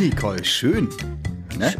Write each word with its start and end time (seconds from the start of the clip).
Nicole, 0.00 0.42
schön. 0.44 0.88
Ne? 1.58 1.74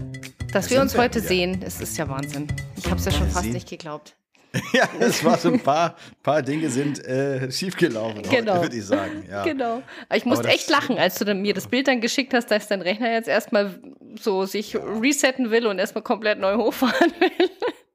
Dass 0.52 0.66
Da 0.66 0.74
wir 0.74 0.80
uns 0.82 0.96
heute 0.96 1.20
wieder. 1.20 1.28
sehen, 1.28 1.62
es 1.64 1.80
ist 1.80 1.96
ja 1.96 2.06
Wahnsinn. 2.08 2.48
Ich 2.76 2.84
habe 2.86 2.96
es 2.96 3.04
ja 3.06 3.12
schon 3.12 3.26
Ja, 3.28 3.32
fast 3.32 3.44
Sie- 3.44 3.52
nicht 3.52 3.68
geglaubt. 3.68 4.14
Ja, 4.72 4.88
es 4.98 5.24
war 5.24 5.38
so 5.38 5.48
ein 5.52 5.60
paar, 5.60 5.94
paar 6.24 6.42
Dinge 6.42 6.68
sind 6.70 7.02
äh, 7.06 7.50
schiefgelaufen, 7.52 8.22
Genau. 8.22 8.60
würde 8.62 8.76
ich 8.76 8.84
sagen. 8.84 9.24
Ja. 9.30 9.44
Genau. 9.44 9.80
Aber 10.08 10.16
ich 10.16 10.24
musste 10.26 10.44
das- 10.44 10.54
echt 10.54 10.68
lachen, 10.70 10.98
als 10.98 11.18
du 11.18 11.34
mir 11.34 11.54
das 11.54 11.68
Bild 11.68 11.86
dann 11.88 12.00
geschickt 12.00 12.34
hast, 12.34 12.50
dass 12.50 12.66
dein 12.68 12.82
Rechner 12.82 13.12
jetzt 13.12 13.28
erstmal 13.28 13.80
so 14.20 14.44
sich 14.44 14.76
resetten 14.76 15.50
will 15.50 15.66
und 15.66 15.78
erstmal 15.78 16.02
komplett 16.02 16.40
neu 16.40 16.56
hochfahren 16.56 17.12
will. 17.20 17.48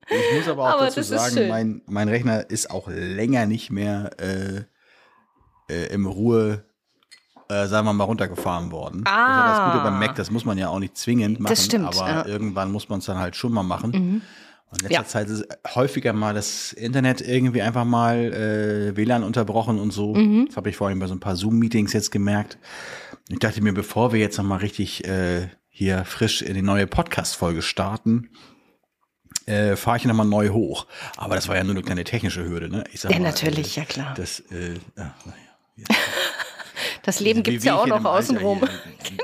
Ich 0.10 0.38
muss 0.38 0.48
aber 0.48 0.64
auch 0.64 0.74
Aber 0.78 0.86
dazu 0.86 1.02
das 1.02 1.10
sagen, 1.10 1.50
mein, 1.50 1.82
mein 1.88 2.08
Rechner 2.08 2.50
ist 2.50 2.72
auch 2.72 2.88
länger 2.88 3.46
nicht 3.48 3.70
mehr 3.70 4.12
äh, 4.20 4.62
äh, 5.74 5.94
im 5.94 6.06
Ruhe, 6.08 6.64
äh, 7.50 7.68
sagen 7.68 7.86
wir 7.88 7.94
mal, 7.94 8.04
runtergefahren 8.06 8.72
worden. 8.72 9.04
Das 9.04 9.14
ist 9.14 9.18
ja 9.18 9.48
das 9.66 9.72
Gute 9.74 9.84
beim 9.84 10.00
Mac, 10.00 10.16
das 10.16 10.32
muss 10.32 10.46
man 10.46 10.58
ja 10.58 10.70
auch 10.70 10.80
nicht 10.80 10.98
zwingend 10.98 11.40
machen, 11.40 11.52
Das 11.54 11.66
stimmt, 11.66 11.86
aber 11.88 12.10
ja. 12.10 12.24
Mhm. 12.24 12.30
irgendwann 12.30 12.72
muss 12.72 12.90
man 12.90 13.00
es 13.00 13.06
dann 13.06 13.18
halt 13.20 13.36
schon 13.36 13.52
mal 13.52 13.64
machen. 13.64 14.22
Und 14.72 14.82
in 14.82 14.88
letzter 14.90 14.94
Ja. 15.02 15.06
Zeit 15.06 15.30
ist 15.30 15.46
häufiger 15.76 16.12
mal 16.14 16.34
das 16.34 16.74
Internet 16.74 17.22
irgendwie 17.22 17.62
einfach 17.62 17.86
mal 17.86 18.18
äh, 18.34 18.98
WLAN 18.98 19.24
unterbrochen 19.24 19.80
und 19.80 19.92
so. 19.92 20.16
Mhm. 20.16 20.48
Das 20.48 20.58
habe 20.58 20.70
ich 20.70 20.76
vorhin 20.76 21.00
bei 21.00 21.08
so 21.08 21.14
ein 21.14 21.20
paar 21.20 21.36
Zoom-Meetings 21.36 21.94
jetzt 21.94 22.12
gemerkt. 22.12 22.58
Ich 23.30 23.40
dachte 23.40 23.62
mir, 23.62 23.74
bevor 23.74 24.12
wir 24.12 24.20
jetzt 24.20 24.38
nochmal 24.38 24.60
richtig 24.60 25.06
äh, 25.08 25.48
hier 25.70 26.04
frisch 26.06 26.42
in 26.42 26.56
die 26.56 26.62
neue 26.62 26.88
Podcast-Folge 26.88 27.62
starten, 27.62 28.30
äh, 29.46 29.76
fahre 29.76 29.98
ich 29.98 30.06
nochmal 30.06 30.26
neu 30.26 30.50
hoch. 30.50 30.88
Aber 31.18 31.36
das 31.36 31.48
war 31.48 31.56
ja 31.56 31.64
nur 31.64 31.74
eine 31.76 31.84
kleine 31.84 32.04
technische 32.04 32.44
Hürde, 32.44 32.70
ne? 32.70 32.84
Ich 32.92 33.02
sag 33.02 33.12
Ja, 33.12 33.20
mal, 33.20 33.26
natürlich, 33.26 33.78
äh, 33.78 33.82
ja 33.82 33.86
klar. 33.86 34.14
Das, 34.18 34.40
äh, 34.52 34.74
ja, 34.98 35.14
naja. 35.26 35.86
Das 37.06 37.20
Leben 37.20 37.40
Wie- 37.40 37.44
gibt's 37.44 37.64
wie 37.64 37.68
ja 37.70 37.76
auch 37.76 37.88
noch 37.88 38.04
außenrum. 38.04 38.62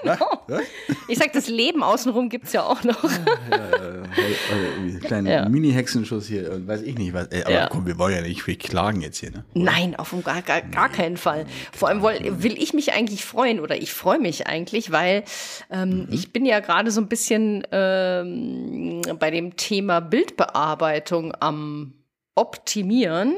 Genau. 0.04 0.16
Was? 0.48 0.62
Ich 1.08 1.18
sag, 1.18 1.34
das 1.34 1.48
Leben 1.48 1.82
außenrum 1.84 2.30
gibt's 2.30 2.54
ja 2.54 2.64
auch 2.64 2.84
noch. 2.84 3.04
Äh, 3.04 5.00
kleinen 5.06 5.28
Ja. 5.28 5.48
Mini-Hexenschuss 5.50 6.28
hier 6.28 6.52
und 6.52 6.68
weiß 6.68 6.82
ich 6.84 6.98
nicht 6.98 7.14
was. 7.14 7.28
Äh, 7.32 7.42
aber 7.44 7.52
Ja. 7.54 7.68
komm, 7.70 7.86
wir 7.86 7.98
wollen 7.98 8.16
ja 8.16 8.22
nicht 8.22 8.44
viel 8.44 8.56
klagen 8.58 9.02
jetzt 9.02 9.18
hier, 9.20 9.32
ne? 9.32 9.44
Nein, 9.54 9.96
auf 9.96 10.14
gar, 10.24 10.42
gar, 10.42 10.62
gar 10.62 10.90
keinen 10.90 11.18
Fall. 11.18 11.46
Vor 11.72 11.88
allem 11.90 12.02
woll, 12.02 12.16
will 12.22 12.62
ich 12.62 12.74
mich 12.74 12.94
eigentlich 12.94 13.26
freuen 13.26 13.60
oder 13.60 13.76
ich 13.82 13.94
freue 13.94 14.20
mich 14.20 14.48
eigentlich, 14.48 14.92
weil 14.92 15.24
ähm, 15.72 16.08
ich 16.12 16.32
bin 16.34 16.46
ja 16.46 16.60
gerade 16.60 16.92
so 16.92 17.02
ein 17.02 17.08
bisschen 17.08 17.66
ähm, 17.72 19.02
bei 19.20 19.32
dem 19.32 19.56
Thema 19.58 20.00
Bildbearbeitung 20.02 21.34
am 21.40 21.94
Optimieren. 22.36 23.36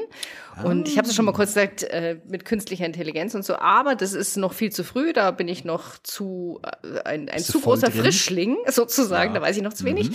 Und 0.62 0.86
ich 0.86 0.98
habe 0.98 1.08
es 1.08 1.16
schon 1.16 1.24
mal 1.24 1.32
kurz 1.32 1.54
gesagt, 1.54 1.82
äh, 1.82 2.18
mit 2.28 2.44
künstlicher 2.44 2.86
Intelligenz 2.86 3.34
und 3.34 3.44
so, 3.44 3.56
aber 3.56 3.96
das 3.96 4.12
ist 4.12 4.36
noch 4.36 4.52
viel 4.52 4.70
zu 4.70 4.84
früh, 4.84 5.12
da 5.12 5.32
bin 5.32 5.48
ich 5.48 5.64
noch 5.64 5.98
zu, 5.98 6.60
äh, 6.62 7.00
ein, 7.00 7.28
ein 7.28 7.40
zu 7.40 7.60
großer 7.60 7.88
drin? 7.88 8.02
Frischling, 8.02 8.56
sozusagen, 8.68 9.34
Ja. 9.34 9.40
da 9.40 9.44
weiß 9.46 9.56
ich 9.56 9.64
noch 9.64 9.72
zu 9.72 9.84
wenig. 9.84 10.10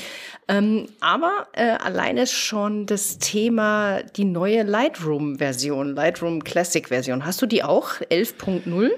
Ähm, 0.48 0.88
aber 1.02 1.48
äh, 1.54 1.72
alleine 1.72 2.26
schon 2.26 2.86
das 2.86 3.18
Thema, 3.18 4.02
die 4.16 4.24
neue 4.24 4.64
Lightroom-Version, 4.64 5.94
Lightroom 5.94 6.44
Classic-Version, 6.46 7.26
hast 7.26 7.42
du 7.42 7.46
die 7.48 7.64
auch? 7.64 7.96
11.0? 8.10 8.92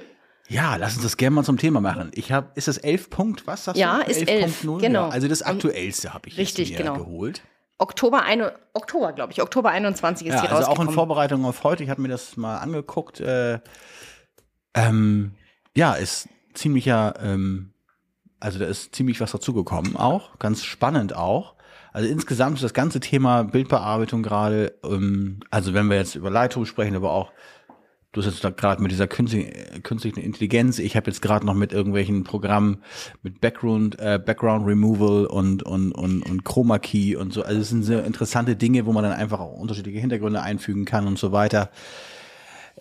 Ja, 0.48 0.76
lass 0.76 0.94
uns 0.96 1.04
das 1.04 1.18
gerne 1.18 1.36
mal 1.38 1.44
zum 1.44 1.58
Thema 1.58 1.82
machen. 1.82 2.12
Ich 2.14 2.32
habe, 2.32 2.52
ist 2.56 2.68
das 2.68 2.78
11 2.78 3.10
Punkt, 3.10 3.48
was 3.48 3.64
sagst 3.66 3.80
Ja, 3.80 4.04
du? 4.04 4.12
ist 4.12 4.28
11, 4.28 4.62
genau. 4.80 5.06
Ja, 5.06 5.10
also 5.10 5.28
das 5.28 5.42
aktuellste 5.42 6.14
habe 6.14 6.28
ich 6.30 6.38
Richtig, 6.38 6.70
jetzt 6.70 6.78
mir 6.80 6.86
genau. 6.92 6.98
geholt. 7.04 7.42
Oktober, 7.82 8.24
ein, 8.24 8.44
Oktober 8.74 9.12
glaube 9.12 9.34
ich, 9.34 9.42
Oktober 9.42 9.70
21 9.72 10.28
ist 10.28 10.36
Ja, 10.36 10.42
die 10.42 10.48
also 10.48 10.56
auch 10.56 10.60
in 10.60 10.68
rausgekommen. 10.68 10.94
Vorbereitung 10.94 11.46
auf 11.46 11.64
heute, 11.64 11.84
ich 11.84 11.90
habe 11.90 12.02
mir 12.02 12.10
das 12.10 12.38
mal 12.38 12.60
angeguckt. 12.60 13.20
Äh, 13.20 13.60
ähm, 14.76 15.34
ja, 15.76 15.94
ist 15.94 16.30
ziemlicher, 16.54 17.16
ähm, 17.22 17.74
also 18.40 18.60
da 18.60 18.66
ist 18.66 18.94
ziemlich 18.94 19.20
was 19.20 19.32
dazugekommen 19.32 19.96
auch, 19.96 20.38
ganz 20.38 20.64
spannend 20.64 21.16
auch. 21.16 21.56
Also 21.92 22.08
insgesamt 22.08 22.56
ist 22.56 22.64
das 22.64 22.74
ganze 22.74 23.00
Thema 23.00 23.44
Bildbearbeitung 23.44 24.22
gerade, 24.22 24.78
ähm, 24.84 25.40
also 25.50 25.74
wenn 25.74 25.90
wir 25.90 25.98
jetzt 25.98 26.16
über 26.16 26.30
Lightroom 26.30 26.66
sprechen, 26.66 26.96
aber 26.96 27.12
auch 27.12 27.32
Du 28.14 28.22
hast 28.22 28.44
jetzt 28.44 28.58
gerade 28.58 28.82
mit 28.82 28.92
dieser 28.92 29.08
künstlichen, 29.08 29.52
äh, 29.54 29.80
künstlichen 29.80 30.20
Intelligenz. 30.20 30.80
Ich 30.80 30.98
habe 30.98 31.10
jetzt 31.10 31.22
gerade 31.22 31.46
noch 31.46 31.54
mit 31.54 31.72
irgendwelchen 31.72 32.26
Programmen 32.26 32.80
mit 33.24 33.40
Background, 33.40 33.98
äh, 34.00 34.20
Background 34.24 34.68
Removal 34.68 35.26
und 35.28 35.64
und 35.64 35.94
und 35.94 36.22
und 36.24 36.44
Chroma 36.44 36.78
Key 36.80 37.16
und 37.16 37.32
so. 37.32 37.44
Also 37.44 37.62
es 37.62 37.70
sind 37.70 37.84
sehr 37.84 38.04
interessante 38.04 38.58
Dinge, 38.58 38.86
wo 38.86 38.92
man 38.92 39.04
dann 39.04 39.14
einfach 39.14 39.40
auch 39.40 39.54
unterschiedliche 39.54 40.00
Hintergründe 40.00 40.42
einfügen 40.42 40.84
kann 40.84 41.08
und 41.08 41.18
so 41.20 41.32
weiter. 41.32 41.70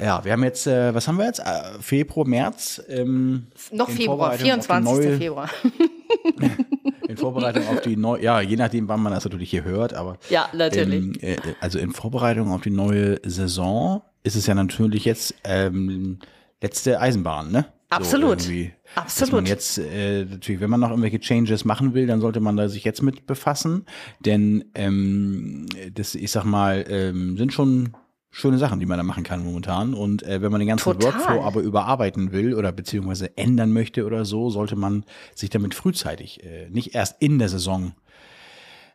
Ja, 0.01 0.25
wir 0.25 0.33
haben 0.33 0.43
jetzt, 0.43 0.67
äh, 0.67 0.95
was 0.95 1.07
haben 1.07 1.19
wir 1.19 1.27
jetzt? 1.27 1.41
Äh, 1.41 1.79
Februar, 1.81 2.27
März. 2.27 2.83
Ähm, 2.89 3.47
Noch 3.71 3.89
Februar, 3.91 4.33
Vorbereitung 4.33 4.33
auf 4.33 4.67
die 4.67 4.73
24. 4.73 4.85
neue- 5.11 5.17
Februar. 5.19 5.51
In 7.09 7.17
Vorbereitung 7.17 7.67
auf 7.69 7.81
die 7.83 7.97
neue, 7.97 8.23
ja, 8.23 8.41
je 8.41 8.57
nachdem, 8.57 8.89
wann 8.89 9.01
man 9.03 9.13
das 9.13 9.25
natürlich 9.25 9.51
hier 9.51 9.65
hört, 9.65 9.95
aber 9.95 10.17
Ja, 10.29 10.49
natürlich. 10.53 10.95
ähm, 11.03 11.13
äh, 11.21 11.37
also 11.61 11.79
in 11.81 11.91
Vorbereitung 11.93 12.53
auf 12.53 12.61
die 12.63 12.71
neue 12.71 13.19
Saison 13.29 14.03
ist 14.23 14.37
es 14.37 14.47
ja 14.47 14.55
natürlich 14.55 15.05
jetzt 15.05 15.35
ähm, 15.45 16.19
letzte 16.61 17.01
Eisenbahn, 17.01 17.51
ne? 17.51 17.67
Absolut. 17.91 18.43
irgendwie. 18.43 18.73
Absolut. 18.95 19.29
Dass 19.29 19.33
man 19.33 19.47
jetzt 19.47 19.79
äh, 19.79 20.25
natürlich, 20.25 20.61
wenn 20.61 20.71
man 20.71 20.81
noch 20.81 20.91
irgendwelche 20.91 21.19
Changes 21.19 21.65
machen 21.65 21.93
will, 21.93 22.07
dann 22.07 22.21
sollte 22.21 22.41
man 22.41 22.57
da 22.57 22.69
sich 22.69 22.85
jetzt 22.85 23.03
mit 23.03 23.27
befassen, 23.27 23.85
denn 24.21 24.65
ähm, 24.75 25.67
das, 25.93 26.15
ich 26.15 26.31
sag 26.31 26.45
mal, 26.45 26.85
ähm, 26.89 27.37
sind 27.37 27.53
schon 27.53 27.95
schöne 28.31 28.59
Sachen, 28.59 28.79
die 28.79 28.87
man 28.87 28.97
da 28.97 29.03
machen 29.03 29.25
kann 29.25 29.45
momentan. 29.45 29.93
Und 29.93 30.23
äh, 30.23 30.41
wenn 30.41 30.53
man 30.53 30.61
den 30.61 30.69
ganzen 30.69 30.93
Total. 30.93 31.15
Workflow 31.15 31.43
aber 31.43 31.61
überarbeiten 31.63 32.31
will 32.31 32.55
oder 32.55 32.71
beziehungsweise 32.71 33.37
ändern 33.37 33.73
möchte 33.73 34.07
oder 34.07 34.25
so, 34.25 34.51
sollte 34.51 34.77
man 34.77 35.05
sich 35.35 35.51
damit 35.51 35.75
frühzeitig, 35.75 36.45
äh, 36.45 36.69
nicht 36.71 36.95
erst 36.95 37.21
in 37.21 37.41
der 37.41 37.49
Saison 37.49 37.93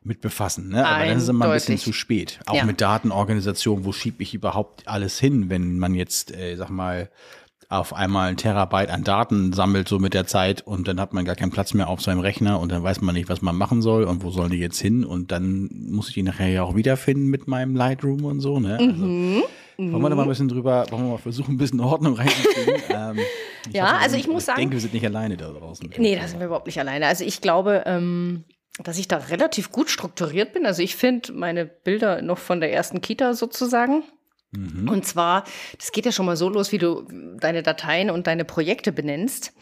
mit 0.06 0.22
befassen. 0.22 0.70
Ne? 0.70 0.86
Aber 0.88 1.06
dann 1.06 1.18
ist 1.18 1.24
es 1.24 1.30
immer 1.30 1.46
ein 1.46 1.52
bisschen 1.52 1.78
zu 1.78 1.92
spät. 1.92 2.40
Auch 2.46 2.56
Ja. 2.56 2.64
mit 2.66 2.80
Datenorganisation, 2.80 3.86
wo 3.86 3.92
schiebe 3.92 4.22
ich 4.24 4.34
überhaupt 4.34 4.88
alles 4.88 5.20
hin, 5.20 5.50
wenn 5.50 5.80
man 5.80 5.96
jetzt, 5.96 6.34
äh, 6.36 6.56
sag 6.56 6.70
mal, 6.70 7.10
auf 7.68 7.94
einmal 7.94 8.30
ein 8.30 8.38
Terabyte 8.38 8.92
an 8.92 9.04
Daten 9.04 9.52
sammelt, 9.52 9.88
so 9.90 9.98
mit 9.98 10.14
der 10.14 10.28
Zeit, 10.28 10.62
und 10.62 10.88
dann 10.88 11.00
hat 11.02 11.14
man 11.14 11.26
gar 11.26 11.36
keinen 11.36 11.50
Platz 11.50 11.74
mehr 11.74 11.88
auf 11.90 12.00
seinem 12.02 12.20
Rechner 12.20 12.60
und 12.60 12.72
dann 12.72 12.84
weiß 12.84 13.02
man 13.02 13.16
nicht, 13.16 13.28
was 13.28 13.42
man 13.42 13.56
machen 13.56 13.82
soll 13.82 14.04
und 14.04 14.24
wo 14.24 14.30
sollen 14.30 14.52
die 14.52 14.60
jetzt 14.60 14.80
hin 14.80 15.04
und 15.04 15.32
dann 15.32 15.70
muss 15.90 16.10
ich 16.10 16.14
die 16.14 16.22
nachher 16.24 16.48
ja 16.50 16.62
auch 16.62 16.76
wiederfinden 16.76 17.26
mit 17.28 17.48
meinem 17.48 17.76
Lightroom 17.76 18.24
und 18.26 18.40
so, 18.40 18.60
ne? 18.60 18.78
Also, 18.80 19.06
Mhm. 19.78 19.92
Wollen 19.92 20.04
wir 20.04 20.10
da 20.10 20.16
mal 20.16 20.22
ein 20.24 20.30
bisschen 20.30 20.48
drüber, 20.48 20.86
wollen 20.90 21.04
wir 21.04 21.12
mal 21.14 21.18
versuchen, 21.18 21.56
ein 21.56 21.58
bisschen 21.58 21.82
Ordnung 21.82 22.14
reinzukriegen? 22.14 22.76
ähm, 22.92 23.18
Ja, 23.74 23.92
hoffe, 23.92 24.04
also 24.04 24.16
ich 24.16 24.26
muss 24.28 24.46
sagen- 24.46 24.58
Ich 24.60 24.62
denke, 24.62 24.76
wir 24.76 24.80
sind 24.82 24.94
nicht 24.94 25.06
alleine 25.06 25.36
da 25.36 25.50
draußen. 25.50 25.90
Nee, 25.98 26.16
da 26.16 26.26
sind 26.30 26.40
wir 26.40 26.46
überhaupt 26.46 26.68
nicht 26.68 26.80
alleine. 26.80 27.08
Also 27.08 27.26
ich 27.26 27.42
glaube, 27.42 27.84
ähm, 27.86 28.46
dass 28.80 28.98
ich 28.98 29.08
da 29.08 29.18
relativ 29.18 29.72
gut 29.72 29.90
strukturiert 29.90 30.54
bin. 30.54 30.66
Also 30.66 30.82
ich 30.82 30.96
finde 30.96 31.34
meine 31.34 31.66
Bilder 31.66 32.22
noch 32.22 32.38
von 32.38 32.60
der 32.60 32.74
ersten 32.74 33.02
Kita 33.02 33.34
sozusagen. 33.34 34.04
Mhm. 34.52 34.90
Und 34.90 35.06
zwar, 35.06 35.44
das 35.78 35.92
geht 35.92 36.06
ja 36.06 36.12
schon 36.12 36.26
mal 36.26 36.38
so 36.38 36.50
los, 36.50 36.72
wie 36.72 36.78
du 36.78 37.08
deine 37.40 37.64
Dateien 37.64 38.10
und 38.10 38.28
deine 38.28 38.46
Projekte 38.46 38.92
benennst. 38.92 39.54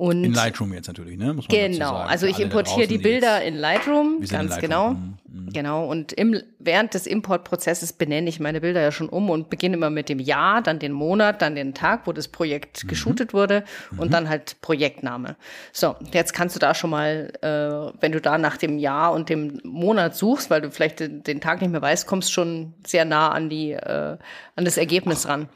Und 0.00 0.24
In 0.24 0.32
Lightroom 0.32 0.72
jetzt 0.72 0.86
natürlich, 0.86 1.18
ne? 1.18 1.34
Muss 1.34 1.46
man 1.46 1.54
Genau, 1.58 1.92
sagen, 1.92 2.08
also 2.08 2.26
ich 2.26 2.40
importiere 2.40 2.86
die 2.86 2.96
Bilder 2.96 3.42
in 3.42 3.54
Lightroom, 3.54 4.20
sind 4.20 4.22
in 4.22 4.28
ganz 4.28 4.50
Lightroom, 4.52 4.70
genau. 4.70 4.90
mhm, 4.94 5.16
Genau, 5.52 5.86
und 5.86 6.12
im, 6.14 6.40
während 6.58 6.94
des 6.94 7.06
Importprozesses 7.06 7.92
benenne 7.92 8.28
ich 8.30 8.40
meine 8.40 8.62
Bilder 8.62 8.80
ja 8.80 8.92
schon 8.92 9.10
um 9.10 9.28
und 9.28 9.50
beginne 9.50 9.76
immer 9.76 9.90
mit 9.90 10.08
dem 10.08 10.18
Jahr, 10.18 10.62
dann 10.62 10.78
den 10.78 10.92
Monat, 10.92 11.42
dann 11.42 11.54
den 11.54 11.74
Tag, 11.74 12.06
wo 12.06 12.12
das 12.14 12.28
Projekt 12.28 12.82
Mhm. 12.84 12.88
geshootet 12.88 13.34
wurde 13.34 13.62
und 13.98 14.14
dann 14.14 14.30
halt 14.30 14.56
Projektname. 14.62 15.36
So, 15.72 15.96
jetzt 16.12 16.32
kannst 16.32 16.56
du 16.56 16.60
da 16.60 16.74
schon 16.74 16.88
mal, 16.88 17.30
äh, 17.42 18.00
wenn 18.00 18.12
du 18.12 18.22
da 18.22 18.38
nach 18.38 18.56
dem 18.56 18.78
Jahr 18.78 19.12
und 19.12 19.28
dem 19.28 19.60
Monat 19.64 20.16
suchst, 20.16 20.48
weil 20.48 20.62
du 20.62 20.70
vielleicht 20.70 21.00
den, 21.00 21.22
den 21.24 21.42
Tag 21.42 21.60
nicht 21.60 21.70
mehr 21.72 21.82
weißt, 21.82 22.06
kommst 22.06 22.32
schon 22.32 22.72
sehr 22.86 23.04
nah 23.04 23.28
an 23.32 23.50
die, 23.50 23.72
äh, 23.72 24.16
an 24.56 24.64
das 24.64 24.78
Ergebnis 24.78 25.28
ran. 25.28 25.50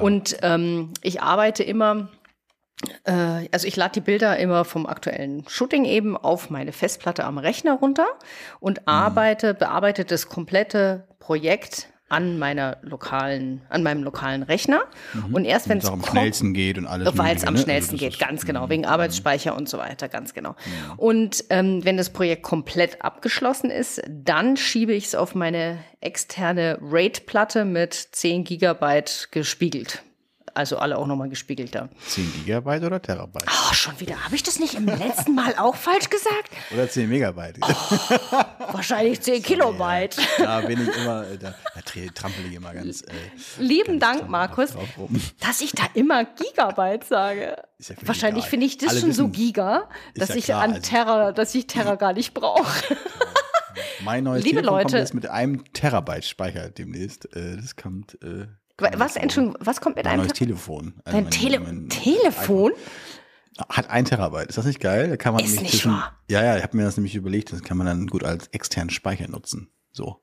und 0.00 0.38
ähm, 0.40 0.94
ich 1.02 1.20
arbeite 1.20 1.62
immer 1.62 2.08
also 3.04 3.66
ich 3.66 3.76
lade 3.76 3.92
die 3.94 4.00
Bilder 4.00 4.36
immer 4.38 4.64
vom 4.64 4.86
aktuellen 4.86 5.44
Shooting 5.48 5.84
eben 5.84 6.16
auf 6.16 6.50
meine 6.50 6.72
Festplatte 6.72 7.24
am 7.24 7.38
Rechner 7.38 7.74
runter 7.74 8.06
und 8.60 8.80
Mhm. 8.80 8.86
arbeite, 8.88 9.54
bearbeite 9.54 10.04
das 10.04 10.28
komplette 10.28 11.06
Projekt 11.18 11.88
an 12.08 12.38
meiner 12.38 12.76
lokalen, 12.82 13.62
an 13.70 13.82
meinem 13.82 14.02
lokalen 14.02 14.42
Rechner. 14.42 14.82
Und 15.32 15.46
erst 15.46 15.70
wenn 15.70 15.78
es 15.78 15.86
am 15.86 16.04
schnellsten 16.04 16.52
geht 16.52 16.76
und 16.76 16.86
alles 16.86 17.16
weil 17.16 17.34
es 17.34 17.44
am 17.44 17.54
ne? 17.54 17.60
Also 17.60 17.64
schnellsten 17.64 17.92
das 17.92 18.00
geht, 18.00 18.20
Mhm. 18.20 18.24
ganz 18.26 18.44
genau, 18.44 18.68
wegen 18.68 18.84
Arbeitsspeicher 18.84 19.56
und 19.56 19.66
so 19.66 19.78
weiter, 19.78 20.10
ganz 20.10 20.34
genau. 20.34 20.54
Und 20.98 21.42
ähm, 21.48 21.82
wenn 21.84 21.96
das 21.96 22.10
Projekt 22.10 22.42
komplett 22.42 23.02
abgeschlossen 23.02 23.70
ist, 23.70 24.02
dann 24.08 24.58
schiebe 24.58 24.92
ich 24.92 25.06
es 25.06 25.14
auf 25.14 25.34
meine 25.34 25.78
externe 26.00 26.78
RAID-Platte 26.82 27.64
mit 27.64 27.94
10 27.94 28.44
Gigabyte 28.44 29.28
gespiegelt. 29.30 30.02
Also 30.54 30.78
alle 30.78 30.98
auch 30.98 31.06
nochmal 31.06 31.28
gespiegelt 31.28 31.74
da. 31.74 31.88
10 32.06 32.32
Gigabyte 32.32 32.84
oder 32.84 33.00
Terabyte? 33.00 33.46
Oh, 33.46 33.72
schon 33.72 33.98
wieder. 34.00 34.24
Habe 34.24 34.34
ich 34.34 34.42
das 34.42 34.58
nicht 34.58 34.74
im 34.74 34.86
letzten 34.86 35.34
Mal 35.34 35.54
auch 35.58 35.76
falsch 35.76 36.10
gesagt? 36.10 36.50
Oder 36.72 36.88
10 36.88 37.08
Megabyte? 37.08 37.58
Oh, 37.62 38.72
wahrscheinlich 38.72 39.20
10 39.20 39.42
Kilobyte. 39.42 40.16
Da 40.38 40.60
bin 40.60 40.82
ich 40.82 40.96
immer, 40.96 41.26
äh, 41.28 41.38
da, 41.38 41.54
da 41.74 41.80
trampel 42.14 42.46
ich 42.48 42.54
immer 42.54 42.74
ganz. 42.74 43.02
Äh, 43.02 43.12
Lieben 43.58 43.98
ganz 43.98 44.18
Dank, 44.18 44.30
Markus, 44.30 44.70
dass 45.40 45.60
ich 45.60 45.72
da 45.72 45.84
immer 45.94 46.24
Gigabyte 46.24 47.04
sage. 47.04 47.56
Ja 47.88 47.96
wahrscheinlich 48.02 48.44
finde 48.44 48.66
ich 48.66 48.78
das 48.78 48.90
Alle 48.90 49.00
schon 49.00 49.08
wissen, 49.10 49.24
so 49.24 49.28
giga, 49.28 49.88
dass 50.14 50.30
ja 50.30 50.36
ich 50.36 50.44
klar, 50.44 50.62
an 50.62 50.74
also 50.74 50.82
Terra, 50.82 51.32
dass 51.32 51.54
ich 51.54 51.66
Terra 51.66 51.96
gar 51.96 52.12
nicht 52.12 52.34
brauche. 52.34 52.96
Mein 54.04 54.24
neues 54.24 54.44
Liebe 54.44 54.56
Telefon 54.56 54.74
Leute, 54.76 54.88
kommt 54.88 55.00
jetzt 55.00 55.14
mit 55.14 55.26
einem 55.26 55.72
Terabyte 55.72 56.24
Speicher 56.24 56.70
demnächst. 56.70 57.34
Äh, 57.34 57.56
das 57.56 57.76
kommt. 57.76 58.20
Äh, 58.22 58.46
was, 58.82 59.16
Entschuldigung, 59.16 59.58
was 59.60 59.80
kommt 59.80 59.96
mit 59.96 60.04
mein 60.04 60.14
einem 60.14 60.22
neues 60.22 60.32
Telefon? 60.32 60.94
Also 61.04 61.16
Dein 61.16 61.24
mein, 61.24 61.30
Tele 61.30 61.60
mein 61.60 61.88
Telefon? 61.88 62.72
Hat 63.68 63.90
ein 63.90 64.04
Terabyte. 64.04 64.48
Ist 64.48 64.58
das 64.58 64.64
nicht 64.64 64.80
geil? 64.80 65.08
Da 65.10 65.16
kann 65.16 65.34
man 65.34 65.44
ist 65.44 65.60
nicht 65.60 65.72
zwischen, 65.72 65.92
wahr. 65.92 66.18
Ja, 66.28 66.42
ja, 66.42 66.56
ich 66.56 66.62
habe 66.62 66.76
mir 66.76 66.84
das 66.84 66.96
nämlich 66.96 67.14
überlegt. 67.14 67.52
Das 67.52 67.62
kann 67.62 67.76
man 67.76 67.86
dann 67.86 68.06
gut 68.06 68.24
als 68.24 68.48
externen 68.48 68.90
Speicher 68.90 69.28
nutzen. 69.28 69.70
So. 69.90 70.22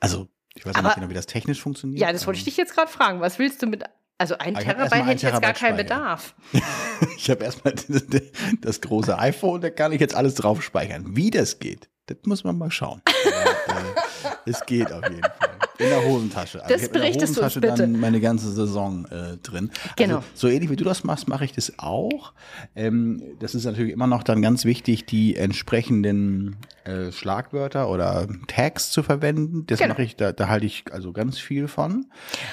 Also, 0.00 0.28
ich 0.54 0.66
weiß 0.66 0.74
Aber, 0.74 0.88
nicht 0.88 0.94
genau, 0.96 1.08
wie 1.08 1.14
das 1.14 1.26
technisch 1.26 1.60
funktioniert. 1.60 2.00
Ja, 2.00 2.12
das 2.12 2.26
wollte 2.26 2.38
ich 2.38 2.44
dich 2.44 2.56
jetzt 2.56 2.74
gerade 2.74 2.90
fragen. 2.90 3.20
Was 3.20 3.38
willst 3.38 3.62
du 3.62 3.66
mit 3.66 3.84
also 4.20 4.36
ein 4.36 4.54
Terabyte 4.54 5.06
hätte 5.06 5.12
ich 5.14 5.22
jetzt 5.22 5.40
gar 5.40 5.54
keinen 5.54 5.78
Bedarf. 5.78 6.34
ich 7.16 7.30
habe 7.30 7.42
erstmal 7.42 7.72
das 8.60 8.82
große 8.82 9.18
iPhone, 9.18 9.62
da 9.62 9.70
kann 9.70 9.92
ich 9.92 10.00
jetzt 10.00 10.14
alles 10.14 10.34
drauf 10.34 10.62
speichern. 10.62 11.16
Wie 11.16 11.30
das 11.30 11.58
geht, 11.58 11.88
das 12.14 12.26
muss 12.26 12.44
man 12.44 12.58
mal 12.58 12.70
schauen. 12.70 13.02
Aber, 13.68 13.80
äh, 13.80 14.50
es 14.50 14.64
geht 14.66 14.92
auf 14.92 15.08
jeden 15.08 15.22
Fall. 15.22 15.50
In 15.78 15.88
der 15.88 16.04
Hosentasche. 16.04 16.62
Also 16.62 16.74
das 16.74 16.82
ich 16.84 16.92
berichtest 16.92 17.36
in 17.36 17.40
der 17.40 17.44
Hosentasche 17.46 17.60
du 17.60 17.68
uns 17.68 17.78
bitte. 17.78 17.90
dann 17.90 18.00
meine 18.00 18.20
ganze 18.20 18.52
Saison 18.52 19.06
äh, 19.06 19.38
drin. 19.38 19.70
Genau. 19.96 20.16
Also, 20.16 20.28
so 20.34 20.48
ähnlich 20.48 20.68
wie 20.68 20.76
du 20.76 20.84
das 20.84 21.04
machst, 21.04 21.26
mache 21.26 21.46
ich 21.46 21.52
das 21.52 21.78
auch. 21.78 22.34
Ähm, 22.76 23.22
das 23.40 23.54
ist 23.54 23.64
natürlich 23.64 23.92
immer 23.92 24.06
noch 24.06 24.22
dann 24.22 24.42
ganz 24.42 24.66
wichtig, 24.66 25.06
die 25.06 25.36
entsprechenden 25.36 26.56
äh, 26.84 27.12
Schlagwörter 27.12 27.88
oder 27.88 28.28
Tags 28.46 28.90
zu 28.90 29.02
verwenden. 29.02 29.64
Das 29.66 29.78
genau. 29.78 29.94
mache 29.94 30.02
ich, 30.02 30.16
da, 30.16 30.32
da 30.32 30.48
halte 30.48 30.66
ich 30.66 30.84
also 30.92 31.12
ganz 31.12 31.38
viel 31.38 31.66
von. 31.66 32.10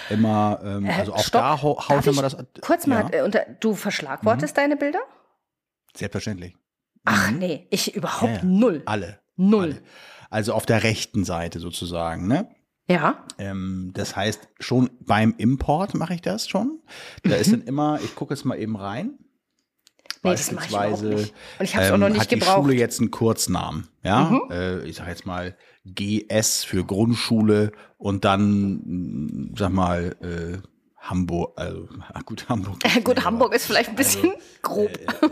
Immer, 0.09 0.61
ähm, 0.63 0.85
äh, 0.85 0.93
also 0.93 1.13
auch 1.13 1.19
Stopp. 1.23 1.41
da 1.41 1.61
haut 1.61 2.07
immer 2.07 2.21
das. 2.21 2.37
Kurz 2.61 2.87
mal, 2.87 3.09
ja. 3.13 3.25
unter, 3.25 3.45
du 3.59 3.75
verschlagwortest 3.75 4.55
mhm. 4.55 4.61
deine 4.61 4.77
Bilder? 4.77 4.99
Selbstverständlich. 5.95 6.55
Ach 7.03 7.31
mhm. 7.31 7.39
nee, 7.39 7.67
ich 7.71 7.93
überhaupt 7.95 8.37
ja, 8.37 8.39
ja. 8.39 8.45
null. 8.45 8.83
Alle. 8.85 9.19
Null. 9.37 9.81
Also 10.29 10.53
auf 10.53 10.65
der 10.65 10.83
rechten 10.83 11.23
Seite 11.23 11.59
sozusagen, 11.59 12.27
ne? 12.27 12.49
Ja. 12.89 13.25
Ähm, 13.37 13.91
das 13.93 14.15
heißt, 14.15 14.47
schon 14.59 14.89
beim 14.99 15.35
Import 15.37 15.93
mache 15.93 16.13
ich 16.15 16.21
das 16.21 16.47
schon. 16.47 16.79
Da 17.23 17.35
mhm. 17.35 17.41
ist 17.41 17.51
dann 17.51 17.61
immer, 17.61 17.99
ich 18.03 18.15
gucke 18.15 18.33
jetzt 18.33 18.45
mal 18.45 18.57
eben 18.57 18.75
rein. 18.75 19.17
Nee, 20.23 20.31
Beispielsweise, 20.31 21.13
ich 21.13 21.33
Und 21.59 21.65
ich 21.65 21.75
habe 21.75 21.85
es 21.85 21.91
auch 21.91 21.97
noch 21.97 22.09
nicht 22.09 22.21
hat 22.21 22.29
gebraucht. 22.29 22.57
die 22.57 22.61
Schule 22.63 22.75
jetzt 22.75 22.99
einen 22.99 23.11
Kurznamen, 23.11 23.87
ja? 24.03 24.29
Mhm. 24.29 24.51
Äh, 24.51 24.85
ich 24.85 24.95
sage 24.95 25.11
jetzt 25.11 25.25
mal 25.25 25.55
GS 25.85 26.63
für 26.63 26.83
Grundschule 26.83 27.71
und 27.97 28.25
dann, 28.25 29.53
sag 29.55 29.71
mal, 29.71 30.15
äh, 30.21 30.57
Hamburg, 30.97 31.53
also 31.55 31.87
gut, 32.25 32.49
Hamburg. 32.49 32.79
gut, 33.03 33.23
Hamburg 33.23 33.53
ist 33.53 33.67
vielleicht 33.67 33.89
ein 33.89 33.95
bisschen 33.95 34.31
also, 34.31 34.41
grob. 34.61 34.91
Äh, 34.91 35.29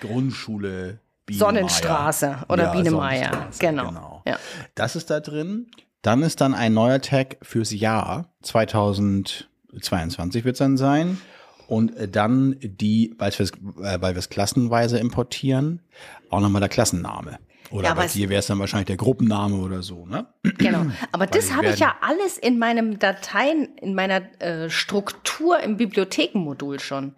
Grundschule 0.00 1.00
Biene 1.26 1.38
Sonnenstraße 1.38 2.38
oder 2.48 2.64
ja, 2.64 2.72
Biene 2.72 2.90
Meier. 2.90 3.48
Genau. 3.58 3.88
genau. 3.88 4.22
Ja. 4.26 4.38
Das 4.74 4.96
ist 4.96 5.10
da 5.10 5.20
drin. 5.20 5.70
Dann 6.02 6.22
ist 6.22 6.40
dann 6.40 6.54
ein 6.54 6.74
neuer 6.74 7.00
Tag 7.00 7.36
fürs 7.42 7.72
Jahr 7.72 8.26
2022 8.42 10.44
wird 10.44 10.54
es 10.54 10.58
dann 10.58 10.76
sein. 10.76 11.20
Und 11.68 11.92
dann 12.14 12.56
die, 12.60 13.14
weil 13.18 13.32
wir 13.32 13.48
äh, 13.84 14.18
es 14.18 14.28
klassenweise 14.28 14.98
importieren, 14.98 15.80
auch 16.28 16.40
nochmal 16.40 16.60
der 16.60 16.68
Klassenname. 16.68 17.38
Oder 17.70 17.88
ja, 17.88 17.94
bei 17.94 18.06
dir 18.06 18.28
wäre 18.28 18.40
es 18.40 18.46
dann 18.46 18.58
wahrscheinlich 18.58 18.88
der 18.88 18.98
Gruppenname 18.98 19.56
oder 19.56 19.82
so, 19.82 20.04
ne? 20.04 20.26
Genau. 20.58 20.84
Aber 21.12 21.26
das 21.26 21.54
habe 21.54 21.68
ich 21.68 21.78
ja 21.78 21.94
alles 22.02 22.36
in 22.36 22.58
meinem 22.58 22.98
Dateien, 22.98 23.76
in 23.76 23.94
meiner 23.94 24.20
äh, 24.42 24.68
Struktur 24.68 25.60
im 25.60 25.78
Bibliothekenmodul 25.78 26.80
schon. 26.80 27.14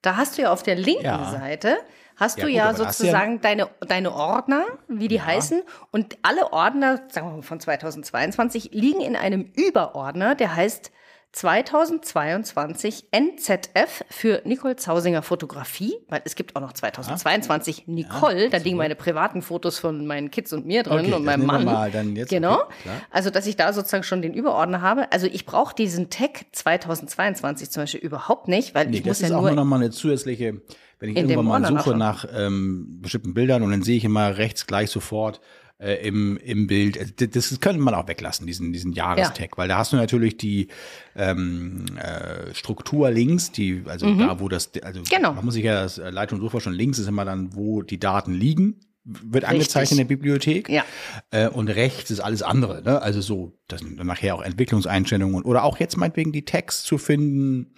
Da 0.00 0.16
hast 0.16 0.38
du 0.38 0.42
ja 0.42 0.52
auf 0.52 0.62
der 0.62 0.76
linken 0.76 1.04
ja. 1.04 1.30
Seite 1.30 1.76
hast 2.20 2.38
ja, 2.38 2.44
du 2.44 2.50
gut, 2.50 2.56
ja 2.56 2.74
sozusagen 2.74 3.34
ja 3.34 3.38
deine, 3.38 3.68
deine 3.80 4.12
Ordner, 4.12 4.66
wie 4.88 5.08
die 5.08 5.16
ja. 5.16 5.26
heißen. 5.26 5.62
Und 5.90 6.18
alle 6.22 6.52
Ordner, 6.52 7.00
sagen 7.10 7.28
wir 7.28 7.36
mal 7.36 7.42
von 7.42 7.58
2022, 7.58 8.70
liegen 8.72 9.00
in 9.00 9.16
einem 9.16 9.50
Überordner, 9.56 10.34
der 10.34 10.54
heißt 10.54 10.92
2022 11.32 13.04
NZF 13.12 14.04
für 14.10 14.42
Nicole 14.44 14.74
Zausinger 14.74 15.22
Fotografie, 15.22 15.94
weil 16.08 16.22
es 16.24 16.34
gibt 16.34 16.56
auch 16.56 16.60
noch 16.60 16.72
2022 16.72 17.86
Nicole, 17.86 18.44
ja, 18.44 18.50
da 18.50 18.56
liegen 18.56 18.76
meine 18.76 18.96
privaten 18.96 19.40
Fotos 19.40 19.78
von 19.78 20.06
meinen 20.06 20.32
Kids 20.32 20.52
und 20.52 20.66
mir 20.66 20.82
drin 20.82 21.06
okay, 21.06 21.12
und 21.14 21.24
meinem 21.24 21.46
Mann. 21.46 21.64
Mal 21.64 21.92
dann 21.92 22.16
jetzt, 22.16 22.30
genau. 22.30 22.62
Okay, 22.62 22.90
also, 23.10 23.30
dass 23.30 23.46
ich 23.46 23.54
da 23.54 23.72
sozusagen 23.72 24.02
schon 24.02 24.22
den 24.22 24.34
Überordner 24.34 24.82
habe. 24.82 25.12
Also, 25.12 25.28
ich 25.28 25.46
brauche 25.46 25.72
diesen 25.72 26.10
Tag 26.10 26.46
2022 26.50 27.70
zum 27.70 27.84
Beispiel 27.84 28.00
überhaupt 28.00 28.48
nicht, 28.48 28.74
weil 28.74 28.88
nee, 28.88 28.98
ich 28.98 29.04
muss 29.04 29.20
ja 29.20 29.28
nur. 29.28 29.36
Das 29.36 29.44
ist 29.44 29.52
auch 29.52 29.56
noch 29.56 29.64
mal 29.64 29.76
eine 29.76 29.90
zusätzliche 29.90 30.60
wenn 31.00 31.10
ich 31.10 31.16
irgendwann 31.16 31.46
mal 31.46 31.66
suche 31.66 31.96
nach 31.96 32.26
ähm, 32.32 33.00
bestimmten 33.00 33.34
Bildern 33.34 33.62
und 33.62 33.70
dann 33.70 33.82
sehe 33.82 33.96
ich 33.96 34.04
immer 34.04 34.36
rechts 34.36 34.66
gleich 34.66 34.90
sofort 34.90 35.40
äh, 35.78 36.06
im, 36.06 36.36
im 36.36 36.66
Bild, 36.66 36.96
äh, 36.96 37.28
das, 37.28 37.48
das 37.48 37.60
könnte 37.60 37.80
man 37.80 37.94
auch 37.94 38.06
weglassen, 38.06 38.46
diesen, 38.46 38.72
diesen 38.72 38.92
Jahrestag, 38.92 39.50
ja. 39.52 39.56
weil 39.56 39.68
da 39.68 39.78
hast 39.78 39.92
du 39.92 39.96
natürlich 39.96 40.36
die 40.36 40.68
ähm, 41.16 41.86
äh, 41.96 42.54
Struktur 42.54 43.10
links, 43.10 43.50
die, 43.50 43.82
also 43.86 44.06
mhm. 44.06 44.18
da, 44.18 44.40
wo 44.40 44.48
das, 44.48 44.70
also 44.82 45.02
genau. 45.08 45.32
man 45.32 45.44
muss 45.44 45.54
sich 45.54 45.64
ja 45.64 45.82
das 45.82 45.96
Leitung 45.96 46.40
so 46.40 46.50
vorstellen, 46.50 46.76
links 46.76 46.98
ist 46.98 47.08
immer 47.08 47.24
dann, 47.24 47.54
wo 47.54 47.82
die 47.82 47.98
Daten 47.98 48.34
liegen, 48.34 48.80
wird 49.04 49.44
angezeigt 49.44 49.90
in 49.90 49.96
der 49.96 50.04
Bibliothek. 50.04 50.68
Ja. 50.68 50.84
Äh, 51.30 51.48
und 51.48 51.68
rechts 51.68 52.10
ist 52.10 52.20
alles 52.20 52.42
andere. 52.42 52.82
Ne? 52.82 53.00
Also 53.00 53.22
so, 53.22 53.58
das 53.66 53.80
sind 53.80 53.98
dann 53.98 54.06
nachher 54.06 54.34
auch 54.34 54.42
Entwicklungseinstellungen 54.42 55.42
oder 55.42 55.64
auch 55.64 55.78
jetzt 55.78 55.96
meinetwegen 55.96 56.32
die 56.32 56.44
Tags 56.44 56.82
zu 56.82 56.98
finden, 56.98 57.74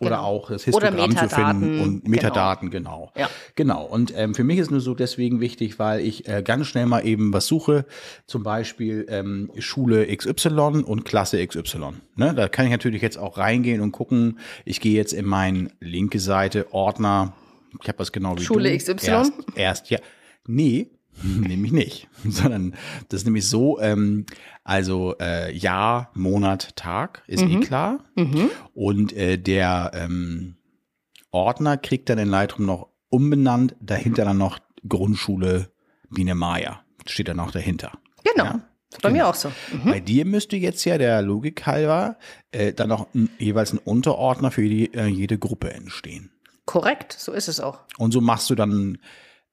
oder 0.00 0.10
genau. 0.10 0.22
auch 0.22 0.48
das 0.48 0.64
Histogramm 0.64 1.16
zu 1.16 1.28
finden 1.28 1.80
und. 1.80 2.08
Metadaten, 2.08 2.70
genau. 2.70 2.86
Genau. 2.86 3.12
Ja. 3.16 3.30
genau. 3.54 3.84
Und 3.84 4.12
ähm, 4.16 4.34
für 4.34 4.44
mich 4.44 4.58
ist 4.58 4.70
nur 4.70 4.80
so 4.80 4.94
deswegen 4.94 5.40
wichtig, 5.40 5.78
weil 5.78 6.00
ich 6.00 6.28
äh, 6.28 6.42
ganz 6.42 6.66
schnell 6.66 6.86
mal 6.86 7.04
eben 7.06 7.32
was 7.32 7.46
suche, 7.46 7.86
zum 8.26 8.42
Beispiel 8.42 9.06
ähm, 9.08 9.50
Schule 9.58 10.06
XY 10.14 10.84
und 10.84 11.04
Klasse 11.04 11.44
XY. 11.46 11.94
Ne? 12.14 12.34
Da 12.34 12.48
kann 12.48 12.66
ich 12.66 12.70
natürlich 12.70 13.02
jetzt 13.02 13.18
auch 13.18 13.38
reingehen 13.38 13.80
und 13.80 13.92
gucken. 13.92 14.38
Ich 14.64 14.80
gehe 14.80 14.94
jetzt 14.94 15.12
in 15.12 15.26
meine 15.26 15.70
linke 15.80 16.20
Seite, 16.20 16.72
Ordner, 16.72 17.32
ich 17.82 17.88
habe 17.88 17.98
was 17.98 18.12
genau 18.12 18.36
wie 18.38 18.42
Schule 18.42 18.70
du. 18.70 18.76
XY? 18.76 19.06
Erst, 19.10 19.32
erst, 19.54 19.90
ja. 19.90 19.98
Nee, 20.46 20.90
nämlich 21.22 21.72
nicht, 21.72 22.08
sondern 22.28 22.74
das 23.08 23.20
ist 23.20 23.24
nämlich 23.24 23.48
so, 23.48 23.80
ähm, 23.80 24.26
also 24.64 25.14
äh, 25.20 25.54
Jahr, 25.56 26.10
Monat, 26.14 26.76
Tag 26.76 27.22
ist 27.26 27.42
eh 27.42 27.46
mhm. 27.46 27.62
eh 27.62 27.64
klar. 27.64 28.04
Mhm. 28.14 28.50
Und 28.74 29.12
äh, 29.12 29.38
der 29.38 29.92
ähm, 29.94 30.56
Ordner 31.30 31.76
kriegt 31.76 32.08
dann 32.08 32.18
in 32.18 32.28
Lightroom 32.28 32.66
noch 32.66 32.88
umbenannt, 33.08 33.76
dahinter 33.80 34.24
dann 34.24 34.38
noch 34.38 34.58
Grundschule 34.88 35.70
Biene 36.10 36.34
Maya. 36.34 36.80
Steht 37.06 37.28
dann 37.28 37.40
auch 37.40 37.50
dahinter. 37.50 37.92
Genau. 38.24 38.44
Ja? 38.44 38.60
Bei 39.02 39.10
genau. 39.10 39.24
mir 39.24 39.28
auch 39.28 39.34
so. 39.34 39.48
Mhm. 39.48 39.90
Bei 39.90 40.00
dir 40.00 40.24
müsste 40.24 40.56
jetzt 40.56 40.84
ja 40.84 40.98
der 40.98 41.22
Logik 41.22 41.66
halber 41.66 42.16
äh, 42.52 42.72
dann 42.72 42.88
noch 42.88 43.12
ein, 43.14 43.30
jeweils 43.38 43.72
ein 43.72 43.78
Unterordner 43.78 44.50
für 44.50 44.62
die, 44.62 44.92
äh, 44.94 45.06
jede 45.06 45.38
Gruppe 45.38 45.72
entstehen. 45.72 46.30
Korrekt, 46.64 47.12
so 47.12 47.32
ist 47.32 47.48
es 47.48 47.60
auch. 47.60 47.80
Und 47.98 48.12
so 48.12 48.20
machst 48.20 48.50
du 48.50 48.54
dann 48.54 48.98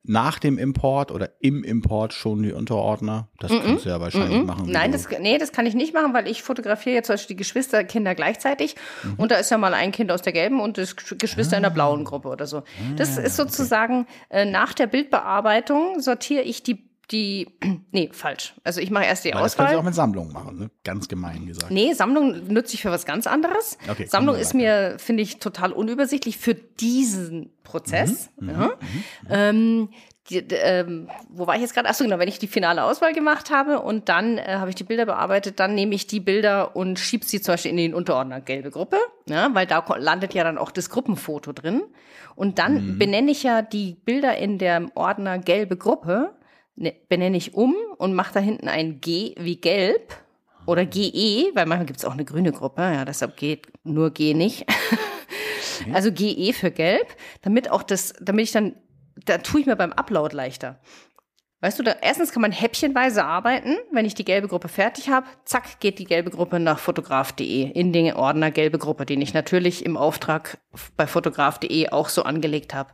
nach 0.04 0.40
dem 0.40 0.58
Import 0.58 1.12
oder 1.12 1.30
im 1.40 1.64
Import 1.64 2.14
schon 2.14 2.44
die 2.44 2.52
Unterordner? 2.52 3.30
Das 3.40 3.52
mm 3.52 3.56
-mm. 3.56 3.62
kannst 3.64 3.86
du 3.86 3.90
ja 3.90 4.02
wahrscheinlich 4.02 4.42
mm 4.42 4.46
machen. 4.46 4.70
Nein, 4.70 4.92
das, 4.92 5.08
nee, 5.20 5.38
das 5.38 5.52
kann 5.52 5.66
ich 5.66 5.74
nicht 5.74 5.94
machen, 5.94 6.14
weil 6.14 6.28
ich 6.28 6.44
fotografiere 6.44 6.96
jetzt 6.96 7.08
zum 7.08 7.14
Beispiel 7.14 7.36
die 7.36 7.40
Geschwisterkinder 7.40 8.14
gleichzeitig 8.14 8.76
mhm. 9.04 9.14
und 9.18 9.32
da 9.32 9.36
ist 9.36 9.50
ja 9.50 9.58
mal 9.58 9.74
ein 9.74 9.92
Kind 9.92 10.12
aus 10.12 10.22
der 10.22 10.34
gelben 10.34 10.60
und 10.60 10.78
das 10.78 10.96
Geschwister 10.96 11.56
ah. 11.56 11.58
in 11.58 11.64
der 11.64 11.70
blauen 11.70 12.04
Gruppe 12.04 12.28
oder 12.28 12.46
so. 12.46 12.64
Das 12.98 13.18
ah, 13.18 13.22
ist 13.22 13.38
sozusagen 13.38 14.02
okay. 14.30 14.42
äh, 14.42 14.46
nach 14.46 14.74
der 14.74 14.88
Bildbearbeitung 14.88 16.02
sortiere 16.02 16.44
ich 16.44 16.64
die 16.64 16.93
die, 17.14 17.48
nee, 17.92 18.10
falsch. 18.12 18.54
Also 18.64 18.82
ich 18.82 18.92
mache 18.92 19.06
erst 19.06 19.24
die 19.24 19.30
Weil 19.30 19.36
Auswahl. 19.36 19.46
Das 19.46 19.56
kannst 19.56 19.74
du 19.74 19.80
auch 19.80 19.84
mit 19.84 19.96
Sammlungen 19.96 20.34
machen, 20.34 20.60
ne? 20.60 20.72
Ganz 20.84 21.08
gemein 21.08 21.46
gesagt. 21.46 21.72
Nee, 21.72 21.94
Sammlung 21.94 22.48
nutze 22.52 22.74
ich 22.74 22.82
für 22.82 22.92
was 22.92 23.06
ganz 23.06 23.28
anderes. 23.28 23.78
Okay, 23.90 24.06
Sammlung 24.08 24.36
ist 24.36 24.54
mir, 24.54 24.96
finde 24.98 25.24
ich, 25.24 25.38
total 25.40 25.72
unübersichtlich 25.72 26.38
für 26.38 26.56
diesen 26.56 27.52
Prozess. 27.64 28.30
Mhm, 28.40 28.50
ja. 28.50 28.56
Mhm, 28.58 28.64
mhm. 28.66 29.30
ähm, 29.30 29.90
die, 30.30 30.38
ähm, 30.38 31.10
wo 31.30 31.48
war 31.48 31.56
ich 31.56 31.62
jetzt 31.62 31.74
gerade? 31.74 31.90
Achso, 31.90 32.04
genau, 32.04 32.18
wenn 32.18 32.30
ich 32.30 32.40
die 32.40 32.48
finale 32.48 32.84
Auswahl 32.84 33.14
gemacht 33.14 33.52
habe 33.52 33.82
und 33.82 34.08
dann 34.08 34.38
äh, 34.38 34.56
habe 34.58 34.70
ich 34.70 34.76
die 34.76 34.86
Bilder 34.86 35.06
bearbeitet, 35.06 35.60
dann 35.60 35.76
nehme 35.76 35.94
ich 35.96 36.08
die 36.08 36.22
Bilder 36.22 36.76
und 36.78 36.98
schiebe 36.98 37.26
sie 37.26 37.42
zum 37.42 37.54
Beispiel 37.54 37.72
in 37.72 37.78
den 37.78 37.94
Unterordner 37.94 38.40
gelbe 38.40 38.72
Gruppe, 38.72 38.98
ja, 39.28 39.50
weil 39.54 39.68
da 39.68 39.84
landet 39.98 40.34
ja 40.34 40.46
dann 40.46 40.58
auch 40.58 40.72
das 40.72 40.90
Gruppenfoto 40.90 41.52
drin. 41.52 41.84
Und 42.36 42.58
dann 42.58 42.94
mhm. 42.94 43.00
benenne 43.00 43.32
ich 43.32 43.44
ja 43.44 43.62
die 43.62 43.98
Bilder 44.06 44.38
in 44.38 44.58
der 44.58 44.86
Ordner 44.96 45.40
gelbe 45.40 45.76
Gruppe 45.76 46.34
benenne 46.76 47.38
ich 47.38 47.54
um 47.54 47.76
und 47.98 48.14
mache 48.14 48.34
da 48.34 48.40
hinten 48.40 48.68
ein 48.68 49.00
G 49.02 49.36
wie 49.38 49.58
gelb 49.58 50.16
oder 50.66 50.86
GE, 50.86 51.52
weil 51.54 51.66
manchmal 51.66 51.86
gibt 51.86 52.00
es 52.00 52.06
auch 52.06 52.14
eine 52.14 52.26
grüne 52.26 52.52
Gruppe, 52.52 52.82
ja, 52.82 53.06
deshalb 53.06 53.38
geht 53.38 53.68
nur 53.84 54.12
G 54.12 54.34
nicht. 54.34 54.66
Also 55.92 56.12
GE 56.12 56.54
für 56.54 56.72
gelb, 56.72 57.08
damit 57.42 57.70
auch 57.70 57.84
das, 57.84 58.14
damit 58.22 58.46
ich 58.46 58.52
dann, 58.52 58.76
da 59.26 59.40
tue 59.40 59.60
ich 59.62 59.66
mir 59.66 59.76
beim 59.76 59.92
Upload 59.92 60.34
leichter. 60.34 60.80
Weißt 61.64 61.80
du, 61.80 61.84
da, 61.84 61.96
erstens 62.02 62.34
kann 62.34 62.42
man 62.42 62.52
häppchenweise 62.52 63.24
arbeiten. 63.24 63.78
Wenn 63.94 64.04
ich 64.04 64.14
die 64.14 64.26
gelbe 64.26 64.50
Gruppe 64.50 64.68
fertig 64.68 65.08
habe, 65.08 65.28
zack, 65.46 65.80
geht 65.80 65.98
die 65.98 66.04
gelbe 66.04 66.30
Gruppe 66.30 66.60
nach 66.60 66.78
fotograf.de 66.78 67.72
in 67.72 67.94
den 67.94 68.14
Ordner 68.14 68.52
gelbe 68.52 68.78
Gruppe, 68.78 69.06
den 69.06 69.22
ich 69.22 69.34
natürlich 69.34 69.86
im 69.86 69.96
Auftrag 69.96 70.58
bei 70.98 71.08
fotograf.de 71.08 71.88
auch 71.88 72.10
so 72.10 72.24
angelegt 72.24 72.74
habe. 72.74 72.90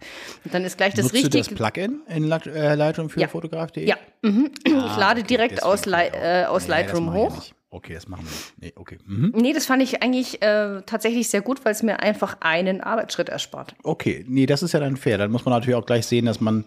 Und 0.46 0.54
dann 0.54 0.64
ist 0.66 0.78
gleich 0.78 0.94
das 0.94 1.06
Nutzt 1.06 1.16
richtige. 1.16 1.44
du 1.44 1.56
das 1.56 1.74
Plugin 1.74 2.02
in 2.10 2.32
äh, 2.32 2.76
Lightroom 2.76 3.10
für 3.10 3.20
Ja. 3.22 3.28
fotograf.de? 3.28 3.88
ja, 3.88 3.98
mhm. 4.22 4.52
ich 4.64 4.72
lade 4.72 5.22
okay, 5.22 5.28
direkt 5.28 5.64
aus, 5.64 5.88
Li 5.88 5.94
äh, 5.94 6.46
aus 6.46 6.66
Nee, 6.66 6.70
Lightroom 6.70 7.12
hoch. 7.12 7.42
Okay, 7.72 7.96
das 7.96 8.08
machen 8.08 8.28
wir. 8.28 8.68
Nee, 8.68 8.74
okay. 8.76 9.00
Mhm. 9.04 9.34
Nee, 9.36 9.54
das 9.54 9.66
fand 9.66 9.82
ich 9.82 10.04
eigentlich 10.04 10.44
äh, 10.44 10.84
tatsächlich 10.86 11.28
sehr 11.30 11.42
gut, 11.42 11.66
weil 11.66 11.72
es 11.72 11.82
mir 11.82 12.02
einfach 12.02 12.38
einen 12.42 12.82
Arbeitsschritt 12.82 13.30
erspart. 13.30 13.74
Okay, 13.82 14.26
nee, 14.28 14.46
das 14.46 14.62
ist 14.62 14.74
ja 14.74 14.80
dann 14.80 14.96
fair. 14.96 15.18
Dann 15.18 15.32
muss 15.32 15.44
man 15.44 15.54
natürlich 15.56 15.76
auch 15.76 15.86
gleich 15.88 16.06
sehen, 16.06 16.28
dass 16.28 16.40
man, 16.40 16.66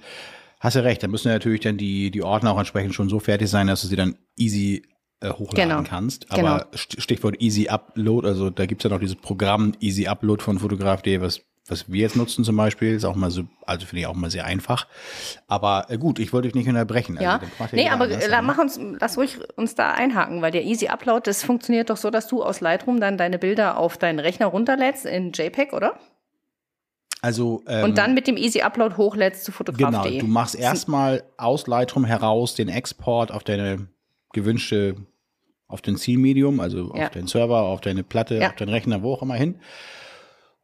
hast 0.64 0.74
ja 0.74 0.80
recht, 0.82 1.02
dann 1.02 1.10
müssen 1.10 1.28
ja 1.28 1.34
natürlich 1.34 1.60
dann 1.60 1.76
die, 1.76 2.10
die 2.10 2.22
Ordner 2.22 2.52
auch 2.52 2.58
entsprechend 2.58 2.94
schon 2.94 3.08
so 3.08 3.18
fertig 3.20 3.48
sein, 3.50 3.66
dass 3.66 3.82
du 3.82 3.88
sie 3.88 3.96
dann 3.96 4.16
easy 4.36 4.82
äh, 5.20 5.30
hochladen 5.30 5.68
Genau. 5.76 5.82
kannst. 5.88 6.28
Genau. 6.30 6.46
Aber 6.48 6.66
St- 6.72 7.00
Stichwort 7.00 7.40
Easy 7.40 7.68
Upload, 7.68 8.26
also 8.26 8.50
da 8.50 8.66
gibt's 8.66 8.84
ja 8.84 8.90
noch 8.90 9.00
dieses 9.00 9.16
Programm 9.16 9.72
Easy 9.80 10.06
Upload 10.06 10.42
von 10.42 10.58
Fotograf.de, 10.58 11.20
was, 11.20 11.40
was 11.68 11.90
wir 11.92 12.00
jetzt 12.00 12.16
nutzen 12.16 12.44
zum 12.44 12.56
Beispiel, 12.56 12.92
ist 12.94 13.04
auch 13.04 13.14
mal 13.14 13.30
so, 13.30 13.44
also 13.66 13.86
finde 13.86 14.00
ich 14.00 14.06
auch 14.08 14.14
mal 14.14 14.30
sehr 14.32 14.44
einfach. 14.46 14.88
Aber 15.46 15.86
äh, 15.88 15.96
gut, 15.98 16.18
ich 16.18 16.32
wollte 16.32 16.48
dich 16.48 16.54
nicht 16.56 16.68
unterbrechen. 16.68 17.16
Ja, 17.20 17.34
Also, 17.34 17.46
macht 17.58 17.72
nee, 17.72 17.88
aber 17.88 18.04
anders, 18.04 18.24
äh, 18.26 18.28
ne? 18.30 18.42
mach 18.42 18.58
uns, 18.58 18.80
lass 19.00 19.16
ruhig 19.16 19.38
uns 19.56 19.74
da 19.76 19.92
einhaken, 19.92 20.42
weil 20.42 20.50
der 20.50 20.64
Easy 20.64 20.88
Upload, 20.88 21.22
das 21.24 21.44
funktioniert 21.44 21.90
doch 21.90 21.96
so, 21.96 22.10
dass 22.10 22.26
du 22.26 22.42
aus 22.42 22.60
Lightroom 22.60 22.98
dann 23.00 23.16
deine 23.16 23.38
Bilder 23.38 23.78
auf 23.78 23.96
deinen 23.98 24.18
Rechner 24.18 24.46
runterlädst 24.46 25.06
in 25.06 25.30
JPEG, 25.32 25.72
oder? 25.72 25.98
Also, 27.22 27.62
ähm, 27.68 27.84
Und 27.84 27.98
dann 27.98 28.14
mit 28.14 28.26
dem 28.26 28.36
Easy 28.36 28.62
Upload 28.62 28.96
hochlädst 28.96 29.44
zu 29.44 29.52
Genau, 29.52 29.58
fotograf.de. 29.58 30.18
du 30.18 30.26
machst 30.26 30.56
erstmal 30.56 31.22
aus 31.36 31.68
Lightroom 31.68 32.04
heraus 32.04 32.56
den 32.56 32.68
Export 32.68 33.30
auf 33.30 33.44
deine 33.44 33.86
gewünschte, 34.32 34.96
auf 35.68 35.80
den 35.82 35.96
Zielmedium, 35.96 36.58
also 36.58 36.92
Ja. 36.96 37.04
auf 37.04 37.10
deinen 37.10 37.28
Server, 37.28 37.62
auf 37.62 37.80
deine 37.80 38.02
Platte, 38.02 38.34
Ja. 38.36 38.48
auf 38.48 38.56
deinen 38.56 38.70
Rechner, 38.70 39.02
wo 39.02 39.12
auch 39.14 39.22
immer 39.22 39.34
hin. 39.36 39.54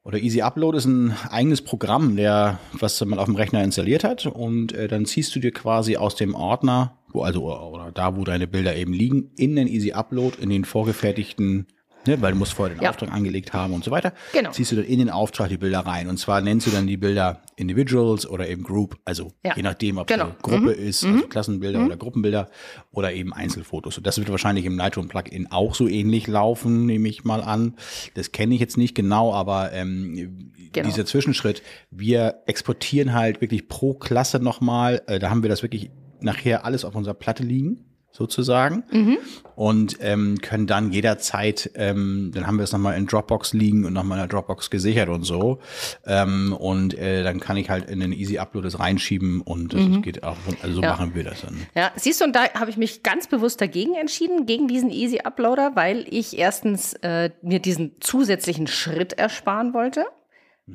Oder 0.03 0.19
Easy 0.19 0.41
Upload 0.43 0.77
ist 0.77 0.87
ein 0.87 1.15
eigenes 1.31 1.63
Programm, 1.63 2.17
der, 2.17 2.59
was 2.73 3.05
man 3.05 3.19
auf 3.19 3.27
dem 3.27 3.37
Rechner 3.37 3.63
installiert 3.63 4.05
hat. 4.05 4.27
Und 4.27 4.73
äh, 4.73 4.89
dann 4.89 5.07
ziehst 5.07 5.35
du 5.37 5.41
dir 5.41 5.53
quasi 5.53 5.97
aus 5.97 6.17
dem 6.17 6.35
Ordner, 6.35 6.99
wo 7.13 7.23
also 7.23 7.45
oder 7.45 7.93
da, 7.93 8.17
wo 8.17 8.25
deine 8.25 8.47
Bilder 8.49 8.75
eben 8.75 8.93
liegen, 8.93 9.31
in 9.37 9.55
den 9.55 9.69
Easy 9.69 9.93
Upload, 9.93 10.39
in 10.41 10.51
den 10.51 10.65
vorgefertigten, 10.65 11.67
ne, 12.09 12.21
weil 12.23 12.33
du 12.33 12.39
musst 12.39 12.53
vorher 12.55 12.75
den 12.75 12.83
Ja. 12.83 12.91
Auftrag 12.91 13.13
angelegt 13.13 13.53
haben 13.53 13.73
und 13.75 13.85
so 13.85 13.91
weiter. 13.91 14.13
Genau. 14.33 14.51
Ziehst 14.51 14.73
du 14.73 14.77
dann 14.77 14.85
in 14.85 14.99
den 14.99 15.11
Auftrag 15.11 15.49
die 15.49 15.59
Bilder 15.59 15.81
rein. 15.81 16.09
Und 16.09 16.19
zwar 16.19 16.41
nennst 16.41 16.67
du 16.67 16.71
dann 16.71 16.87
die 16.87 16.97
Bilder 16.97 17.43
Individuals 17.57 18.27
oder 18.29 18.49
eben 18.49 18.63
Group, 18.63 18.99
also 19.05 19.33
Ja. 19.45 19.55
je 19.57 19.63
nachdem, 19.63 19.99
ob 19.99 20.07
Genau. 20.07 20.25
es 20.25 20.31
eine 20.31 20.41
Gruppe 20.59 20.73
ist, 20.73 21.05
also 21.05 21.27
Klassenbilder 21.29 21.85
oder 21.85 21.97
Gruppenbilder 21.97 22.49
oder 22.91 23.13
eben 23.13 23.33
Einzelfotos. 23.33 23.99
Und 23.99 24.07
das 24.07 24.19
wird 24.19 24.29
wahrscheinlich 24.31 24.65
im 24.65 24.77
Lightroom-Plugin 24.77 25.49
auch 25.51 25.75
so 25.75 25.87
ähnlich 25.89 26.27
laufen, 26.27 26.87
nehme 26.87 27.09
ich 27.09 27.25
mal 27.25 27.43
an. 27.43 27.75
Das 28.15 28.33
kenne 28.33 28.55
ich 28.55 28.61
jetzt 28.61 28.77
nicht 28.77 28.95
genau, 28.95 29.33
aber 29.35 29.73
ähm, 29.73 30.53
Genau. 30.73 30.87
dieser 30.89 31.07
Zwischenschritt, 31.07 31.63
wir 31.91 32.43
exportieren 32.47 33.13
halt 33.15 33.41
wirklich 33.41 33.69
pro 33.69 33.95
Klasse 33.95 34.39
nochmal, 34.39 35.03
äh, 35.07 35.19
da 35.19 35.31
haben 35.31 35.43
wir 35.43 35.49
das 35.49 35.63
wirklich 35.63 35.91
nachher 36.21 36.65
alles 36.65 36.85
auf 36.85 36.95
unserer 36.95 37.15
Platte 37.15 37.43
liegen, 37.43 37.85
sozusagen. 38.19 38.83
Und 39.55 39.97
ähm, 40.01 40.39
können 40.41 40.67
dann 40.67 40.93
jederzeit, 40.93 41.71
ähm, 41.75 42.31
dann 42.35 42.47
haben 42.47 42.59
wir 42.59 42.65
es 42.65 42.73
nochmal 42.73 42.97
in 42.97 43.07
Dropbox 43.07 43.55
liegen 43.55 43.85
und 43.85 43.93
nochmal 43.93 44.19
in 44.19 44.23
der 44.23 44.29
Dropbox 44.29 44.71
gesichert 44.71 45.09
und 45.09 45.25
so. 45.25 45.59
Ähm, 46.07 46.53
und 46.53 46.95
äh, 46.95 47.23
dann 47.23 47.41
kann 47.41 47.57
ich 47.57 47.71
halt 47.71 47.89
in 47.91 48.01
den 48.01 48.13
Easy 48.13 48.39
Upload 48.39 48.67
das 48.67 48.79
reinschieben 48.79 49.41
und 49.41 49.73
das 49.75 50.03
geht 50.03 50.23
auch, 50.23 50.37
also 50.63 50.77
so 50.77 50.83
Ja. 50.83 50.91
machen 50.91 51.15
wir 51.15 51.25
das 51.25 51.41
dann. 51.43 51.57
Ja, 51.75 51.91
siehst 51.97 52.21
du, 52.21 52.25
und 52.25 52.35
da 52.37 52.53
habe 52.55 52.71
ich 52.71 52.77
mich 52.77 53.03
ganz 53.03 53.27
bewusst 53.27 53.61
dagegen 53.61 53.95
entschieden, 53.95 54.47
gegen 54.47 54.69
diesen 54.69 54.91
Easy 54.91 55.21
Uploader, 55.25 55.73
weil 55.75 56.05
ich 56.09 56.37
erstens 56.39 56.93
äh, 57.03 57.31
mir 57.43 57.59
diesen 57.61 57.93
zusätzlichen 58.01 58.67
Schritt 58.67 59.13
ersparen 59.15 59.75
wollte. 59.75 60.05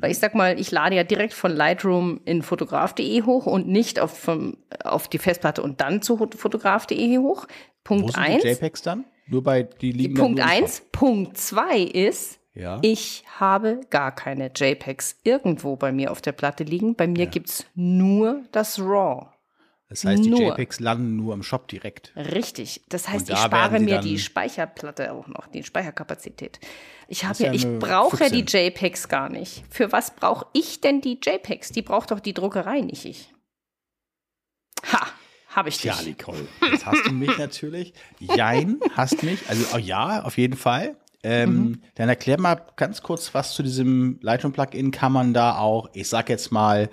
Weil 0.00 0.10
ich 0.10 0.18
sag 0.18 0.34
mal, 0.34 0.58
ich 0.58 0.70
lade 0.70 0.96
ja 0.96 1.04
direkt 1.04 1.32
von 1.34 1.52
Lightroom 1.54 2.20
in 2.24 2.42
fotograf.de 2.42 3.22
hoch 3.22 3.46
und 3.46 3.68
nicht 3.68 4.00
auf, 4.00 4.18
vom, 4.18 4.56
auf 4.82 5.08
die 5.08 5.18
Festplatte 5.18 5.62
und 5.62 5.80
dann 5.80 6.02
zu 6.02 6.16
fotograf.de 6.16 7.18
hoch. 7.18 7.46
Wo 7.46 7.96
Punkt 7.96 8.12
sind 8.14 8.22
eins. 8.22 8.42
die 8.42 8.48
JPEGs 8.48 8.82
dann? 8.82 9.04
Nur 9.26 9.42
bei, 9.42 9.62
die 9.62 9.92
liegen 9.92 10.14
Punkt 10.14 10.40
eins. 10.40 10.82
Punkt 10.92 11.38
zwei 11.38 11.78
ist, 11.78 12.38
Ja. 12.54 12.78
ich 12.82 13.24
habe 13.38 13.80
gar 13.90 14.14
keine 14.14 14.50
JPEGs 14.54 15.20
irgendwo 15.24 15.76
bei 15.76 15.92
mir 15.92 16.10
auf 16.10 16.20
der 16.20 16.32
Platte 16.32 16.64
liegen. 16.64 16.94
Bei 16.94 17.06
mir 17.06 17.26
gibt's 17.26 17.66
nur 17.74 18.42
das 18.52 18.78
RAW. 18.80 19.26
Das 19.88 20.04
heißt, 20.04 20.24
die 20.24 20.30
nur. 20.30 20.40
JPEGs 20.40 20.80
landen 20.80 21.16
nur 21.16 21.34
im 21.34 21.42
Shop 21.42 21.68
direkt. 21.68 22.12
Richtig. 22.16 22.82
Das 22.88 23.08
heißt, 23.08 23.28
Und 23.28 23.34
ich 23.34 23.40
da 23.40 23.44
spare 23.44 23.80
mir 23.80 24.00
die 24.00 24.18
Speicherplatte 24.18 25.12
auch 25.12 25.28
noch, 25.28 25.46
die 25.46 25.62
Speicherkapazität. 25.62 26.58
Ich 27.06 27.24
habe 27.24 27.42
ja, 27.42 27.52
ich 27.52 27.66
brauche 27.78 28.24
ja 28.24 28.30
die. 28.30 28.44
JPEGs 28.44 29.08
gar 29.08 29.28
nicht. 29.28 29.64
Für 29.70 29.92
was 29.92 30.14
brauche 30.14 30.46
ich 30.52 30.80
denn 30.80 31.00
die 31.00 31.20
JPEGs? 31.22 31.70
Die 31.70 31.82
braucht 31.82 32.10
doch 32.10 32.20
die 32.20 32.32
Druckerei, 32.32 32.80
nicht 32.80 33.04
ich. 33.04 33.32
Ha, 34.90 35.06
habe 35.48 35.68
ich 35.68 35.76
dich. 35.76 35.84
Ja, 35.84 36.02
Nicole, 36.02 36.48
jetzt 36.70 36.86
hast 36.86 37.06
du 37.06 37.12
mich 37.12 37.36
natürlich. 37.38 37.92
Jein, 38.18 38.80
hast 38.96 39.22
mich. 39.22 39.48
Also 39.48 39.66
oh, 39.74 39.78
ja, 39.78 40.22
auf 40.22 40.38
jeden 40.38 40.56
Fall. 40.56 40.96
Ähm, 41.24 41.54
Mhm. 41.54 41.82
Dann 41.94 42.08
erklär 42.08 42.38
mal 42.38 42.60
ganz 42.76 43.02
kurz 43.02 43.32
was 43.34 43.54
zu 43.54 43.62
diesem 43.62 44.18
Lightroom-Plugin. 44.20 44.90
Kann 44.90 45.10
man 45.12 45.32
da 45.32 45.56
auch, 45.58 45.88
ich 45.94 46.08
sag 46.08 46.28
jetzt 46.28 46.52
mal, 46.52 46.90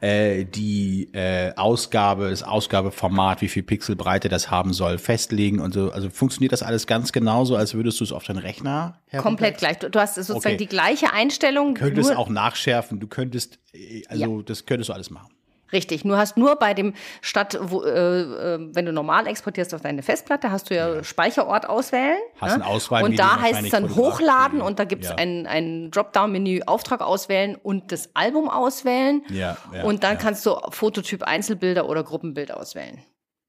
äh, 0.00 0.44
die 0.44 1.10
äh, 1.14 1.52
Ausgabe, 1.54 2.30
das 2.30 2.42
Ausgabeformat, 2.42 3.40
wie 3.40 3.48
viel 3.48 3.62
Pixelbreite 3.62 4.28
das 4.28 4.50
haben 4.50 4.72
soll, 4.72 4.98
festlegen 4.98 5.60
und 5.60 5.74
so. 5.74 5.92
Also 5.92 6.10
funktioniert 6.10 6.52
das 6.52 6.62
alles 6.62 6.86
ganz 6.86 7.12
genauso, 7.12 7.56
als 7.56 7.74
würdest 7.74 8.00
du 8.00 8.04
es 8.04 8.12
auf 8.12 8.24
deinen 8.24 8.38
Rechner 8.38 8.98
Komplett 9.16 9.58
gleich. 9.58 9.78
Du, 9.78 9.88
du 9.90 10.00
hast 10.00 10.16
sozusagen 10.16 10.38
Okay. 10.38 10.56
die 10.56 10.66
gleiche 10.66 11.12
Einstellung. 11.12 11.74
Könntest 11.74 12.10
nur, 12.10 12.18
auch 12.18 12.28
nachschärfen, 12.28 13.00
du 13.00 13.06
könntest, 13.06 13.58
äh, 13.72 14.02
also 14.08 14.42
das 14.42 14.66
könntest 14.66 14.88
du 14.90 14.92
alles 14.92 15.10
machen. 15.10 15.32
Richtig, 15.72 16.04
nur 16.04 16.16
hast 16.16 16.36
nur 16.36 16.56
bei 16.56 16.74
dem 16.74 16.94
statt, 17.20 17.58
wo, 17.60 17.82
äh, 17.82 18.20
äh, 18.20 18.58
wenn 18.72 18.86
du 18.86 18.92
normal 18.92 19.26
exportierst 19.26 19.74
auf 19.74 19.82
deine 19.82 20.02
Festplatte, 20.02 20.50
hast 20.50 20.70
du 20.70 20.74
ja, 20.74 21.04
Speicherort 21.04 21.68
auswählen. 21.68 22.18
Hast 22.40 22.56
ne? 22.56 22.64
ein 22.64 22.70
Auswahlmenü, 22.70 23.12
Und 23.12 23.18
da 23.18 23.40
heißt 23.40 23.64
es 23.64 23.70
dann 23.70 23.94
hochladen 23.94 24.60
und 24.60 24.78
da 24.78 24.84
gibt 24.84 25.04
es 25.04 25.10
Ja. 25.10 25.16
ein, 25.16 25.46
ein 25.46 25.90
Dropdown-Menü 25.90 26.62
Auftrag 26.66 27.00
auswählen 27.00 27.56
und 27.56 27.92
das 27.92 28.10
Album 28.14 28.48
auswählen. 28.48 29.22
Ja, 29.28 29.56
ja, 29.74 29.84
und 29.84 30.04
dann 30.04 30.14
ja. 30.14 30.18
kannst 30.18 30.46
du 30.46 30.56
Fototyp 30.70 31.22
Einzelbilder 31.22 31.88
oder 31.88 32.02
Gruppenbild 32.02 32.52
auswählen. 32.52 33.02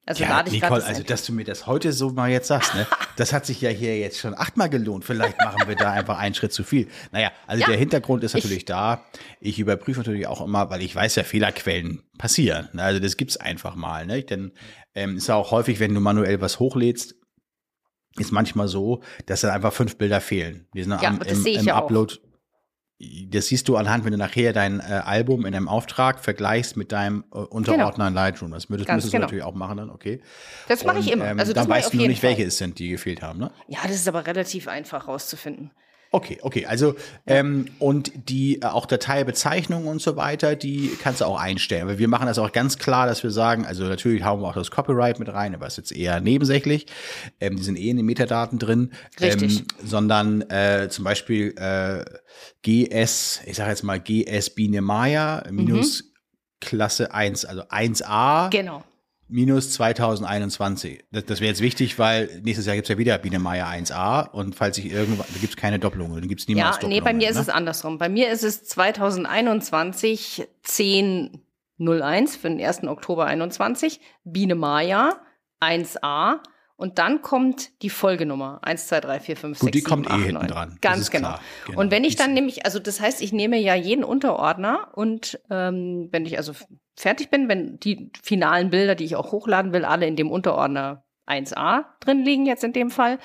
Also 0.09 0.23
Ja, 0.23 0.29
lade 0.29 0.49
ich 0.49 0.59
Nicole, 0.61 0.83
also 0.83 1.03
dass 1.03 1.23
du 1.23 1.33
mir 1.33 1.43
das 1.45 1.67
heute 1.67 1.93
so 1.93 2.09
mal 2.09 2.29
jetzt 2.31 2.47
sagst, 2.47 2.73
ne? 2.73 2.87
Das 3.15 3.31
hat 3.33 3.45
sich 3.45 3.59
ja 3.61 3.69
hier 3.69 3.99
jetzt 3.99 4.17
schon 4.17 4.33
achtmal 4.33 4.69
gelohnt. 4.69 5.03
Vielleicht 5.05 5.37
machen 5.39 5.67
wir 5.67 5.75
da 5.75 5.91
einfach 5.91 6.17
einen 6.17 6.33
Schritt 6.33 6.51
zu 6.53 6.63
viel. 6.63 6.87
Naja, 7.11 7.31
also 7.47 7.61
Ja, 7.61 7.67
der 7.67 7.77
Hintergrund 7.77 8.23
ist 8.23 8.33
ich- 8.33 8.43
natürlich 8.43 8.65
da. 8.65 9.05
Ich 9.39 9.59
überprüfe 9.59 9.99
natürlich 9.99 10.25
auch 10.25 10.41
immer, 10.41 10.69
weil 10.71 10.81
ich 10.81 10.95
weiß 10.95 11.15
ja, 11.15 11.23
Fehlerquellen 11.23 12.01
passieren. 12.17 12.69
Also 12.79 12.99
das 12.99 13.17
gibt's 13.17 13.37
einfach 13.37 13.75
mal. 13.75 14.05
Ne? 14.07 14.23
Denn 14.23 14.53
ähm, 14.95 15.17
ist 15.17 15.27
ja 15.27 15.35
auch 15.35 15.51
häufig, 15.51 15.79
wenn 15.79 15.93
du 15.93 15.99
manuell 16.01 16.41
was 16.41 16.59
hochlädst, 16.59 17.13
ist 18.17 18.31
manchmal 18.31 18.67
so, 18.67 19.03
dass 19.27 19.41
dann 19.41 19.51
einfach 19.51 19.73
fünf 19.73 19.97
Bilder 19.97 20.21
fehlen. 20.21 20.67
Die 20.73 20.81
sind 20.83 20.93
Ja, 21.01 21.09
am, 21.09 21.21
im, 21.21 21.45
ich 21.45 21.57
im 21.59 21.69
auch. 21.69 21.91
Das 23.27 23.47
siehst 23.47 23.69
du 23.69 23.77
anhand, 23.77 24.03
wenn 24.03 24.11
du 24.11 24.17
nachher 24.17 24.51
dein 24.51 24.81
äh, 24.81 24.83
Album 24.83 25.45
in 25.45 25.53
deinem 25.53 25.69
Auftrag 25.69 26.19
vergleichst 26.19 26.75
mit 26.75 26.91
deinem 26.91 27.23
äh, 27.33 27.37
Unterordner 27.37 28.09
in 28.09 28.13
Lightroom. 28.13 28.51
Das 28.51 28.69
würdest, 28.69 28.89
müsstest 28.89 29.13
genau. 29.13 29.21
du 29.21 29.25
natürlich 29.27 29.43
auch 29.45 29.55
machen 29.55 29.77
dann, 29.77 29.89
okay. 29.89 30.21
Das 30.67 30.83
mache 30.83 30.99
ich 30.99 31.09
immer. 31.09 31.25
Ähm, 31.25 31.39
Also 31.39 31.53
dann 31.53 31.69
weißt 31.69 31.93
du 31.93 31.97
nur 31.97 32.07
nicht, 32.07 32.19
Fall. 32.19 32.31
welche 32.31 32.43
es 32.43 32.57
sind, 32.57 32.77
die 32.77 32.89
gefehlt 32.89 33.21
haben, 33.21 33.39
ne? 33.39 33.51
Ja, 33.67 33.79
das 33.83 33.93
ist 33.93 34.07
aber 34.09 34.27
relativ 34.27 34.67
einfach 34.67 35.07
rauszufinden. 35.07 35.71
Okay, 36.11 36.39
okay. 36.41 36.65
Also 36.65 36.95
ähm, 37.27 37.65
und 37.77 38.11
die 38.29 38.61
äh, 38.61 38.65
auch 38.65 38.87
Dateibezeichnungen 38.87 39.87
und 39.87 40.01
so 40.01 40.15
weiter, 40.15 40.55
die 40.55 40.91
kannst 41.01 41.21
du 41.21 41.25
auch 41.25 41.39
einstellen. 41.39 41.87
Weil 41.87 41.99
wir 41.99 42.07
machen 42.07 42.25
das 42.25 42.39
auch 42.39 42.51
ganz 42.51 42.79
klar, 42.79 43.05
dass 43.05 43.21
wir 43.21 43.29
sagen, 43.29 43.65
also 43.65 43.83
natürlich 43.83 44.23
hauen 44.23 44.41
wir 44.41 44.47
auch 44.47 44.55
das 44.55 44.71
Copyright 44.71 45.19
mit 45.19 45.29
rein, 45.29 45.53
aber 45.53 45.67
ist 45.67 45.77
jetzt 45.77 45.91
eher 45.91 46.19
nebensächlich. 46.19 46.87
Ähm, 47.39 47.57
die 47.57 47.63
sind 47.63 47.77
eh 47.77 47.89
in 47.89 47.97
den 47.97 48.07
Metadaten 48.07 48.57
drin. 48.57 48.91
Richtig. 49.21 49.59
Ähm, 49.59 49.65
sondern 49.85 50.41
äh, 50.49 50.87
zum 50.89 51.05
Beispiel 51.05 51.53
äh, 51.57 52.03
GS, 52.63 53.41
ich 53.45 53.57
sage 53.57 53.69
jetzt 53.69 53.83
mal 53.83 53.99
GS 53.99 54.49
Biene 54.51 54.81
Maya 54.81 55.43
minus 55.51 56.05
Klasse 56.59 57.13
1, 57.13 57.45
also 57.45 57.61
1a 57.63 58.49
Genau. 58.49 58.83
Minus 59.29 59.71
2021. 59.73 61.05
Das, 61.11 61.25
das 61.25 61.39
wäre 61.39 61.49
jetzt 61.49 61.61
wichtig, 61.61 61.97
weil 61.99 62.41
nächstes 62.43 62.65
Jahr 62.65 62.75
gibt's 62.75 62.89
ja 62.89 62.97
wieder 62.97 63.17
Biene 63.17 63.39
Meier 63.39 63.67
1a 63.67 64.29
und 64.31 64.55
falls 64.55 64.77
ich 64.77 64.91
irgendwann, 64.91 65.25
da 65.33 65.39
gibt's 65.39 65.55
keine 65.55 65.79
Doppelungen, 65.79 66.19
da 66.21 66.27
gibt's 66.27 66.45
Ja, 66.47 66.55
niemals 66.55 66.77
nee, 66.77 66.81
Doppelungen. 66.81 67.03
bei 67.05 67.13
mir 67.13 67.29
ist 67.29 67.35
ne? 67.35 67.41
es 67.43 67.49
andersrum. 67.49 67.97
Bei 67.97 68.09
mir 68.09 68.31
ist 68.31 68.43
es 68.43 68.63
2021 68.65 70.47
10.01 70.65 72.37
für 72.39 72.49
den 72.49 72.59
1. 72.61 72.83
Oktober 72.85 73.25
21, 73.25 73.99
Biene 74.23 74.55
Maya 74.55 75.19
1a 75.61 76.37
Und 76.75 76.97
dann 76.97 77.21
kommt 77.21 77.81
die 77.81 77.89
Folgenummer. 77.89 78.59
1, 78.63 78.87
2, 78.87 79.01
3, 79.01 79.19
4, 79.19 79.35
5, 79.37 79.59
Gut, 79.59 79.65
6, 79.67 79.71
die 79.73 79.79
7, 79.79 79.89
kommt 79.89 80.07
8, 80.07 80.13
eh 80.13 80.23
hinten 80.23 80.33
9. 80.41 80.47
dran. 80.47 80.69
Das 80.69 80.81
Ganz 80.81 81.01
ist 81.01 81.11
genau. 81.11 81.35
Genau. 81.67 81.79
Und 81.81 81.91
wenn 81.91 82.03
ich 82.05 82.15
dann 82.15 82.29
ist- 82.29 82.35
nämlich, 82.35 82.65
also 82.65 82.79
das 82.79 83.01
heißt, 83.01 83.21
ich 83.21 83.33
nehme 83.33 83.57
ja 83.59 83.75
jeden 83.75 84.03
Unterordner 84.05 84.87
und 84.95 85.39
ähm, 85.49 86.07
wenn 86.11 86.25
ich 86.25 86.37
also 86.37 86.53
fertig 86.99 87.29
bin, 87.29 87.47
wenn 87.47 87.79
die 87.79 88.11
finalen 88.21 88.69
Bilder, 88.69 88.93
die 88.93 89.05
ich 89.05 89.15
auch 89.15 89.31
hochladen 89.31 89.71
will, 89.71 89.85
alle 89.85 90.05
in 90.05 90.17
dem 90.17 90.29
Unterordner 90.29 91.03
1a 91.27 91.85
drin 92.01 92.25
liegen 92.25 92.45
jetzt 92.45 92.63
in 92.63 92.73
dem 92.73 92.89
Fall, 92.89 93.19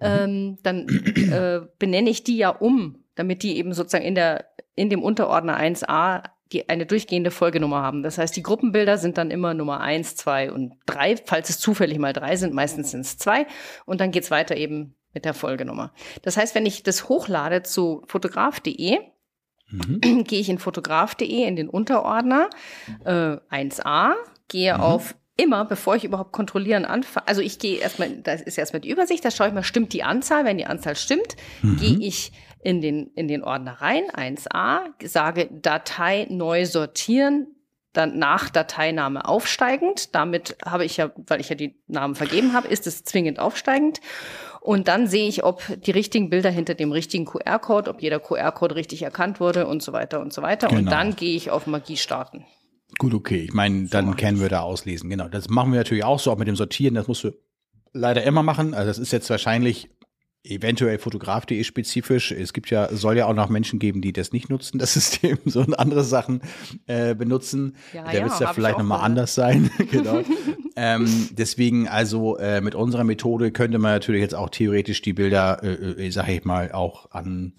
ähm, 0.00 0.58
dann 0.62 0.88
äh, 0.88 1.60
benenne 1.78 2.08
ich 2.08 2.24
die 2.24 2.38
ja 2.38 2.48
um, 2.48 3.04
damit 3.16 3.42
die 3.42 3.58
eben 3.58 3.74
sozusagen 3.74 4.04
in 4.04 4.14
der 4.14 4.46
in 4.76 4.90
dem 4.90 5.02
Unterordner 5.02 5.60
1a 5.60 6.22
die 6.52 6.70
eine 6.70 6.86
durchgehende 6.86 7.30
Folgenummer 7.30 7.82
haben. 7.82 8.02
Das 8.02 8.16
heißt, 8.16 8.34
die 8.34 8.42
Gruppenbilder 8.42 8.96
sind 8.96 9.18
dann 9.18 9.30
immer 9.30 9.52
Nummer 9.52 9.80
1, 9.80 10.16
2 10.16 10.50
und 10.52 10.72
3, 10.86 11.16
falls 11.26 11.50
es 11.50 11.58
zufällig 11.58 11.98
mal 11.98 12.14
3 12.14 12.36
sind, 12.36 12.54
meistens 12.54 12.92
sind 12.92 13.02
es 13.02 13.18
2 13.18 13.46
und 13.84 14.00
dann 14.00 14.12
geht's 14.12 14.30
weiter 14.30 14.56
eben 14.56 14.94
mit 15.12 15.26
der 15.26 15.34
Folgenummer. 15.34 15.92
Das 16.22 16.38
heißt, 16.38 16.54
wenn 16.54 16.64
ich 16.64 16.82
das 16.82 17.10
hochlade 17.10 17.62
zu 17.62 18.02
fotograf.de, 18.06 18.98
Mhm. 19.70 20.24
gehe 20.24 20.40
ich 20.40 20.48
in 20.48 20.58
fotograf.de 20.58 21.44
in 21.46 21.56
den 21.56 21.68
Unterordner 21.68 22.48
äh, 23.04 23.36
1a, 23.50 24.12
gehe 24.48 24.74
Mhm. 24.74 24.80
auf 24.80 25.14
immer, 25.36 25.64
bevor 25.64 25.94
ich 25.94 26.04
überhaupt 26.04 26.32
kontrollieren 26.32 26.84
anfange, 26.84 27.28
also 27.28 27.40
ich 27.42 27.58
gehe 27.60 27.78
erstmal, 27.78 28.10
das 28.22 28.40
ist 28.42 28.58
erstmal 28.58 28.80
die 28.80 28.90
Übersicht, 28.90 29.24
da 29.24 29.30
schaue 29.30 29.48
ich 29.48 29.54
mal, 29.54 29.62
stimmt 29.62 29.92
die 29.92 30.02
Anzahl, 30.02 30.44
wenn 30.44 30.58
die 30.58 30.66
Anzahl 30.66 30.96
stimmt, 30.96 31.36
Mhm. 31.62 31.76
gehe 31.76 31.98
ich 32.00 32.32
in 32.60 32.80
den, 32.80 33.06
in 33.14 33.28
den 33.28 33.44
Ordner 33.44 33.74
rein, 33.80 34.04
1a, 34.12 34.80
sage 35.06 35.48
Datei 35.52 36.26
neu 36.28 36.66
sortieren, 36.66 37.46
dann 37.92 38.18
nach 38.18 38.50
Dateiname 38.50 39.24
aufsteigend. 39.26 40.14
Damit 40.14 40.56
habe 40.64 40.84
ich 40.84 40.96
ja, 40.98 41.10
weil 41.16 41.40
ich 41.40 41.48
ja 41.48 41.54
die 41.54 41.80
Namen 41.86 42.14
vergeben 42.16 42.52
habe, 42.52 42.68
ist 42.68 42.86
es 42.86 43.02
zwingend 43.04 43.38
aufsteigend. 43.38 44.00
Und 44.60 44.88
dann 44.88 45.06
sehe 45.06 45.28
ich, 45.28 45.44
ob 45.44 45.62
die 45.84 45.90
richtigen 45.90 46.30
Bilder 46.30 46.50
hinter 46.50 46.74
dem 46.74 46.92
richtigen 46.92 47.24
QR-Code, 47.24 47.90
ob 47.90 48.02
jeder 48.02 48.18
QR-Code 48.20 48.74
richtig 48.74 49.02
erkannt 49.02 49.40
wurde 49.40 49.66
und 49.66 49.82
so 49.82 49.92
weiter 49.92 50.20
und 50.20 50.32
so 50.32 50.42
weiter. 50.42 50.70
Und 50.70 50.76
Genau. 50.78 50.90
dann 50.90 51.16
gehe 51.16 51.36
ich 51.36 51.50
auf 51.50 51.66
Magie 51.66 51.96
starten. 51.96 52.44
Gut, 52.98 53.14
okay. 53.14 53.40
Ich 53.44 53.52
meine, 53.52 53.86
dann 53.88 54.16
kennen 54.16 54.40
wir 54.40 54.48
da 54.48 54.60
auslesen. 54.60 55.10
Genau. 55.10 55.28
Das 55.28 55.48
machen 55.48 55.72
wir 55.72 55.78
natürlich 55.78 56.04
auch 56.04 56.18
so, 56.18 56.32
auch 56.32 56.38
mit 56.38 56.48
dem 56.48 56.56
Sortieren. 56.56 56.94
Das 56.94 57.06
musst 57.06 57.22
du 57.24 57.32
leider 57.92 58.22
immer 58.24 58.42
machen. 58.42 58.74
Also 58.74 58.88
das 58.88 58.98
ist 58.98 59.12
jetzt 59.12 59.30
wahrscheinlich 59.30 59.88
eventuell 60.44 60.98
fotograf.de 60.98 61.62
spezifisch. 61.64 62.32
Es 62.32 62.52
gibt 62.52 62.70
ja, 62.70 62.88
soll 62.94 63.18
ja 63.18 63.26
auch 63.26 63.34
noch 63.34 63.48
Menschen 63.48 63.78
geben, 63.78 64.00
die 64.00 64.12
das 64.12 64.32
nicht 64.32 64.48
nutzen, 64.48 64.78
das 64.78 64.94
System, 64.94 65.38
so 65.44 65.60
und 65.60 65.78
andere 65.78 66.04
Sachen 66.04 66.40
äh, 66.86 67.14
benutzen. 67.14 67.76
Ja, 67.92 68.04
da 68.04 68.12
ja, 68.12 68.22
wird 68.22 68.32
es 68.32 68.38
ja 68.38 68.52
vielleicht 68.52 68.78
nochmal 68.78 69.00
anders 69.00 69.34
sein. 69.34 69.70
genau. 69.90 70.22
ähm, 70.80 71.28
deswegen, 71.32 71.88
also 71.88 72.36
äh, 72.36 72.60
mit 72.60 72.76
unserer 72.76 73.02
Methode 73.02 73.50
könnte 73.50 73.80
man 73.80 73.90
natürlich 73.90 74.20
jetzt 74.20 74.36
auch 74.36 74.48
theoretisch 74.48 75.02
die 75.02 75.12
Bilder, 75.12 75.60
äh, 75.64 76.06
äh, 76.06 76.10
sag 76.10 76.28
ich 76.28 76.44
mal, 76.44 76.70
auch 76.70 77.10
an 77.10 77.52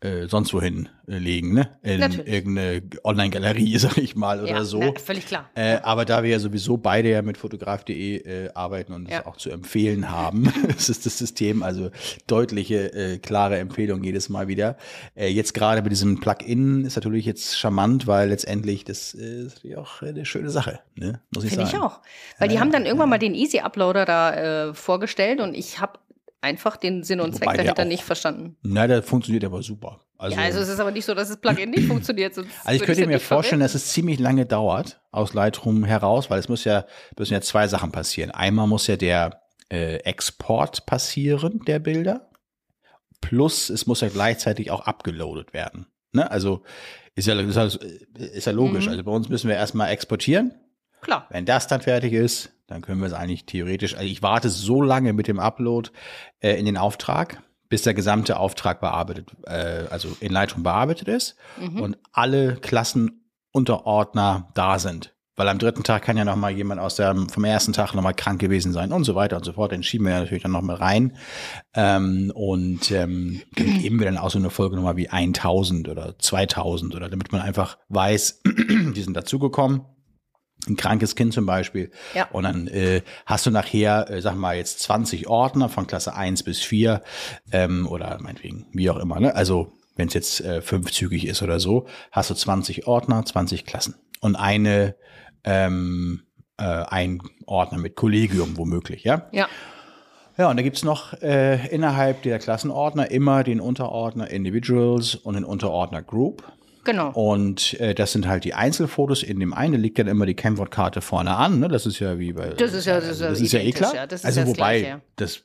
äh, 0.00 0.28
sonst 0.28 0.52
wohin 0.52 0.90
äh, 1.08 1.16
legen, 1.16 1.54
ne? 1.54 1.78
In 1.82 2.00
Natürlich. 2.00 2.26
irgendeine 2.30 2.82
Online-Galerie, 3.02 3.78
sag 3.78 3.96
ich 3.96 4.14
mal, 4.14 4.40
oder 4.40 4.50
ja, 4.50 4.64
so. 4.64 4.78
na, 4.78 4.92
völlig 5.02 5.24
klar. 5.26 5.48
Äh, 5.54 5.78
aber 5.82 6.04
da 6.04 6.22
wir 6.22 6.28
ja 6.30 6.38
sowieso 6.38 6.76
beide 6.76 7.08
ja 7.10 7.22
mit 7.22 7.38
fotograf.de 7.38 8.16
äh, 8.18 8.50
arbeiten 8.54 8.92
und 8.92 9.10
Ja. 9.10 9.20
es 9.20 9.26
auch 9.26 9.36
zu 9.38 9.50
empfehlen 9.50 10.10
haben, 10.10 10.52
das 10.68 10.90
ist 10.90 11.06
das 11.06 11.16
System, 11.16 11.62
also 11.62 11.90
deutliche, 12.26 12.92
äh, 12.92 13.18
klare 13.18 13.58
Empfehlung 13.58 14.04
jedes 14.04 14.28
Mal 14.28 14.48
wieder. 14.48 14.76
Jetzt 15.16 15.54
gerade 15.54 15.80
mit 15.80 15.92
diesem 15.92 16.20
Plugin 16.20 16.84
ist 16.84 16.96
natürlich 16.96 17.24
jetzt 17.24 17.58
charmant, 17.58 18.06
weil 18.06 18.28
letztendlich 18.28 18.84
das 18.84 19.14
ist 19.14 19.54
natürlich 19.56 19.76
auch 19.78 20.02
eine 20.02 20.26
schöne 20.26 20.50
Sache, 20.50 20.80
ne? 20.94 21.20
muss 21.34 21.44
ich 21.44 21.50
Finde 21.50 21.66
sagen. 21.66 21.78
ich 21.78 21.82
auch. 21.82 22.00
Weil 22.38 22.48
die 22.48 22.60
haben 22.60 22.70
dann 22.70 22.84
irgendwann 22.84 23.08
mal 23.08 23.18
den 23.18 23.34
Easy 23.34 23.60
Uploader 23.60 24.04
da 24.04 24.74
vorgestellt 24.74 25.40
und 25.40 25.54
ich 25.54 25.80
habe 25.80 25.98
einfach 26.40 26.76
den 26.76 27.02
Sinn 27.02 27.20
und 27.20 27.32
Zweck 27.34 27.46
Wobei 27.48 27.56
der 27.56 27.64
dahinter 27.64 27.82
auch- 27.82 27.86
nicht 27.86 28.04
verstanden. 28.04 28.56
Na, 28.62 28.86
der 28.86 29.02
funktioniert 29.02 29.44
aber 29.44 29.62
super. 29.62 30.02
Also, 30.18 30.36
ja, 30.36 30.44
also 30.44 30.60
es 30.60 30.68
ist 30.68 30.80
aber 30.80 30.90
nicht 30.92 31.04
so, 31.04 31.12
dass 31.14 31.28
das 31.28 31.36
Plugin 31.40 31.70
nicht 31.70 31.86
funktioniert. 31.88 32.34
Sonst 32.34 32.50
Also 32.64 32.80
ich 32.80 32.86
könnte 32.86 33.02
ja 33.02 33.06
mir 33.06 33.20
vorstellen, 33.20 33.60
verwenden. 33.60 33.74
dass 33.74 33.74
es 33.74 33.92
ziemlich 33.92 34.18
lange 34.18 34.46
dauert 34.46 35.00
aus 35.10 35.34
Lightroom 35.34 35.84
heraus, 35.84 36.30
weil 36.30 36.38
es 36.38 36.48
muss 36.48 36.64
ja 36.64 36.86
müssen 37.18 37.34
ja 37.34 37.40
zwei 37.42 37.68
Sachen 37.68 37.92
passieren. 37.92 38.30
Einmal 38.30 38.66
muss 38.66 38.86
ja 38.86 38.96
der 38.96 39.42
äh, 39.70 39.96
Export 39.98 40.86
passieren 40.86 41.60
der 41.66 41.80
Bilder, 41.80 42.30
plus 43.20 43.68
es 43.70 43.86
muss 43.86 44.00
ja 44.00 44.08
gleichzeitig 44.08 44.70
auch 44.70 44.80
abgeloadet 44.86 45.52
werden. 45.52 45.86
Ne? 46.12 46.30
Also 46.30 46.62
ist 47.14 47.26
ja, 47.26 47.38
ist 47.40 47.56
ja, 47.56 47.64
ist 48.18 48.46
ja 48.46 48.52
logisch. 48.52 48.86
Mhm. 48.86 48.92
Also 48.92 49.04
bei 49.04 49.10
uns 49.12 49.28
müssen 49.28 49.48
wir 49.48 49.56
erstmal 49.56 49.90
exportieren. 49.90 50.54
Klar. 51.00 51.26
Wenn 51.30 51.44
das 51.44 51.66
dann 51.66 51.80
fertig 51.82 52.12
ist, 52.12 52.52
dann 52.66 52.82
können 52.82 53.00
wir 53.00 53.06
es 53.06 53.12
eigentlich 53.12 53.46
theoretisch. 53.46 53.94
Also 53.94 54.06
ich 54.06 54.22
warte 54.22 54.48
so 54.50 54.82
lange 54.82 55.12
mit 55.12 55.28
dem 55.28 55.38
Upload 55.38 55.90
äh, 56.40 56.58
in 56.58 56.66
den 56.66 56.76
Auftrag, 56.76 57.42
bis 57.68 57.82
der 57.82 57.94
gesamte 57.94 58.38
Auftrag 58.38 58.80
bearbeitet, 58.80 59.30
äh, 59.44 59.84
also 59.90 60.16
in 60.20 60.32
Lightroom 60.32 60.62
bearbeitet 60.62 61.08
ist 61.08 61.36
Mhm. 61.60 61.80
und 61.80 61.98
alle 62.12 62.56
Klassenunterordner 62.56 64.48
da 64.54 64.78
sind. 64.78 65.12
Weil 65.38 65.48
am 65.50 65.58
dritten 65.58 65.82
Tag 65.82 66.02
kann 66.02 66.16
ja 66.16 66.24
noch 66.24 66.34
mal 66.36 66.50
jemand 66.50 66.80
aus 66.80 66.96
der 66.96 67.14
vom 67.30 67.44
ersten 67.44 67.74
Tag 67.74 67.92
noch 67.92 68.02
mal 68.02 68.14
krank 68.14 68.40
gewesen 68.40 68.72
sein 68.72 68.90
und 68.90 69.04
so 69.04 69.14
weiter 69.14 69.36
und 69.36 69.44
so 69.44 69.52
fort. 69.52 69.70
Den 69.70 69.82
schieben 69.82 70.06
wir 70.06 70.14
ja 70.14 70.20
natürlich 70.20 70.42
dann 70.42 70.52
noch 70.52 70.62
mal 70.62 70.76
rein 70.76 71.18
ähm, 71.74 72.32
und 72.34 72.90
ähm, 72.90 73.42
dann 73.54 73.66
geben 73.82 73.98
wir 73.98 74.06
dann 74.06 74.16
auch 74.16 74.30
so 74.30 74.38
eine 74.38 74.48
Folge 74.48 74.76
nochmal 74.76 74.96
wie 74.96 75.10
1000 75.10 75.88
oder 75.90 76.18
2000 76.18 76.94
oder 76.94 77.10
damit 77.10 77.32
man 77.32 77.42
einfach 77.42 77.76
weiß, 77.90 78.40
die 78.96 79.02
sind 79.02 79.14
dazugekommen. 79.14 79.82
Ein 80.68 80.76
krankes 80.76 81.14
Kind 81.14 81.32
zum 81.32 81.46
Beispiel. 81.46 81.90
Ja. 82.14 82.28
Und 82.32 82.44
dann 82.44 82.66
äh, 82.66 83.02
hast 83.24 83.46
du 83.46 83.50
nachher, 83.50 84.10
äh, 84.10 84.20
sag 84.20 84.34
mal, 84.36 84.56
jetzt 84.56 84.80
20 84.80 85.28
Ordner 85.28 85.68
von 85.68 85.86
Klasse 85.86 86.14
1 86.14 86.42
bis 86.42 86.60
4 86.60 87.02
ähm, 87.52 87.86
oder 87.86 88.18
meinetwegen, 88.20 88.66
wie 88.72 88.90
auch 88.90 88.96
immer. 88.96 89.20
Ne? 89.20 89.34
Also 89.34 89.72
wenn 89.94 90.08
es 90.08 90.14
jetzt 90.14 90.40
äh, 90.40 90.60
fünfzügig 90.62 91.26
ist 91.26 91.42
oder 91.42 91.60
so, 91.60 91.86
hast 92.10 92.30
du 92.30 92.34
20 92.34 92.86
Ordner, 92.86 93.24
20 93.24 93.64
Klassen. 93.64 93.94
Und 94.20 94.36
eine 94.36 94.96
ähm, 95.44 96.22
äh, 96.58 96.64
ein 96.64 97.20
Ordner 97.46 97.78
mit 97.78 97.96
Kollegium 97.96 98.56
womöglich, 98.56 99.04
ja? 99.04 99.28
Ja. 99.32 99.48
Ja, 100.38 100.50
und 100.50 100.58
da 100.58 100.62
gibt's 100.62 100.84
noch 100.84 101.14
äh, 101.22 101.66
innerhalb 101.68 102.20
der 102.22 102.38
Klassenordner 102.38 103.10
immer 103.10 103.42
den 103.42 103.58
Unterordner 103.58 104.30
Individuals 104.30 105.14
und 105.14 105.34
den 105.34 105.44
Unterordner 105.44 106.02
Group. 106.02 106.42
Genau. 106.86 107.10
Und 107.10 107.78
äh, 107.80 107.94
das 107.94 108.12
sind 108.12 108.26
halt 108.26 108.44
die 108.44 108.54
Einzelfotos. 108.54 109.22
In 109.22 109.38
dem 109.40 109.52
einen 109.52 109.80
liegt 109.82 109.98
dann 109.98 110.06
immer 110.06 110.24
die 110.24 110.34
Camwortkarte 110.34 111.02
vorne 111.02 111.36
an. 111.36 111.58
Ne? 111.60 111.68
Das 111.68 111.84
ist 111.84 111.98
ja 111.98 112.18
wie 112.18 112.32
bei. 112.32 112.48
Das 112.50 112.72
ist 112.72 112.86
ja- 112.86 113.00
das 113.00 113.08
ist 113.10 113.20
ja 113.20 113.28
das 113.30 113.40
ist 113.40 113.52
ja 113.52 113.60
eh 113.60 113.72
klar. 113.72 113.94
ja. 113.94 114.02
Also 114.22 114.40
ja 114.40 114.46
wobei 114.46 114.54
Gleiche, 114.78 114.86
ja. 114.88 115.00
das 115.16 115.42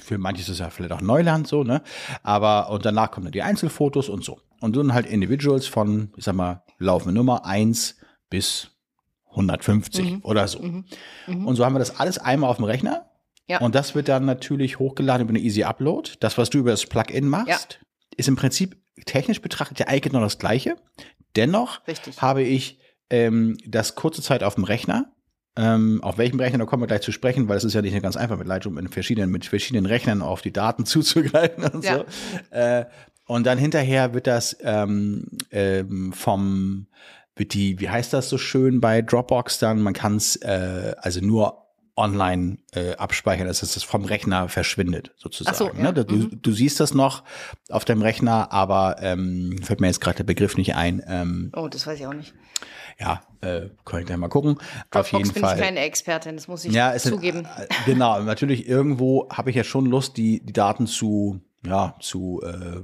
für 0.00 0.18
manche 0.18 0.48
ist 0.48 0.58
ja 0.60 0.70
vielleicht 0.70 0.92
auch 0.92 1.00
Neuland 1.00 1.48
so, 1.48 1.64
ne? 1.64 1.82
Aber 2.22 2.70
und 2.70 2.84
danach 2.84 3.10
kommen 3.10 3.24
dann 3.24 3.32
die 3.32 3.42
Einzelfotos 3.42 4.08
und 4.08 4.22
so. 4.24 4.38
Und 4.60 4.76
dann 4.76 4.94
halt 4.94 5.06
Individuals 5.06 5.66
von, 5.66 6.12
ich 6.16 6.22
sag 6.24 6.36
mal, 6.36 6.62
laufende 6.78 7.14
Nummer 7.14 7.44
1 7.46 7.96
bis 8.30 8.68
150 9.30 10.04
Mhm. 10.12 10.20
oder 10.24 10.46
so. 10.46 10.58
Und 10.58 11.56
so 11.56 11.64
haben 11.64 11.74
wir 11.74 11.78
das 11.78 11.98
alles 11.98 12.18
einmal 12.18 12.50
auf 12.50 12.56
dem 12.56 12.66
Rechner. 12.66 13.06
Ja. 13.48 13.60
Und 13.60 13.74
das 13.74 13.94
wird 13.94 14.08
dann 14.08 14.24
natürlich 14.24 14.78
hochgeladen 14.78 15.22
über 15.26 15.30
eine 15.30 15.40
Easy 15.40 15.64
Upload. 15.64 16.12
Das, 16.20 16.38
was 16.38 16.50
du 16.50 16.58
über 16.58 16.70
das 16.70 16.86
Plugin 16.86 17.26
machst, 17.26 17.80
ist 18.16 18.28
im 18.28 18.36
Prinzip 18.36 18.76
technisch 19.04 19.40
betrachtet 19.40 19.78
ja 19.80 19.86
eigentlich 19.88 20.02
genau 20.02 20.20
das 20.20 20.38
Gleiche. 20.38 20.76
Dennoch 21.36 21.86
Richtig. 21.86 22.20
habe 22.20 22.42
ich 22.42 22.78
ähm, 23.10 23.56
das 23.66 23.94
kurze 23.94 24.22
Zeit 24.22 24.42
auf 24.42 24.54
dem 24.56 24.64
Rechner. 24.64 25.12
Ähm, 25.54 26.02
auf 26.02 26.16
welchem 26.16 26.40
Rechner, 26.40 26.58
da 26.58 26.64
kommen 26.64 26.82
wir 26.82 26.86
gleich 26.86 27.02
zu 27.02 27.12
sprechen, 27.12 27.46
weil 27.48 27.58
es 27.58 27.64
ist 27.64 27.74
ja 27.74 27.82
nicht 27.82 28.00
ganz 28.02 28.16
einfach 28.16 28.38
mit 28.38 28.46
Lightroom 28.46 28.78
in 28.78 28.88
verschiedenen, 28.88 29.30
mit 29.30 29.44
verschiedenen 29.44 29.84
Rechnern 29.84 30.22
auf 30.22 30.40
die 30.40 30.52
Daten 30.52 30.86
zuzugreifen 30.86 31.64
und 31.64 31.84
Ja. 31.84 31.98
so. 32.50 32.56
Äh, 32.56 32.86
und 33.26 33.46
dann 33.46 33.58
hinterher 33.58 34.14
wird 34.14 34.26
das 34.26 34.56
ähm, 34.62 35.26
ähm, 35.50 36.12
vom, 36.12 36.86
wird 37.36 37.54
die, 37.54 37.78
wie 37.80 37.88
heißt 37.88 38.12
das 38.12 38.28
so 38.28 38.36
schön 38.38 38.80
bei 38.80 39.00
Dropbox 39.02 39.58
dann, 39.58 39.80
man 39.80 39.92
kann 39.94 40.16
es 40.16 40.36
äh, 40.36 40.94
also 40.98 41.20
nur 41.20 41.61
online 41.96 42.58
äh, 42.72 42.94
abspeichern, 42.96 43.46
dass 43.46 43.62
es 43.62 43.82
vom 43.82 44.04
Rechner 44.04 44.48
verschwindet, 44.48 45.12
sozusagen. 45.16 45.56
So, 45.56 45.66
ja. 45.68 45.92
ne? 45.92 45.92
du, 45.92 46.14
Mhm. 46.14 46.38
du 46.40 46.52
siehst 46.52 46.80
das 46.80 46.94
noch 46.94 47.22
auf 47.68 47.84
deinem 47.84 48.02
Rechner, 48.02 48.50
aber 48.52 48.96
ähm, 49.00 49.58
fällt 49.62 49.80
mir 49.80 49.88
jetzt 49.88 50.00
gerade 50.00 50.16
der 50.18 50.24
Begriff 50.24 50.56
nicht 50.56 50.74
ein. 50.74 51.02
Ähm, 51.06 51.52
Oh, 51.54 51.68
das 51.68 51.86
weiß 51.86 52.00
ich 52.00 52.06
auch 52.06 52.14
nicht. 52.14 52.32
ja, 52.98 53.22
äh, 53.42 53.68
kann 53.84 54.00
ich 54.00 54.06
gleich 54.06 54.16
mal 54.18 54.28
gucken. 54.28 54.52
auf 54.58 54.62
Dropbox 54.90 55.12
jeden 55.12 55.32
bin 55.34 55.42
Fall. 55.42 55.56
ich 55.56 55.62
keine 55.62 55.80
Expertin, 55.80 56.36
das 56.36 56.48
muss 56.48 56.64
ich 56.64 56.72
ja, 56.72 56.96
zugeben. 56.96 57.46
Sind, 57.56 57.70
äh, 57.70 57.74
genau, 57.84 58.20
natürlich 58.22 58.66
irgendwo 58.66 59.28
habe 59.30 59.50
ich 59.50 59.56
ja 59.56 59.64
schon 59.64 59.84
Lust, 59.86 60.16
die, 60.16 60.44
die 60.44 60.52
Daten 60.54 60.86
zu 60.86 61.40
ja, 61.64 61.94
zu 62.00 62.42
äh, 62.44 62.80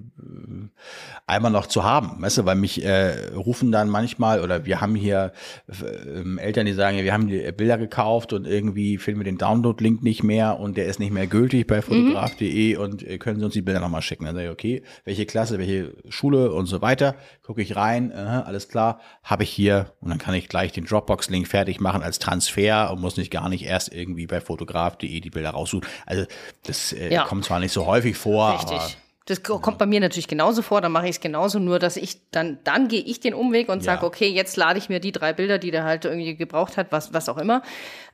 einmal 1.27 1.51
noch 1.51 1.67
zu 1.67 1.83
haben, 1.83 2.23
weißt 2.23 2.39
du, 2.39 2.45
weil 2.45 2.55
mich 2.55 2.85
äh, 2.85 3.31
rufen 3.35 3.73
dann 3.73 3.89
manchmal 3.89 4.41
oder 4.41 4.67
wir 4.67 4.81
haben 4.81 4.95
hier 4.95 5.33
äh, 5.67 6.39
Eltern, 6.39 6.67
die 6.67 6.73
sagen, 6.75 6.97
ja, 6.97 7.03
wir 7.03 7.13
haben 7.13 7.27
die 7.27 7.51
Bilder 7.53 7.77
gekauft 7.77 8.33
und 8.33 8.47
irgendwie 8.47 8.99
finden 8.99 9.21
wir 9.21 9.25
den 9.25 9.37
Download-Link 9.39 10.05
nicht 10.05 10.23
mehr 10.23 10.61
und 10.61 10.77
der 10.77 10.87
ist 10.87 11.01
nicht 11.01 11.13
mehr 11.13 11.27
gültig 11.27 11.67
bei 11.67 11.83
fotograf.de 11.83 12.77
mhm. 12.77 12.81
und 12.81 13.03
äh, 13.03 13.19
können 13.19 13.41
Sie 13.41 13.45
uns 13.45 13.55
die 13.55 13.63
Bilder 13.63 13.81
nochmal 13.81 14.03
schicken. 14.03 14.27
Dann 14.27 14.37
sage 14.37 14.47
ich, 14.47 14.53
okay, 14.53 14.83
welche 15.05 15.27
Klasse, 15.27 15.59
welche 15.59 15.95
Schule 16.09 16.53
und 16.53 16.67
so 16.67 16.81
weiter, 16.81 17.17
gucke 17.43 17.63
ich 17.63 17.75
rein, 17.75 18.13
äh, 18.13 18.15
alles 18.15 18.69
klar, 18.69 19.01
habe 19.25 19.43
ich 19.43 19.51
hier 19.51 19.93
und 20.01 20.11
dann 20.11 20.19
kann 20.19 20.35
ich 20.35 20.49
gleich 20.49 20.71
den 20.71 20.85
Dropbox-Link 20.85 21.49
fertig 21.49 21.81
machen 21.81 22.03
als 22.03 22.21
Transfer 22.21 22.93
und 22.93 23.01
muss 23.01 23.17
nicht 23.17 23.33
gar 23.33 23.49
nicht 23.49 23.65
erst 23.65 23.93
irgendwie 23.93 24.29
bei 24.29 24.41
fotograf.de 24.41 25.21
die 25.21 25.31
Bilder 25.31 25.51
raussuchen. 25.51 25.89
Also 26.07 26.27
das 26.65 26.93
äh, 26.93 27.13
ja. 27.13 27.25
kommt 27.25 27.45
zwar 27.45 27.59
nicht 27.59 27.73
so 27.73 27.87
häufig 27.87 28.17
vor, 28.17 28.55
Richtig. 28.55 28.68
Richtig. 28.75 28.99
Das 29.29 29.43
kommt 29.43 29.77
bei 29.77 29.85
mir 29.85 30.01
natürlich 30.01 30.27
genauso 30.27 30.63
vor, 30.63 30.81
dann 30.81 30.91
mache 30.91 31.05
ich 31.05 31.17
es 31.17 31.21
genauso, 31.21 31.59
nur 31.59 31.79
dass 31.79 31.99
ich 31.99 32.31
dann, 32.31 32.61
dann 32.65 32.89
gehe 32.89 33.03
ich 33.03 33.21
den 33.21 33.35
Umweg 33.35 33.69
und 33.69 33.85
sage, 33.85 34.07
okay, 34.07 34.27
jetzt 34.27 34.57
lade 34.57 34.79
ich 34.79 34.89
mir 34.89 35.01
die 35.01 35.13
drei 35.13 35.35
Bilder, 35.35 35.59
die 35.59 35.71
der 35.71 35.85
halt 35.85 36.07
irgendwie 36.07 36.35
gebraucht 36.35 36.79
hat, 36.79 36.93
was, 36.93 37.13
was 37.13 37.29
auch 37.29 37.37
immer, 37.37 37.61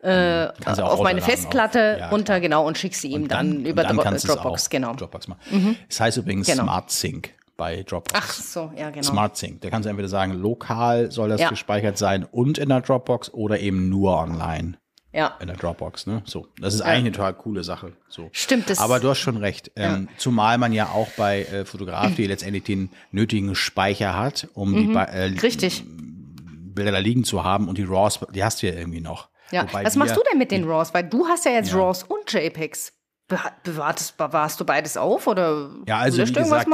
äh, 0.00 0.48
auf 0.66 1.02
meine 1.04 1.20
Festplatte 1.20 1.94
auf, 1.94 2.00
ja, 2.00 2.08
runter, 2.08 2.40
genau, 2.40 2.66
und 2.66 2.76
schick 2.78 2.96
sie 2.96 3.12
ihm 3.12 3.28
dann, 3.28 3.62
dann, 3.62 3.64
über 3.64 3.84
dann 3.84 3.96
Dropbox, 3.96 4.68
genau. 4.68 4.92
Dropbox 4.94 5.28
machen. 5.28 5.40
Mhm. 5.52 5.76
Das 5.88 6.00
heißt 6.00 6.16
übrigens 6.16 6.48
genau. 6.48 6.64
Smart 6.64 6.90
Sync 6.90 7.30
bei 7.56 7.84
Dropbox. 7.84 8.12
Ach 8.20 8.32
so, 8.32 8.72
ja, 8.76 8.90
genau. 8.90 9.02
Smart 9.02 9.36
Sync. 9.36 9.60
Da 9.60 9.70
kannst 9.70 9.86
du 9.86 9.90
entweder 9.90 10.08
sagen, 10.08 10.32
lokal 10.32 11.12
soll 11.12 11.28
das 11.28 11.40
ja. 11.40 11.48
gespeichert 11.48 11.96
sein 11.96 12.24
und 12.24 12.58
in 12.58 12.70
der 12.70 12.80
Dropbox 12.80 13.32
oder 13.32 13.60
eben 13.60 13.88
nur 13.88 14.18
online. 14.18 14.78
Ja. 15.14 15.36
In 15.40 15.46
der 15.46 15.56
Dropbox, 15.56 16.08
ne? 16.08 16.22
So. 16.26 16.48
Das 16.60 16.74
ist 16.74 16.80
ja. 16.80 16.86
eigentlich 16.86 16.98
eine 16.98 17.12
total 17.12 17.34
coole 17.34 17.62
Sache. 17.62 17.92
So. 18.08 18.30
Stimmt, 18.32 18.68
das. 18.68 18.80
Aber 18.80 18.98
du 18.98 19.08
hast 19.08 19.20
schon 19.20 19.36
recht. 19.36 19.70
Ähm, 19.76 20.08
Zumal 20.18 20.58
man 20.58 20.72
ja 20.72 20.88
auch 20.88 21.08
bei 21.16 21.44
äh, 21.44 21.64
Fotograf, 21.64 22.16
die 22.16 22.26
letztendlich 22.26 22.64
den 22.64 22.90
nötigen 23.12 23.54
Speicher 23.54 24.16
hat, 24.18 24.48
um 24.54 24.72
mhm. 24.72 24.88
die 24.88 24.94
äh, 24.94 25.38
Richtig. 25.40 25.84
Bilder 25.86 26.90
da 26.90 26.98
liegen 26.98 27.22
zu 27.22 27.44
haben 27.44 27.68
und 27.68 27.78
die 27.78 27.84
RAWs, 27.84 28.26
die 28.34 28.42
hast 28.42 28.62
du 28.62 28.66
ja 28.66 28.74
irgendwie 28.74 29.00
noch. 29.00 29.28
Ja. 29.52 29.62
Wobei 29.62 29.84
Was 29.84 29.94
machst 29.94 30.16
du 30.16 30.20
denn 30.28 30.38
mit 30.38 30.50
den 30.50 30.64
RAWs? 30.64 30.92
Weil 30.92 31.04
du 31.04 31.26
hast 31.28 31.44
ja 31.44 31.52
jetzt 31.52 31.70
ja. 31.70 31.78
RAWs 31.78 32.02
und 32.02 32.32
JPEGs. 32.32 32.92
Bewahrtest, 33.26 34.18
bewahrst 34.18 34.60
du 34.60 34.66
beides 34.66 34.98
auf 34.98 35.26
oder 35.26 35.70
ja, 35.86 35.96
also 35.96 36.18
wie 36.18 36.30
gesagt, 36.30 36.68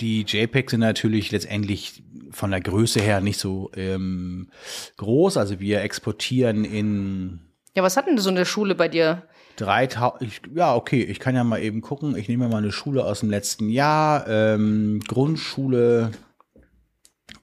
die, 0.00 0.24
die 0.24 0.38
JPEGs 0.38 0.72
sind 0.72 0.80
natürlich 0.80 1.30
letztendlich 1.30 2.02
von 2.32 2.50
der 2.50 2.60
Größe 2.60 3.00
her 3.00 3.20
nicht 3.20 3.38
so 3.38 3.70
ähm, 3.76 4.50
groß. 4.96 5.36
Also 5.36 5.60
wir 5.60 5.82
exportieren 5.82 6.64
in 6.64 7.45
ja, 7.76 7.82
was 7.82 7.98
hat 7.98 8.06
denn 8.06 8.16
so 8.16 8.30
eine 8.30 8.46
Schule 8.46 8.74
bei 8.74 8.88
dir? 8.88 9.22
3000, 9.56 10.40
ja, 10.54 10.74
okay, 10.74 11.02
ich 11.02 11.20
kann 11.20 11.34
ja 11.34 11.44
mal 11.44 11.60
eben 11.60 11.82
gucken. 11.82 12.16
Ich 12.16 12.28
nehme 12.28 12.48
mal 12.48 12.56
eine 12.56 12.72
Schule 12.72 13.04
aus 13.04 13.20
dem 13.20 13.28
letzten 13.28 13.68
Jahr. 13.68 14.26
Ähm, 14.26 15.00
Grundschule 15.06 16.10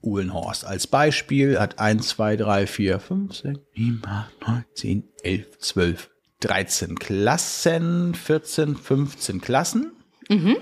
Uhlenhorst 0.02 0.64
als 0.64 0.88
Beispiel 0.88 1.60
hat 1.60 1.78
1, 1.78 2.08
2, 2.08 2.36
3, 2.36 2.66
4, 2.66 3.00
5, 3.00 3.34
6, 3.34 3.60
7, 3.76 4.02
8, 4.04 4.48
9, 4.48 4.64
10, 4.74 5.04
11, 5.22 5.58
12, 5.58 6.10
13 6.40 6.98
Klassen, 6.98 8.14
14, 8.14 8.76
15 8.76 9.40
Klassen. 9.40 9.92
Mhm. 10.28 10.56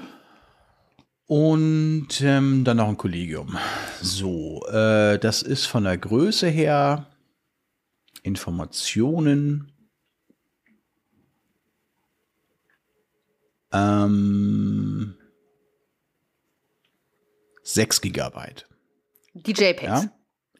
Und 1.26 2.20
ähm, 2.20 2.64
dann 2.64 2.76
noch 2.76 2.88
ein 2.88 2.98
Kollegium. 2.98 3.56
So, 4.02 4.66
äh, 4.66 5.18
das 5.18 5.40
ist 5.40 5.64
von 5.64 5.84
der 5.84 5.96
Größe 5.96 6.48
her 6.48 7.06
Informationen. 8.22 9.72
Ähm, 13.72 15.16
6 17.62 18.00
Gigabyte. 18.00 18.66
Die 19.34 19.52
JPEGs. 19.52 19.82
Ja, 19.82 20.04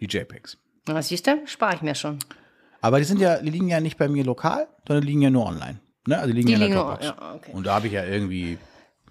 die 0.01 0.07
JPEGs. 0.07 0.59
Was 0.87 1.09
siehst 1.09 1.27
du? 1.27 1.47
Spare 1.47 1.77
ich 1.77 1.83
mir 1.83 1.95
schon. 1.95 2.19
Aber 2.81 2.99
die 2.99 3.05
sind 3.05 3.21
ja, 3.21 3.41
die 3.41 3.51
liegen 3.51 3.69
ja 3.69 3.81
nicht 3.81 3.99
bei 3.99 4.09
mir 4.09 4.25
lokal, 4.25 4.67
sondern 4.87 5.05
liegen 5.05 5.23
ja 5.23 5.31
nur 5.31 5.47
online. 5.47 5.81
Ne? 6.07 6.19
Also 6.19 6.29
die 6.29 6.43
liegen 6.43 6.47
die 6.49 6.53
ja 6.55 6.65
in 6.65 6.73
der 6.73 6.81
Dropbox. 6.81 7.05
Ja, 7.05 7.35
okay. 7.35 7.53
Und 7.53 7.67
da 7.67 7.75
habe 7.75 7.87
ich 7.87 7.93
ja 7.93 8.05
irgendwie 8.05 8.59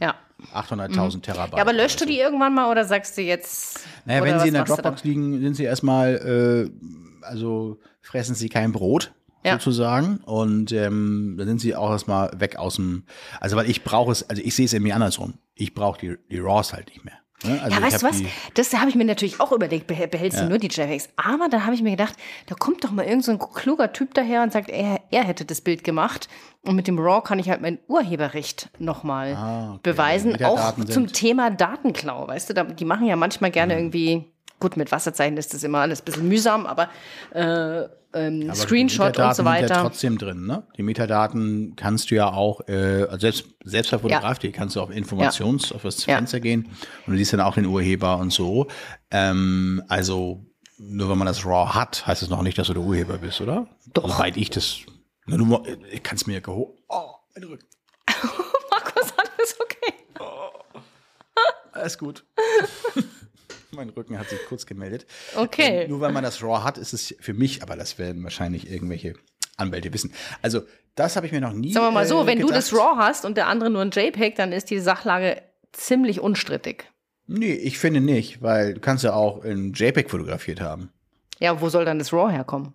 ja. 0.01 0.15
800.000 0.53 1.15
mhm. 1.15 1.21
Terabyte. 1.21 1.57
Ja, 1.57 1.61
aber 1.61 1.73
löscht 1.73 2.01
du 2.01 2.05
die 2.05 2.17
irgendwann 2.17 2.53
mal 2.53 2.69
oder 2.71 2.83
sagst 2.83 3.17
du 3.17 3.21
jetzt? 3.21 3.79
Naja, 4.05 4.23
wenn 4.23 4.39
sie 4.39 4.47
in 4.47 4.55
der 4.55 4.63
Dropbox 4.63 5.03
liegen, 5.03 5.39
sind 5.39 5.55
sie 5.55 5.63
erstmal, 5.63 6.15
äh, 6.15 6.69
also 7.21 7.79
fressen 8.01 8.35
sie 8.35 8.49
kein 8.49 8.71
Brot. 8.71 9.13
Ja. 9.43 9.53
sozusagen. 9.53 10.17
Und 10.17 10.71
ähm, 10.71 11.33
dann 11.35 11.47
sind 11.47 11.61
sie 11.61 11.75
auch 11.75 11.89
erstmal 11.89 12.29
weg 12.39 12.57
aus 12.57 12.75
dem. 12.75 13.05
Also, 13.39 13.55
weil 13.55 13.67
ich 13.67 13.83
brauche 13.83 14.11
es, 14.11 14.29
also 14.29 14.39
ich 14.39 14.55
sehe 14.55 14.65
es 14.65 14.73
in 14.73 14.83
mir 14.83 14.93
andersrum. 14.93 15.33
Ich 15.55 15.73
brauche 15.73 15.99
die, 15.99 16.15
die 16.29 16.37
RAWs 16.37 16.73
halt 16.73 16.89
nicht 16.89 17.03
mehr. 17.03 17.15
Ne? 17.43 17.59
Also 17.61 17.77
ja, 17.77 17.81
weißt 17.81 18.03
du 18.03 18.07
was? 18.07 18.21
Das 18.53 18.73
habe 18.73 18.89
ich 18.89 18.95
mir 18.95 19.05
natürlich 19.05 19.39
auch 19.39 19.51
überlegt, 19.51 19.87
behältst 19.87 20.37
ja. 20.37 20.43
du 20.43 20.49
nur 20.49 20.57
die 20.57 20.67
JPEGs. 20.67 21.09
Aber 21.15 21.49
da 21.49 21.63
habe 21.63 21.73
ich 21.73 21.81
mir 21.81 21.91
gedacht, 21.91 22.15
da 22.47 22.55
kommt 22.55 22.83
doch 22.83 22.91
mal 22.91 23.05
irgend 23.05 23.25
so 23.25 23.31
ein 23.31 23.39
kluger 23.39 23.93
Typ 23.93 24.13
daher 24.13 24.43
und 24.43 24.53
sagt, 24.53 24.69
er, 24.69 25.01
er 25.09 25.23
hätte 25.23 25.45
das 25.45 25.61
Bild 25.61 25.83
gemacht. 25.83 26.27
Und 26.61 26.75
mit 26.75 26.87
dem 26.87 26.99
RAW 26.99 27.23
kann 27.23 27.39
ich 27.39 27.49
halt 27.49 27.61
mein 27.61 27.79
Urheberrecht 27.87 28.69
nochmal 28.77 29.35
ah, 29.35 29.69
okay. 29.71 29.79
beweisen. 29.83 30.43
Auch 30.43 30.75
zum 30.85 31.07
Thema 31.07 31.49
Datenklau, 31.49 32.27
weißt 32.27 32.51
du, 32.51 32.63
die 32.65 32.85
machen 32.85 33.07
ja 33.07 33.15
manchmal 33.15 33.51
gerne 33.51 33.73
mhm. 33.73 33.79
irgendwie 33.79 34.30
Gut, 34.61 34.77
mit 34.77 34.91
Wasserzeichen 34.91 35.37
ist 35.37 35.55
das 35.55 35.63
immer 35.63 35.79
alles 35.79 36.01
ein 36.01 36.05
bisschen 36.05 36.27
mühsam, 36.27 36.67
aber 36.67 36.87
äh, 37.33 37.87
ähm, 38.13 38.43
aber 38.43 38.55
Screenshot 38.55 39.17
und 39.17 39.35
so 39.35 39.43
weiter. 39.43 39.67
Sind 39.67 39.75
ja 39.75 39.81
trotzdem 39.81 40.17
drin, 40.19 40.45
ne? 40.45 40.63
Die 40.77 40.83
Metadaten 40.83 41.75
kannst 41.75 42.11
du 42.11 42.15
ja 42.15 42.31
auch, 42.31 42.61
äh, 42.67 43.07
also 43.09 43.17
selbst, 43.17 43.45
selbst 43.63 43.89
bei 43.89 43.97
Fotografie 43.97 44.47
ja. 44.47 44.53
kannst 44.53 44.75
du 44.75 44.81
auf 44.81 44.91
Informations, 44.91 45.69
ja. 45.69 45.75
auf 45.75 45.81
das 45.81 46.03
Fenster 46.03 46.37
ja. 46.37 46.43
gehen 46.43 46.69
und 47.07 47.13
du 47.13 47.17
siehst 47.17 47.33
dann 47.33 47.41
auch 47.41 47.55
den 47.55 47.65
Urheber 47.65 48.17
und 48.17 48.31
so. 48.31 48.67
Ähm, 49.09 49.81
also, 49.87 50.45
nur 50.77 51.09
wenn 51.09 51.17
man 51.17 51.25
das 51.25 51.43
RAW 51.43 51.73
hat, 51.73 52.05
heißt 52.05 52.21
es 52.21 52.29
noch 52.29 52.43
nicht, 52.43 52.59
dass 52.59 52.67
du 52.67 52.73
der 52.73 52.83
Urheber 52.83 53.17
bist, 53.17 53.41
oder? 53.41 53.67
Doch. 53.93 54.15
Soweit 54.15 54.37
ich 54.37 54.51
das, 54.51 54.81
na, 55.25 55.37
du, 55.37 55.63
ich 55.91 56.03
kann 56.03 56.17
es 56.17 56.27
mir 56.27 56.39
geholt. 56.39 56.77
Oh, 56.87 57.15
mein 57.33 57.45
Rücken. 57.45 57.65
Markus, 58.69 59.11
alles 59.17 59.57
okay? 59.59 59.93
Oh. 60.19 60.49
Alles 61.71 61.97
gut. 61.97 62.23
mein 63.75 63.89
Rücken 63.89 64.17
hat 64.19 64.29
sich 64.29 64.39
kurz 64.47 64.65
gemeldet. 64.65 65.05
Okay. 65.35 65.83
Ähm, 65.83 65.89
nur 65.89 66.01
weil 66.01 66.11
man 66.11 66.23
das 66.23 66.41
RAW 66.41 66.63
hat, 66.63 66.77
ist 66.77 66.93
es 66.93 67.15
für 67.19 67.33
mich, 67.33 67.63
aber 67.63 67.75
das 67.75 67.97
werden 67.97 68.23
wahrscheinlich 68.23 68.69
irgendwelche 68.69 69.15
Anwälte 69.57 69.93
wissen. 69.93 70.13
Also, 70.41 70.61
das 70.95 71.15
habe 71.15 71.25
ich 71.25 71.31
mir 71.31 71.41
noch 71.41 71.53
nie. 71.53 71.71
Sagen 71.71 71.87
wir 71.87 71.91
mal 71.91 72.05
so, 72.05 72.21
äh, 72.21 72.27
wenn 72.27 72.37
gedacht. 72.37 72.51
du 72.51 72.55
das 72.55 72.73
RAW 72.73 72.97
hast 72.97 73.25
und 73.25 73.37
der 73.37 73.47
andere 73.47 73.69
nur 73.69 73.81
ein 73.81 73.91
JPEG, 73.91 74.35
dann 74.35 74.51
ist 74.51 74.69
die 74.69 74.79
Sachlage 74.79 75.41
ziemlich 75.71 76.19
unstrittig. 76.19 76.85
Nee, 77.27 77.53
ich 77.53 77.79
finde 77.79 78.01
nicht, 78.01 78.41
weil 78.41 78.73
du 78.73 78.81
kannst 78.81 79.03
ja 79.03 79.13
auch 79.13 79.43
ein 79.43 79.73
JPEG 79.73 80.09
fotografiert 80.09 80.59
haben. 80.59 80.91
Ja, 81.39 81.61
wo 81.61 81.69
soll 81.69 81.85
dann 81.85 81.99
das 81.99 82.11
RAW 82.11 82.31
herkommen? 82.31 82.73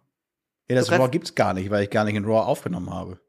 Ja, 0.68 0.76
das 0.76 0.90
RAW 0.90 1.08
gibt 1.10 1.26
es 1.26 1.34
gar 1.34 1.52
nicht, 1.54 1.70
weil 1.70 1.84
ich 1.84 1.90
gar 1.90 2.04
nicht 2.04 2.14
in 2.14 2.24
RAW 2.24 2.46
aufgenommen 2.46 2.92
habe. 2.92 3.20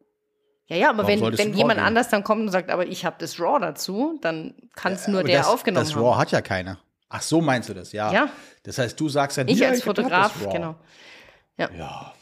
Ja, 0.68 0.76
ja, 0.76 0.90
aber 0.90 1.04
Warum 1.04 1.22
wenn, 1.22 1.38
wenn 1.38 1.54
jemand 1.54 1.80
anders 1.80 2.10
dann 2.10 2.24
kommt 2.24 2.42
und 2.42 2.50
sagt, 2.50 2.70
aber 2.70 2.88
ich 2.88 3.06
habe 3.06 3.16
das 3.20 3.40
RAW 3.40 3.60
dazu, 3.60 4.20
dann 4.22 4.56
kann 4.76 4.94
es 4.94 5.06
ja, 5.06 5.14
nur 5.14 5.24
der 5.24 5.40
das, 5.40 5.48
aufgenommen 5.48 5.86
haben. 5.86 5.94
Das 5.94 6.02
RAW 6.02 6.18
hat 6.18 6.32
ja 6.32 6.42
keiner. 6.42 6.80
Ach 7.10 7.22
so 7.22 7.42
meinst 7.42 7.70
du 7.70 7.74
das, 7.74 7.92
ja. 7.92 8.12
Ja. 8.12 8.30
Das 8.64 8.78
heißt, 8.78 9.00
du 9.00 9.08
sagst 9.10 9.38
ja 9.38 9.44
nicht. 9.44 9.58
Ich 9.58 9.66
als 9.66 9.84
Fotograf, 9.84 10.34
genau. 10.52 10.76
Ja. 11.58 11.70
ja. 11.78 12.14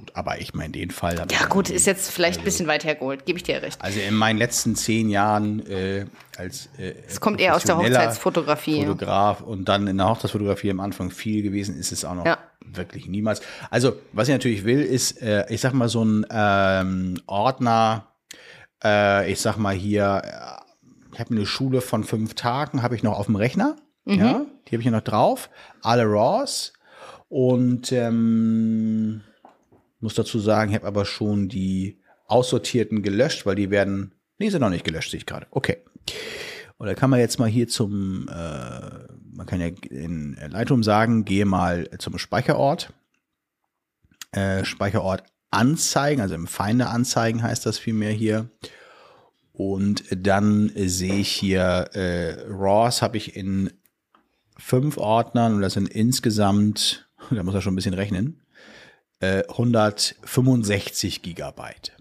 Gut, 0.00 0.12
aber 0.14 0.40
ich 0.40 0.54
meine, 0.54 0.72
den 0.72 0.90
Fall. 0.90 1.16
Ja, 1.30 1.46
gut, 1.46 1.68
ist 1.68 1.86
jetzt 1.86 2.10
vielleicht 2.10 2.38
also, 2.38 2.40
ein 2.40 2.44
bisschen 2.44 2.66
weit 2.68 2.84
hergeholt, 2.84 3.26
gebe 3.26 3.38
ich 3.38 3.42
dir 3.42 3.60
recht. 3.60 3.82
Also 3.82 3.98
in 3.98 4.14
meinen 4.14 4.38
letzten 4.38 4.76
zehn 4.76 5.10
Jahren 5.10 5.66
äh, 5.66 6.06
als. 6.38 6.68
Äh, 6.78 6.94
es 7.08 7.20
kommt 7.20 7.40
eher 7.40 7.56
aus 7.56 7.64
der 7.64 7.76
Hochzeitsfotografie. 7.76 8.82
Fotograf 8.82 9.40
und 9.40 9.68
dann 9.68 9.88
in 9.88 9.98
der 9.98 10.08
Hochzeitsfotografie 10.08 10.70
am 10.70 10.78
Anfang 10.78 11.10
viel 11.10 11.42
gewesen, 11.42 11.76
ist 11.76 11.90
es 11.90 12.04
auch 12.04 12.14
noch 12.14 12.24
ja. 12.24 12.38
wirklich 12.64 13.08
niemals. 13.08 13.42
Also, 13.68 13.94
was 14.12 14.28
ich 14.28 14.32
natürlich 14.32 14.64
will, 14.64 14.80
ist, 14.80 15.20
äh, 15.22 15.44
ich 15.52 15.60
sag 15.60 15.72
mal, 15.72 15.88
so 15.88 16.04
ein 16.04 16.24
ähm, 16.30 17.20
Ordner, 17.26 18.06
äh, 18.84 19.30
ich 19.30 19.40
sag 19.40 19.56
mal 19.56 19.74
hier, 19.74 20.22
äh, 20.24 21.12
ich 21.12 21.18
habe 21.18 21.34
eine 21.34 21.46
Schule 21.46 21.80
von 21.80 22.04
fünf 22.04 22.34
Tagen, 22.34 22.82
habe 22.82 22.94
ich 22.94 23.02
noch 23.02 23.18
auf 23.18 23.26
dem 23.26 23.36
Rechner. 23.36 23.74
Mhm. 24.10 24.18
Ja, 24.18 24.46
die 24.66 24.72
habe 24.72 24.78
ich 24.78 24.82
hier 24.82 24.92
noch 24.92 25.00
drauf. 25.00 25.50
Alle 25.82 26.04
Raws. 26.04 26.72
Und 27.28 27.92
ähm, 27.92 29.20
muss 30.00 30.14
dazu 30.14 30.40
sagen, 30.40 30.70
ich 30.70 30.76
habe 30.76 30.86
aber 30.86 31.04
schon 31.04 31.48
die 31.48 32.00
aussortierten 32.26 33.02
gelöscht, 33.02 33.46
weil 33.46 33.54
die 33.54 33.70
werden. 33.70 34.14
Nee, 34.38 34.48
sind 34.48 34.62
noch 34.62 34.70
nicht 34.70 34.84
gelöscht, 34.84 35.10
sehe 35.10 35.18
ich 35.18 35.26
gerade. 35.26 35.46
Okay. 35.50 35.78
Und 36.78 36.86
da 36.86 36.94
kann 36.94 37.10
man 37.10 37.20
jetzt 37.20 37.38
mal 37.38 37.48
hier 37.48 37.68
zum, 37.68 38.26
äh, 38.28 38.32
man 38.32 39.46
kann 39.46 39.60
ja 39.60 39.68
in 39.90 40.36
Lightroom 40.48 40.82
sagen, 40.82 41.26
gehe 41.26 41.44
mal 41.44 41.88
zum 41.98 42.16
Speicherort. 42.16 42.92
Äh, 44.32 44.64
Speicherort 44.64 45.24
anzeigen, 45.50 46.22
also 46.22 46.34
im 46.34 46.46
Feinde 46.46 46.86
anzeigen 46.86 47.42
heißt 47.42 47.66
das 47.66 47.78
vielmehr 47.78 48.12
hier. 48.12 48.48
Und 49.52 50.04
dann 50.10 50.72
sehe 50.74 51.16
ich 51.16 51.28
hier 51.28 51.90
äh, 51.92 52.46
RAWs 52.48 53.02
habe 53.02 53.18
ich 53.18 53.36
in 53.36 53.70
fünf 54.60 54.98
Ordnern 54.98 55.54
und 55.56 55.62
das 55.62 55.74
sind 55.74 55.88
insgesamt, 55.88 57.08
da 57.30 57.42
muss 57.42 57.54
er 57.54 57.62
schon 57.62 57.72
ein 57.72 57.76
bisschen 57.76 57.94
rechnen, 57.94 58.40
äh, 59.20 59.42
165 59.48 61.22
Gigabyte. 61.22 61.92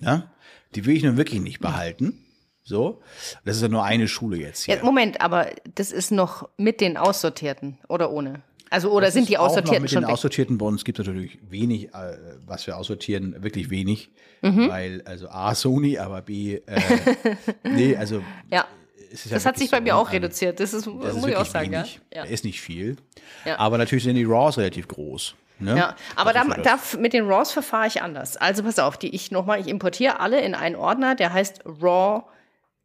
Ja? 0.00 0.30
Die 0.74 0.84
will 0.86 0.96
ich 0.96 1.02
nun 1.02 1.16
wirklich 1.16 1.40
nicht 1.40 1.60
behalten. 1.60 2.24
So. 2.62 3.00
Das 3.44 3.56
ist 3.56 3.62
ja 3.62 3.68
nur 3.68 3.82
eine 3.84 4.06
Schule 4.06 4.36
jetzt 4.36 4.64
hier. 4.64 4.76
Ja, 4.76 4.84
Moment, 4.84 5.20
aber 5.20 5.48
das 5.74 5.90
ist 5.90 6.12
noch 6.12 6.48
mit 6.56 6.80
den 6.80 6.96
Aussortierten 6.96 7.78
oder 7.88 8.12
ohne? 8.12 8.42
Also 8.70 8.92
oder 8.92 9.06
Das 9.06 9.14
sind 9.14 9.28
die 9.28 9.36
auch 9.36 9.42
noch 9.46 9.50
Aussortierten 9.50 9.82
mit 9.82 9.90
schon 9.90 10.02
den 10.02 10.06
weg? 10.08 10.12
Aussortierten 10.12 10.58
bei 10.58 10.66
uns 10.66 10.84
gibt 10.84 11.00
es 11.00 11.06
natürlich 11.06 11.38
wenig, 11.48 11.92
äh, 11.92 12.16
was 12.46 12.68
wir 12.68 12.76
aussortieren, 12.76 13.42
wirklich 13.42 13.70
wenig. 13.70 14.10
Mhm. 14.42 14.68
Weil, 14.68 15.02
also 15.04 15.28
A, 15.28 15.56
Sony, 15.56 15.98
aber 15.98 16.22
B, 16.22 16.60
äh, 16.66 16.80
nee, 17.64 17.96
also 17.96 18.22
Ja. 18.50 18.66
Es 19.12 19.24
ist 19.26 19.30
ja 19.30 19.36
Das 19.36 19.46
hat 19.46 19.58
sich 19.58 19.70
bei 19.70 19.78
so, 19.78 19.82
mir 19.82 19.92
ne? 19.92 19.96
auch 19.96 20.06
Also, 20.06 20.12
reduziert. 20.12 20.60
Das 20.60 20.72
ist, 20.72 20.86
Das 20.86 21.14
ist 21.14 21.20
muss 21.20 21.26
ich 21.30 21.36
auch 21.36 21.44
sagen, 21.46 21.70
wenig. 21.72 22.00
ja. 22.14 22.24
Ist 22.24 22.44
nicht 22.44 22.60
viel. 22.60 22.96
Ja. 23.44 23.58
Aber 23.58 23.78
natürlich 23.78 24.04
sind 24.04 24.16
die 24.16 24.24
Raws 24.24 24.58
relativ 24.58 24.88
groß. 24.88 25.34
Ne? 25.58 25.76
Ja, 25.76 25.96
aber 26.16 26.32
da, 26.32 26.44
da, 26.44 26.78
mit 26.98 27.12
den 27.12 27.26
Raws 27.28 27.52
verfahre 27.52 27.86
ich 27.86 28.00
anders. 28.00 28.36
Also 28.38 28.62
pass 28.62 28.78
auf, 28.78 28.96
die 28.96 29.14
ich 29.14 29.30
nochmal, 29.30 29.60
ich 29.60 29.68
importiere 29.68 30.18
alle 30.18 30.40
in 30.40 30.54
einen 30.54 30.74
Ordner, 30.74 31.14
der 31.14 31.32
heißt 31.34 31.62
Raw 31.66 32.22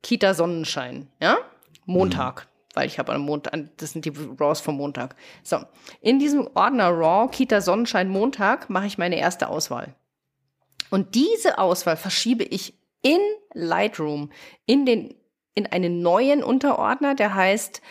Kita 0.04 0.34
Sonnenschein. 0.34 1.08
Ja? 1.22 1.38
Montag. 1.86 2.48
Weil 2.74 2.88
ich 2.88 3.00
habe 3.00 3.14
am 3.14 3.22
Montag, 3.22 3.54
das 3.78 3.92
sind 3.94 4.04
die 4.04 4.12
Raws 4.40 4.60
vom 4.60 4.76
Montag. 4.76 5.16
So, 5.44 5.60
in 6.02 6.20
diesem 6.20 6.50
Ordner 6.54 6.90
Raw 6.90 7.30
Kita 7.32 7.62
Sonnenschein 7.62 8.10
Montag 8.10 8.70
mache 8.70 8.88
ich 8.88 8.98
meine 8.98 9.18
erste 9.18 9.48
Auswahl. 9.48 9.96
Und 10.90 11.16
diese 11.16 11.58
Auswahl 11.58 11.96
verschiebe 11.96 12.44
ich 12.44 12.74
in 13.02 13.20
Lightroom 13.54 14.32
in 14.66 14.86
den 14.86 15.16
in 15.56 15.66
einen 15.66 16.02
neuen 16.02 16.44
Unterordner, 16.44 17.16
der 17.16 17.34
heißt 17.34 17.82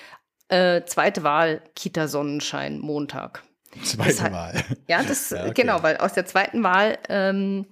äh, 0.48 0.82
zweite 0.84 1.22
Wahl 1.24 1.62
Kita 1.74 2.06
Sonnenschein 2.06 2.78
Montag. 2.78 3.42
Zweite 3.82 4.22
das 4.22 4.32
Wahl. 4.32 4.64
Ja, 4.88 5.02
das 5.02 5.30
Ja, 5.30 5.44
okay. 5.44 5.62
genau, 5.62 5.82
weil 5.82 5.96
aus 5.96 6.12
der 6.12 6.26
zweiten 6.26 6.62
Wahl 6.62 6.98
ähm, 7.08 7.66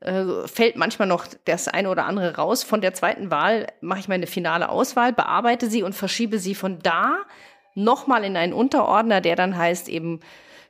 äh, 0.00 0.46
fällt 0.46 0.76
manchmal 0.76 1.08
noch 1.08 1.26
das 1.46 1.66
eine 1.66 1.90
oder 1.90 2.04
andere 2.04 2.36
raus. 2.36 2.62
Von 2.62 2.80
der 2.80 2.94
zweiten 2.94 3.30
Wahl 3.30 3.66
mache 3.80 4.00
ich 4.00 4.08
meine 4.08 4.26
finale 4.26 4.68
Auswahl, 4.68 5.12
bearbeite 5.12 5.68
sie 5.68 5.82
und 5.82 5.94
verschiebe 5.94 6.38
sie 6.38 6.54
von 6.54 6.78
da 6.80 7.16
nochmal 7.74 8.24
in 8.24 8.36
einen 8.36 8.52
Unterordner, 8.52 9.20
der 9.20 9.36
dann 9.36 9.56
heißt 9.56 9.88
eben 9.88 10.20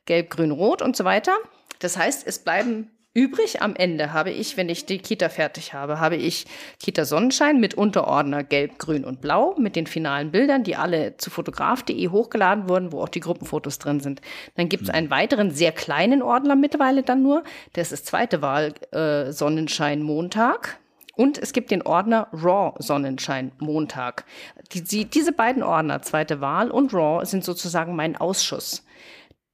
Gelb, 0.07 0.31
Grün, 0.31 0.51
Rot 0.51 0.81
und 0.81 0.97
so 0.97 1.05
weiter. 1.05 1.37
Das 1.81 1.97
heißt, 1.97 2.27
es 2.27 2.39
bleiben 2.39 2.91
übrig 3.13 3.61
am 3.63 3.75
Ende 3.75 4.13
habe 4.13 4.31
ich, 4.31 4.57
wenn 4.57 4.69
ich 4.69 4.87
die 4.87 4.99
Kita 4.99 5.29
fertig 5.29 5.75
habe, 5.75 5.99
habe 5.99 6.17
ich 6.17 6.47
Kita 6.79 7.05
Sonnenschein 7.05 7.59
mit 7.59 7.75
Unterordner 7.75 8.45
Gelb, 8.45 8.79
Grün 8.79 9.05
und 9.05 9.21
Blau 9.21 9.55
mit 9.59 9.77
den 9.77 9.87
finalen 9.87 10.31
Bildern, 10.31 10.63
die 10.63 10.77
alle 10.77 11.17
zu 11.17 11.31
fotograf.de 11.31 12.09
hochgeladen 12.09 12.69
wurden, 12.69 12.93
wo 12.93 13.01
auch 13.01 13.09
die 13.09 13.21
Gruppenfotos 13.21 13.79
drin 13.79 14.01
sind. 14.01 14.21
Dann 14.55 14.69
gibt 14.69 14.85
es 14.85 14.91
einen 14.91 15.11
weiteren 15.11 15.51
sehr 15.51 15.73
kleinen 15.73 16.23
Ordner 16.23 16.55
mittlerweile 16.55 17.03
dann 17.03 17.23
nur. 17.23 17.43
Das 17.73 17.93
ist 17.93 18.07
zweite 18.07 18.43
Wahl 18.43 18.75
äh, 18.93 19.33
Sonnenschein 19.33 20.03
Montag. 20.03 20.79
Und 21.17 21.37
es 21.37 21.53
gibt 21.53 21.71
den 21.71 21.83
Ordner 21.83 22.29
Raw 22.33 22.73
Sonnenschein 22.79 23.53
Montag. 23.59 24.25
Die, 24.73 24.83
die, 24.83 25.05
diese 25.05 25.33
beiden 25.33 25.63
Ordner, 25.63 26.01
zweite 26.01 26.41
Wahl 26.41 26.71
und 26.71 26.95
Raw, 26.95 27.27
sind 27.27 27.45
sozusagen 27.45 27.95
mein 27.95 28.17
Ausschuss. 28.17 28.85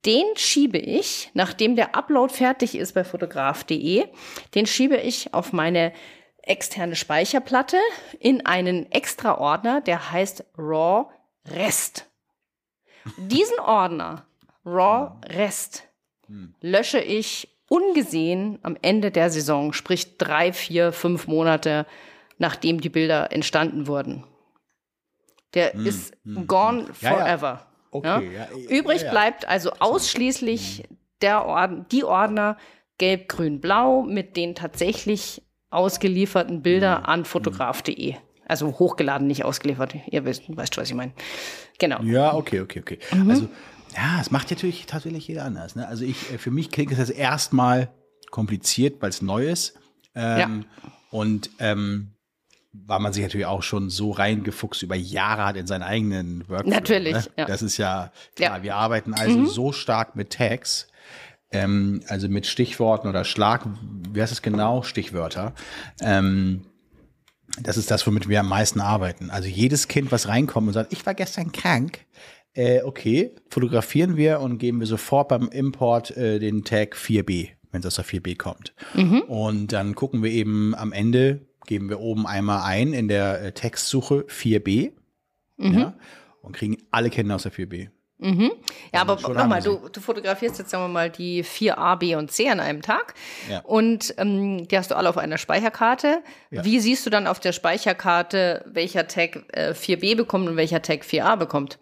Den 0.07 0.25
schiebe 0.37 0.79
ich, 0.79 1.31
nachdem 1.35 1.75
der 1.75 1.97
Upload 1.97 2.33
fertig 2.33 2.77
ist 2.77 2.92
bei 2.95 3.03
fotograf.de, 3.05 4.05
den 4.55 4.66
schiebe 4.66 4.97
ich 4.97 5.35
auf 5.35 5.53
meine 5.53 5.92
externe 6.42 6.95
Speicherplatte 6.95 7.79
in 8.21 8.47
einen 8.47 8.90
extra 8.92 9.37
Ordner, 9.38 9.81
der 9.81 10.12
heißt 10.12 10.45
Raw 10.57 11.07
Rest. 11.49 12.07
Diesen 13.16 13.59
Ordner, 13.59 14.27
Raw 14.64 15.12
Rest, 15.27 15.85
lösche 16.61 17.01
ich 17.01 17.49
ungesehen 17.69 18.59
am 18.62 18.77
Ende 18.83 19.11
der 19.11 19.31
Saison, 19.31 19.73
sprich 19.73 20.19
drei, 20.19 20.53
vier, 20.53 20.92
fünf 20.92 21.27
Monate, 21.27 21.87
nachdem 22.38 22.81
die 22.81 22.88
Bilder 22.90 23.33
entstanden 23.33 23.87
wurden. 23.87 24.25
Der 25.55 25.75
ist 25.75 26.14
gone 26.47 26.87
Hm, 26.87 26.95
Ja, 27.01 27.27
ja. 27.27 27.66
Okay, 28.05 28.31
ja, 28.35 28.49
Übrig 28.69 29.01
ja, 29.01 29.07
ja. 29.07 29.11
bleibt 29.11 29.47
also 29.49 29.71
ausschließlich 29.79 30.85
der 31.23 31.45
Orden, 31.47 31.87
die 31.91 32.05
Ordner 32.05 32.57
Gelb, 32.99 33.29
Grün, 33.29 33.61
Blau 33.61 34.03
mit 34.03 34.37
den 34.37 34.55
tatsächlich 34.55 35.43
ausgelieferten 35.71 36.63
Bildern 36.63 37.01
Mhm. 37.03 37.07
an 37.07 37.25
fotograf.de. 37.25 38.15
Also 38.49 38.79
hochgeladen, 38.79 39.27
nicht 39.27 39.45
ausgeliefert. 39.45 39.95
Ihr 40.11 40.25
wisst, 40.25 40.45
weißt 40.49 40.75
schon, 40.75 40.83
was 40.83 40.89
ich 40.91 40.95
meine. 40.95 41.13
Genau. 41.79 42.01
Ja, 42.03 42.35
okay, 42.35 42.61
okay, 42.61 42.81
okay. 42.81 42.99
Mhm. 43.13 43.29
Also, 43.31 43.49
ja, 43.95 44.21
es 44.21 44.31
macht 44.31 44.51
natürlich 44.51 44.87
tatsächlich 44.87 45.27
jeder 45.29 45.45
anders. 45.45 45.75
Ne? 45.75 45.87
Also 45.87 46.05
ich, 46.05 46.33
äh, 46.33 46.39
für 46.39 46.51
mich 46.51 46.71
klingt 46.71 46.93
es 46.93 46.99
jetzt 46.99 47.11
erstmal 47.11 47.91
kompliziert, 48.31 49.03
weil 49.03 49.11
es 49.11 49.21
neu 49.23 49.49
ist. 49.49 49.79
Ähm, 50.15 50.65
Und 51.11 51.51
ähm, 51.59 52.13
weil 52.87 52.99
man 53.01 53.12
sich 53.12 53.23
natürlich 53.23 53.47
auch 53.47 53.62
schon 53.62 53.91
so 53.91 54.11
reingefuchst 54.11 54.83
über 54.83 54.97
Jahre 54.97 55.45
hat 55.47 55.57
in 55.57 55.67
seinen 55.67 55.83
eigenen 55.83 56.49
Workflow. 56.49 56.71
Natürlich, 56.71 57.15
Ne? 57.15 57.25
ja. 57.39 57.45
Das 57.47 57.62
ist 57.62 57.77
ja 57.79 58.12
klar. 58.35 58.59
Ja. 58.59 58.62
Wir 58.62 58.75
arbeiten 58.77 59.15
also 59.15 59.45
so 59.47 59.73
stark 59.73 60.17
mit 60.17 60.31
Tags, 60.31 60.89
ähm, 61.53 62.03
also 62.09 62.29
mit 62.29 62.47
Stichworten 62.47 63.09
oder 63.09 63.25
Schlag, 63.25 63.67
wie 64.12 64.21
heißt 64.21 64.33
es 64.33 64.43
genau? 64.43 64.83
Stichwörter. 64.83 65.55
Ähm, 66.01 66.62
das 67.61 67.77
ist 67.77 67.91
das, 67.91 68.07
womit 68.07 68.29
wir 68.29 68.41
am 68.41 68.49
meisten 68.49 68.81
arbeiten. 68.81 69.31
Also 69.31 69.49
jedes 69.49 69.89
Kind, 69.89 70.12
was 70.12 70.29
reinkommt 70.29 70.67
und 70.69 70.75
sagt, 70.75 70.93
ich 70.93 71.07
war 71.07 71.15
gestern 71.15 71.53
krank, 71.53 72.01
äh, 72.55 72.83
okay, 72.83 73.35
fotografieren 73.49 74.17
wir 74.17 74.41
und 74.41 74.59
geben 74.59 74.81
wir 74.81 74.87
sofort 74.87 75.29
beim 75.29 75.49
Import 75.49 76.17
äh, 76.17 76.39
den 76.39 76.65
Tag 76.65 76.97
4b, 76.97 77.51
wenn 77.71 77.81
es 77.81 77.87
aus 77.87 77.95
der 77.97 78.05
4b 78.05 78.37
kommt. 78.37 78.75
Und 79.29 79.73
dann 79.73 79.95
gucken 79.95 80.23
wir 80.23 80.31
eben 80.31 80.75
am 80.75 80.93
Ende, 80.93 81.47
geben 81.67 81.89
wir 81.89 82.01
oben 82.01 82.27
einmal 82.27 82.63
ein 82.63 82.93
in 82.93 83.09
der 83.09 83.43
äh, 83.43 83.53
Textsuche 83.53 84.27
4b 84.29 84.93
ja, 85.59 85.95
und 86.43 86.55
kriegen 86.55 86.79
alle 86.91 87.11
Kinder 87.11 87.35
aus 87.35 87.45
der 87.45 87.53
4b. 87.53 87.89
Ja, 88.19 89.03
aber 89.03 89.17
nochmal, 89.17 89.61
du, 89.61 89.89
du 89.93 90.01
fotografierst 90.01 90.59
jetzt, 90.59 90.71
sagen 90.71 90.85
wir 90.85 90.89
mal, 90.89 91.11
die 91.11 91.45
4a, 91.45 91.97
b 91.97 92.15
und 92.17 92.31
c 92.31 92.49
an 92.49 92.61
einem 92.61 92.81
Tag. 92.81 93.13
Ja. 93.51 93.61
Und 93.61 94.15
ähm, 94.17 94.67
die 94.69 94.79
hast 94.79 94.91
du 94.91 94.97
alle 94.97 95.11
auf 95.11 95.19
einer 95.19 95.37
Speicherkarte. 95.37 96.23
Ja. 96.51 96.65
Wie 96.65 96.81
siehst 96.81 97.05
du 97.05 97.11
dann 97.11 97.27
auf 97.27 97.41
der 97.41 97.53
Speicherkarte, 97.53 98.65
welcher 98.67 99.07
Tag 99.07 99.45
äh, 99.53 99.73
4b 99.73 100.17
bekommt 100.17 100.49
und 100.49 100.57
welcher 100.57 100.81
Tag 100.81 101.03
4a 101.03 101.37
bekommt? 101.37 101.79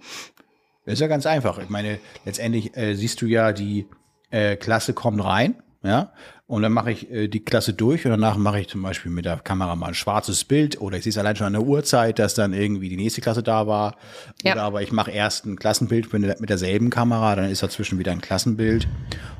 Das 0.86 0.94
ist 0.94 1.00
ja 1.00 1.06
ganz 1.06 1.24
einfach. 1.24 1.58
Ich 1.58 1.68
meine, 1.68 2.00
letztendlich 2.24 2.76
äh, 2.76 2.94
siehst 2.94 3.22
du 3.22 3.26
ja, 3.26 3.52
die 3.52 3.86
äh, 4.30 4.56
Klasse 4.56 4.92
kommt 4.92 5.24
rein, 5.24 5.62
ja, 5.84 6.12
und 6.46 6.60
dann 6.60 6.72
mache 6.72 6.92
ich 6.92 7.10
äh, 7.10 7.26
die 7.28 7.42
Klasse 7.42 7.72
durch 7.72 8.04
und 8.04 8.10
danach 8.10 8.36
mache 8.36 8.60
ich 8.60 8.68
zum 8.68 8.82
Beispiel 8.82 9.10
mit 9.10 9.24
der 9.24 9.38
Kamera 9.38 9.76
mal 9.76 9.88
ein 9.88 9.94
schwarzes 9.94 10.44
Bild 10.44 10.78
oder 10.78 10.98
ich 10.98 11.04
sehe 11.04 11.10
es 11.10 11.16
allein 11.16 11.36
schon 11.36 11.46
an 11.46 11.54
der 11.54 11.62
Uhrzeit, 11.62 12.18
dass 12.18 12.34
dann 12.34 12.52
irgendwie 12.52 12.90
die 12.90 12.96
nächste 12.96 13.22
Klasse 13.22 13.42
da 13.42 13.66
war. 13.66 13.96
Ja. 14.42 14.52
Oder 14.52 14.62
aber 14.64 14.82
ich 14.82 14.92
mache 14.92 15.10
erst 15.10 15.46
ein 15.46 15.56
Klassenbild 15.56 16.12
mit, 16.12 16.40
mit 16.40 16.50
derselben 16.50 16.90
Kamera, 16.90 17.34
dann 17.34 17.50
ist 17.50 17.62
dazwischen 17.62 17.98
wieder 17.98 18.12
ein 18.12 18.20
Klassenbild 18.20 18.86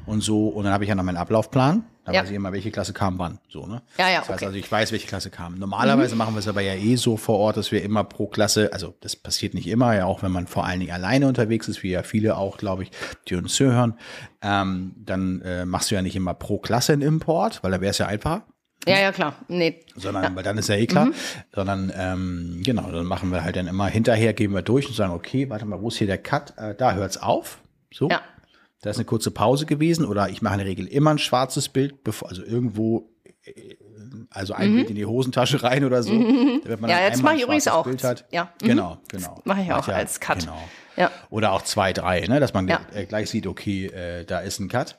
und 0.06 0.22
so. 0.22 0.48
Und 0.48 0.64
dann 0.64 0.72
habe 0.72 0.84
ich 0.84 0.88
ja 0.88 0.94
noch 0.94 1.04
meinen 1.04 1.18
Ablaufplan. 1.18 1.84
Da 2.04 2.12
Ja. 2.12 2.20
weiß 2.22 2.28
ich 2.30 2.36
immer, 2.36 2.52
welche 2.52 2.70
Klasse 2.70 2.92
kam 2.92 3.18
wann. 3.18 3.38
So, 3.48 3.66
ne? 3.66 3.80
Ja, 3.98 4.10
ja, 4.10 4.18
Das 4.20 4.28
heißt 4.28 4.30
okay. 4.30 4.44
Mhm. 4.44 4.46
also, 4.48 4.58
ich 4.58 4.70
weiß, 4.70 4.92
welche 4.92 5.06
Klasse 5.06 5.30
kam. 5.30 5.54
Normalerweise 5.58 6.16
machen 6.16 6.34
wir 6.34 6.40
es 6.40 6.48
aber 6.48 6.60
ja 6.60 6.74
eh 6.74 6.96
so 6.96 7.16
vor 7.16 7.38
Ort, 7.38 7.56
dass 7.56 7.72
wir 7.72 7.82
immer 7.82 8.04
pro 8.04 8.26
Klasse, 8.26 8.70
also 8.72 8.94
das 9.00 9.16
passiert 9.16 9.54
nicht 9.54 9.66
immer, 9.66 9.94
ja 9.96 10.04
auch 10.04 10.22
wenn 10.22 10.30
man 10.32 10.46
vor 10.46 10.66
allen 10.66 10.80
Dingen 10.80 10.92
alleine 10.92 11.26
unterwegs 11.26 11.66
ist, 11.68 11.82
wie 11.82 11.90
ja 11.90 12.02
viele 12.02 12.36
auch, 12.36 12.58
glaube 12.58 12.82
ich, 12.82 12.90
die 13.28 13.36
uns 13.36 13.58
hören, 13.58 13.94
ähm, 14.42 14.94
dann 14.98 15.40
äh, 15.42 15.64
machst 15.64 15.90
du 15.90 15.94
ja 15.94 16.02
nicht 16.02 16.16
immer 16.16 16.34
pro 16.34 16.58
Klasse 16.58 16.92
einen 16.92 17.02
Import, 17.02 17.62
weil 17.62 17.70
da 17.70 17.80
wäre 17.80 17.90
es 17.90 17.98
ja 17.98 18.06
einfacher 18.06 18.44
Ja, 18.86 18.98
ja, 18.98 19.10
klar. 19.12 19.36
Nee. 19.48 19.80
sondern 19.96 20.36
weil 20.36 20.42
dann 20.42 20.58
ist 20.58 20.68
ja 20.68 20.74
eh 20.74 20.86
klar, 20.86 21.06
Mhm. 21.06 21.14
sondern 21.54 21.90
ähm, 21.96 22.60
genau, 22.62 22.90
dann 22.92 23.06
machen 23.06 23.30
wir 23.32 23.42
halt 23.44 23.56
dann 23.56 23.66
immer 23.66 23.86
hinterher, 23.86 24.34
gehen 24.34 24.52
wir 24.52 24.60
durch 24.60 24.86
und 24.88 24.94
sagen, 24.94 25.14
okay, 25.14 25.48
warte 25.48 25.64
mal, 25.64 25.80
wo 25.80 25.88
ist 25.88 25.96
hier 25.96 26.06
der 26.06 26.18
Cut? 26.18 26.52
Äh, 26.58 26.74
da 26.74 26.92
hört's 26.92 27.16
auf. 27.16 27.60
So. 27.90 28.10
Ja. 28.10 28.20
Da 28.84 28.90
ist 28.90 28.96
eine 28.96 29.06
kurze 29.06 29.30
Pause 29.30 29.64
gewesen 29.64 30.04
oder 30.04 30.28
ich 30.28 30.42
mache 30.42 30.54
in 30.54 30.58
der 30.58 30.66
Regel 30.66 30.86
immer 30.86 31.10
ein 31.10 31.18
schwarzes 31.18 31.70
Bild, 31.70 32.04
bevor, 32.04 32.28
also 32.28 32.44
irgendwo, 32.44 33.08
äh, 33.44 33.76
also 34.28 34.52
ein 34.52 34.74
Bild 34.74 34.90
in 34.90 34.96
die 34.96 35.06
Hosentasche 35.06 35.62
rein 35.62 35.84
oder 35.86 36.02
so. 36.02 36.10
damit 36.12 36.64
man 36.66 36.80
Mhm. 36.82 36.88
Ja, 36.88 37.00
jetzt 37.00 37.22
mache 37.22 37.36
ich 37.36 37.42
übrigens 37.44 37.66
auch. 37.66 37.84
Bild 37.84 38.04
hat. 38.04 38.26
Ja. 38.30 38.52
Mhm. 38.60 38.66
Genau, 38.66 38.98
genau. 39.08 39.40
Mache 39.44 39.62
ich 39.62 39.72
auch 39.72 39.88
ja, 39.88 39.94
als 39.94 40.20
Cut. 40.20 40.40
Genau. 40.40 40.58
Ja. 40.98 41.10
Oder 41.30 41.52
auch 41.52 41.62
zwei, 41.62 41.94
drei, 41.94 42.26
ne? 42.26 42.40
dass 42.40 42.52
man 42.52 42.68
Ja. 42.68 42.82
äh, 42.92 43.06
gleich 43.06 43.30
sieht, 43.30 43.46
okay, 43.46 43.86
äh, 43.86 44.26
da 44.26 44.40
ist 44.40 44.60
ein 44.60 44.68
Cut. 44.68 44.98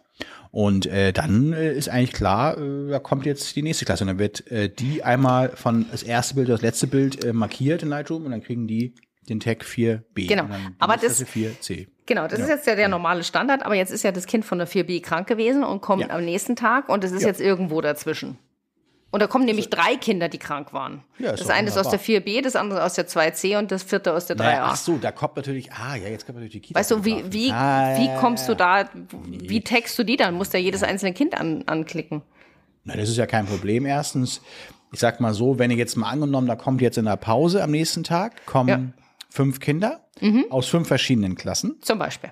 Und 0.50 0.88
äh, 0.88 1.14
dann 1.14 1.54
äh, 1.54 1.72
ist 1.74 1.88
eigentlich 1.90 2.14
klar, 2.14 2.58
äh, 2.58 2.90
da 2.90 2.98
kommt 2.98 3.28
jetzt 3.28 3.56
die 3.56 3.62
nächste 3.62 3.86
Klasse. 3.86 4.04
Und 4.04 4.08
dann 4.08 4.20
wird 4.20 4.50
äh, 4.50 4.68
die 4.68 5.04
einmal 5.04 5.50
von 5.50 5.86
das 5.92 6.02
erste 6.02 6.34
Bild 6.34 6.48
oder 6.48 6.56
das 6.56 6.64
letzte 6.64 6.88
Bild 6.88 7.32
markiert 7.36 7.84
in 7.84 7.90
Lightroom 7.90 8.26
und 8.26 8.32
dann 8.32 8.42
kriegen 8.42 8.66
die 8.66 8.96
den 9.30 9.40
Tag 9.40 9.64
4b. 9.64 10.28
Genau. 10.28 10.46
Aber 10.80 10.94
das- 10.94 11.18
Klasse 11.18 11.26
4c. 11.26 11.88
Genau, 12.08 12.28
das 12.28 12.40
ist 12.40 12.50
jetzt 12.50 12.68
ja 12.68 12.76
der 12.76 12.88
normale 12.88 13.24
Standard, 13.24 13.64
aber 13.66 13.74
jetzt 13.74 13.92
ist 13.92 14.04
ja 14.04 14.12
das 14.12 14.28
Kind 14.28 14.46
von 14.46 14.60
der 14.60 14.68
4b 14.68 15.02
krank 15.02 15.28
gewesen 15.28 15.64
und 15.64 15.82
kommt 15.82 16.04
Ja. 16.04 16.10
am 16.12 16.24
nächsten 16.24 16.56
Tag 16.56 16.88
und 16.90 17.04
es 17.04 17.12
ist 17.12 17.24
Ja. 17.24 17.30
jetzt 17.30 17.42
irgendwo 17.42 17.82
dazwischen. 17.82 18.38
Und 19.12 19.22
da 19.22 19.28
kommen 19.28 19.46
nämlich 19.46 19.70
drei 19.70 19.96
Kinder, 19.96 20.28
die 20.28 20.38
krank 20.38 20.74
waren. 20.74 21.02
Ja, 21.20 21.32
das 21.32 21.50
eine 21.50 21.70
ist 21.70 21.78
aus 21.78 21.90
der 21.90 22.00
wunderbar. 22.06 22.06
4b, 22.06 22.42
das 22.44 22.56
andere 22.58 22.84
aus 22.84 22.96
der 22.96 23.08
2c 23.08 23.58
und 23.58 23.72
das 23.72 23.82
vierte 23.84 24.14
aus 24.14 24.26
der 24.26 24.36
3a. 24.36 24.44
Naja, 24.44 24.66
ach 24.66 24.76
so, 24.76 24.98
da 24.98 25.12
kommt 25.12 25.38
natürlich, 25.38 25.72
ah 25.72 25.96
ja, 25.96 26.10
jetzt 26.10 26.26
kommt 26.26 26.36
natürlich 26.38 26.52
die 26.52 26.60
Kita. 26.60 26.78
Weißt 26.80 26.92
du, 26.92 27.06
wie, 27.06 27.24
wie, 27.32 27.50
ah, 27.52 27.98
wie 27.98 28.08
ja, 28.08 28.18
kommst 28.20 28.48
ja, 28.48 28.54
du 28.54 28.58
da, 28.58 28.90
wie 29.24 29.62
text 29.62 29.98
du 29.98 30.04
die 30.04 30.18
dann? 30.18 30.34
Musst 30.36 30.54
ja 30.54 30.60
jedes 30.60 30.84
einzelne 30.84 31.14
Kind 31.14 31.34
an, 31.40 31.64
anklicken. 31.66 32.24
Na, 32.84 32.96
das 32.98 33.08
ist 33.10 33.18
ja 33.18 33.26
kein 33.26 33.46
Problem. 33.46 33.86
Erstens, 33.86 34.42
ich 34.92 35.00
sag 35.00 35.20
mal 35.22 35.34
so, 35.34 35.58
wenn 35.60 35.72
ihr 35.72 35.78
jetzt 35.78 35.96
mal 35.96 36.10
angenommen, 36.10 36.48
da 36.48 36.56
kommt 36.56 36.82
jetzt 36.82 36.98
in 36.98 37.06
der 37.06 37.16
Pause 37.16 37.64
am 37.64 37.72
nächsten 37.72 38.04
Tag, 38.04 38.46
kommen 38.46 38.68
Ja. 38.70 39.05
Fünf 39.36 39.60
Kinder 39.60 40.08
aus 40.50 40.68
fünf 40.68 40.88
verschiedenen 40.88 41.36
Klassen. 41.36 41.78
Zum 41.82 42.00
Beispiel. 42.00 42.32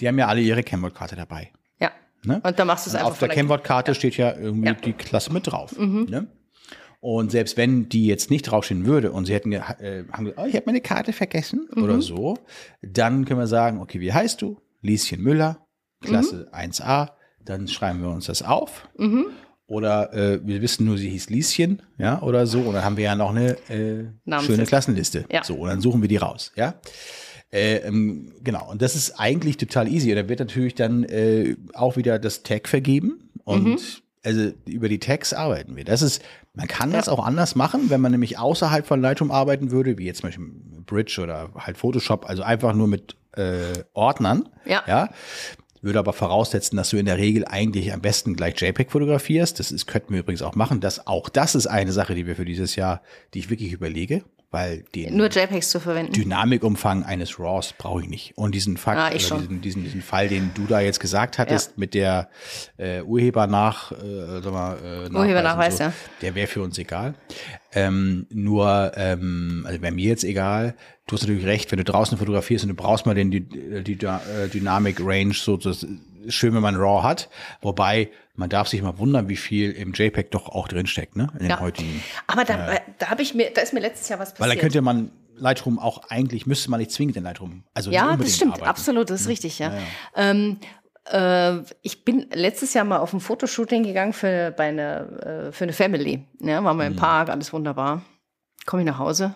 Die 0.00 0.08
haben 0.08 0.18
ja 0.18 0.28
alle 0.28 0.40
ihre 0.40 0.62
Kennwortkarte 0.62 1.16
dabei. 1.16 1.52
Ja. 1.80 1.90
Ne? 2.24 2.40
Und 2.44 2.58
dann 2.58 2.66
machst 2.66 2.86
du 2.86 2.90
es 2.90 2.94
einfach 2.94 3.10
auf 3.10 3.18
der 3.18 3.28
Kennwortkarte 3.28 3.94
steht 3.94 4.16
ja 4.16 4.34
irgendwie 4.34 4.68
Ja. 4.68 4.72
Mhm. 4.74 4.80
die 4.82 4.92
Klasse 4.92 5.32
mit 5.32 5.46
drauf. 5.48 5.76
Ne? 5.78 6.28
Und 7.00 7.32
selbst 7.32 7.56
wenn 7.56 7.88
die 7.88 8.06
jetzt 8.06 8.30
nicht 8.30 8.42
draufstehen 8.42 8.86
würde 8.86 9.10
und 9.10 9.24
sie 9.26 9.34
hätten 9.34 9.50
äh, 9.52 10.04
haben 10.12 10.24
gesagt, 10.26 10.38
oh, 10.40 10.46
ich 10.46 10.54
habe 10.54 10.66
meine 10.66 10.80
Karte 10.80 11.12
vergessen 11.12 11.68
Mhm. 11.74 11.82
oder 11.82 12.00
so, 12.00 12.38
dann 12.80 13.24
können 13.24 13.40
wir 13.40 13.48
sagen, 13.48 13.80
okay, 13.80 13.98
wie 14.00 14.12
heißt 14.12 14.40
du? 14.40 14.60
Lieschen 14.82 15.20
Müller, 15.20 15.66
Klasse 16.00 16.48
Mhm. 16.52 16.58
1a, 16.58 17.10
dann 17.44 17.66
schreiben 17.66 18.00
wir 18.02 18.10
uns 18.10 18.26
das 18.26 18.42
auf. 18.42 18.88
Oder 19.66 20.12
äh, 20.12 20.40
wir 20.44 20.60
wissen 20.60 20.84
nur, 20.84 20.98
sie 20.98 21.08
hieß 21.08 21.30
Lieschen, 21.30 21.82
ja, 21.98 22.20
oder 22.20 22.46
so. 22.46 22.60
Und 22.60 22.74
dann 22.74 22.84
haben 22.84 22.96
wir 22.96 23.04
ja 23.04 23.14
noch 23.14 23.30
eine 23.30 23.56
äh, 23.70 24.04
schöne 24.42 24.64
Klassenliste. 24.66 25.24
Ja. 25.30 25.44
So, 25.44 25.54
und 25.54 25.68
dann 25.68 25.80
suchen 25.80 26.02
wir 26.02 26.08
die 26.08 26.16
raus, 26.18 26.52
ja. 26.56 26.74
Äh, 27.50 27.76
ähm, 27.86 28.32
genau, 28.42 28.70
und 28.70 28.80
das 28.82 28.94
ist 28.96 29.18
eigentlich 29.20 29.56
total 29.58 29.86
easy. 29.88 30.10
Und 30.10 30.16
da 30.16 30.28
wird 30.28 30.40
natürlich 30.40 30.74
dann 30.74 31.04
äh, 31.04 31.56
auch 31.74 31.96
wieder 31.96 32.18
das 32.18 32.42
Tag 32.42 32.66
vergeben. 32.68 33.30
Und 33.44 33.64
Mhm. 33.64 33.78
also 34.24 34.52
über 34.66 34.88
die 34.88 34.98
Tags 34.98 35.32
arbeiten 35.34 35.76
wir. 35.76 35.84
Das 35.84 36.00
ist, 36.02 36.22
man 36.54 36.66
kann 36.66 36.92
das 36.92 37.08
auch 37.08 37.24
anders 37.24 37.54
machen, 37.54 37.90
wenn 37.90 38.00
man 38.00 38.12
nämlich 38.12 38.38
außerhalb 38.38 38.86
von 38.86 39.00
Lightroom 39.02 39.30
arbeiten 39.30 39.70
würde, 39.70 39.98
wie 39.98 40.04
jetzt 40.06 40.20
zum 40.20 40.28
Beispiel 40.28 40.50
Bridge 40.86 41.20
oder 41.22 41.50
halt 41.56 41.76
Photoshop, 41.76 42.26
also 42.28 42.42
einfach 42.42 42.72
nur 42.74 42.88
mit 42.88 43.16
äh, 43.36 43.84
Ordnern. 43.94 44.48
Ja. 44.64 44.82
ja. 44.86 45.08
Würde 45.82 45.98
aber 45.98 46.12
voraussetzen, 46.12 46.76
dass 46.76 46.90
du 46.90 46.96
in 46.96 47.06
der 47.06 47.18
Regel 47.18 47.44
eigentlich 47.44 47.92
am 47.92 48.00
besten 48.00 48.34
gleich 48.36 48.60
JPEG 48.60 48.90
fotografierst. 48.90 49.58
Das 49.58 49.72
ist, 49.72 49.86
könnten 49.86 50.12
wir 50.14 50.20
übrigens 50.20 50.42
auch 50.42 50.54
machen. 50.54 50.80
Das, 50.80 51.06
auch 51.08 51.28
das 51.28 51.54
ist 51.56 51.66
eine 51.66 51.90
Sache, 51.92 52.14
die 52.14 52.26
wir 52.26 52.36
für 52.36 52.44
dieses 52.44 52.76
Jahr, 52.76 53.02
die 53.34 53.40
ich 53.40 53.50
wirklich 53.50 53.72
überlege, 53.72 54.22
weil 54.52 54.84
den 54.94 55.16
Nur 55.16 55.28
JPEGs 55.28 55.70
zu 55.70 55.80
verwenden. 55.80 56.12
Dynamikumfang 56.12 57.02
eines 57.02 57.40
RAWs 57.40 57.72
brauche 57.76 58.02
ich 58.02 58.08
nicht. 58.08 58.32
Und 58.36 58.54
diesen 58.54 58.76
Fakt, 58.76 58.98
Ah, 59.00 59.18
schon. 59.18 59.40
diesen, 59.40 59.60
diesen, 59.60 59.82
diesen 59.84 60.02
Fall, 60.02 60.28
den 60.28 60.52
du 60.54 60.66
da 60.66 60.80
jetzt 60.80 61.00
gesagt 61.00 61.38
hattest, 61.38 61.76
mit 61.78 61.94
der 61.94 62.28
äh, 62.76 63.02
Urheber 63.02 63.48
nach, 63.48 63.90
äh, 63.92 64.40
sag 64.42 64.52
mal, 64.52 64.76
äh, 64.76 65.08
Nachweis 65.08 65.14
Urhebernachweis, 65.14 65.76
so, 65.78 65.84
ja. 65.84 65.92
der 66.20 66.34
wäre 66.36 66.46
für 66.46 66.62
uns 66.62 66.78
egal. 66.78 67.14
Ähm, 67.74 68.26
nur, 68.30 68.92
ähm, 68.96 69.64
also 69.66 69.80
wäre 69.80 69.92
mir 69.92 70.06
jetzt 70.08 70.24
egal. 70.24 70.74
Du 71.06 71.14
hast 71.16 71.22
natürlich 71.22 71.46
recht, 71.46 71.70
wenn 71.72 71.78
du 71.78 71.84
draußen 71.84 72.18
fotografierst 72.18 72.64
und 72.64 72.68
du 72.68 72.74
brauchst 72.74 73.06
mal 73.06 73.14
den 73.14 73.30
die, 73.30 73.40
die, 73.40 73.96
die 73.96 74.06
äh, 74.06 74.48
Dynamic 74.52 74.98
Range, 75.00 75.32
so 75.34 75.56
das 75.56 75.82
ist 75.82 76.34
schön, 76.34 76.54
wenn 76.54 76.62
man 76.62 76.76
RAW 76.76 77.02
hat. 77.02 77.28
Wobei 77.60 78.10
man 78.34 78.48
darf 78.48 78.68
sich 78.68 78.82
mal 78.82 78.98
wundern, 78.98 79.28
wie 79.28 79.36
viel 79.36 79.72
im 79.72 79.92
JPEG 79.92 80.30
doch 80.30 80.48
auch 80.48 80.68
drinsteckt, 80.68 81.16
ne? 81.16 81.28
In 81.34 81.40
den 81.40 81.50
Ja. 81.50 81.60
heutigen. 81.60 82.02
Aber 82.26 82.44
da, 82.44 82.78
da 82.98 83.10
habe 83.10 83.22
ich 83.22 83.34
mir, 83.34 83.50
da 83.52 83.60
ist 83.60 83.72
mir 83.72 83.80
letztes 83.80 84.08
Jahr 84.08 84.18
was 84.18 84.30
passiert. 84.32 84.48
Weil 84.48 84.54
da 84.56 84.60
könnte 84.60 84.80
man 84.82 85.10
Lightroom 85.36 85.78
auch 85.78 86.02
eigentlich, 86.08 86.46
müsste 86.46 86.70
man 86.70 86.78
nicht 86.80 86.92
zwingend 86.92 87.16
in 87.16 87.24
Lightroom. 87.24 87.64
Also 87.74 87.90
Ja, 87.90 88.16
das 88.16 88.36
stimmt, 88.36 88.52
arbeiten. 88.52 88.68
absolut, 88.68 89.10
das 89.10 89.22
ist 89.22 89.28
richtig, 89.28 89.58
ja. 89.58 89.72
Ähm, 90.14 90.58
äh, 90.60 90.66
ich 91.82 92.04
bin 92.04 92.28
letztes 92.32 92.74
Jahr 92.74 92.84
mal 92.84 92.98
auf 92.98 93.12
ein 93.12 93.20
Fotoshooting 93.20 93.82
gegangen 93.82 94.12
für, 94.12 94.52
bei 94.52 94.68
eine, 94.68 95.48
äh, 95.48 95.52
für 95.52 95.64
eine 95.64 95.72
Family. 95.72 96.26
Ja, 96.40 96.62
waren 96.62 96.76
wir 96.76 96.84
Mhm. 96.84 96.92
im 96.92 96.96
Park, 96.96 97.28
alles 97.28 97.52
wunderbar. 97.52 98.02
Komme 98.66 98.82
ich 98.82 98.86
nach 98.88 98.98
Hause, 98.98 99.34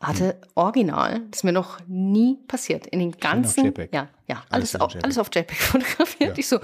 hatte 0.00 0.34
Mhm. 0.40 0.48
original, 0.54 1.20
das 1.30 1.40
ist 1.40 1.44
mir 1.44 1.52
noch 1.52 1.80
nie 1.88 2.36
passiert, 2.46 2.86
in 2.86 3.00
den 3.00 3.12
ganzen, 3.12 3.66
JPEG. 3.66 3.92
ja, 3.92 4.08
ja, 4.28 4.44
Alles 4.50 4.76
alles, 4.76 4.80
auf 4.96 5.02
alles 5.02 5.18
auf 5.18 5.28
JPEG 5.34 5.56
fotografiert. 5.60 6.30
Ja, 6.30 6.38
ich 6.38 6.46
so, 6.48 6.56
ja. 6.56 6.62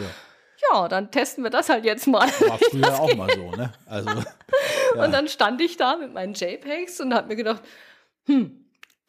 ja. 0.72 0.88
dann 0.88 1.10
testen 1.10 1.42
wir 1.42 1.50
das 1.50 1.68
halt 1.68 1.84
jetzt 1.84 2.06
mal. 2.06 2.28
War 2.28 2.58
früher 2.70 3.00
auch 3.00 3.14
mal 3.16 3.30
so, 3.34 3.50
ne? 3.50 3.72
Also, 3.86 4.08
ja. 4.94 5.04
Und 5.04 5.12
dann 5.12 5.26
stand 5.26 5.60
ich 5.60 5.76
da 5.76 5.96
mit 5.96 6.12
meinen 6.12 6.34
JPEGs 6.34 7.00
und 7.00 7.12
habe 7.14 7.26
mir 7.28 7.36
gedacht, 7.36 7.62
hm, 8.26 8.61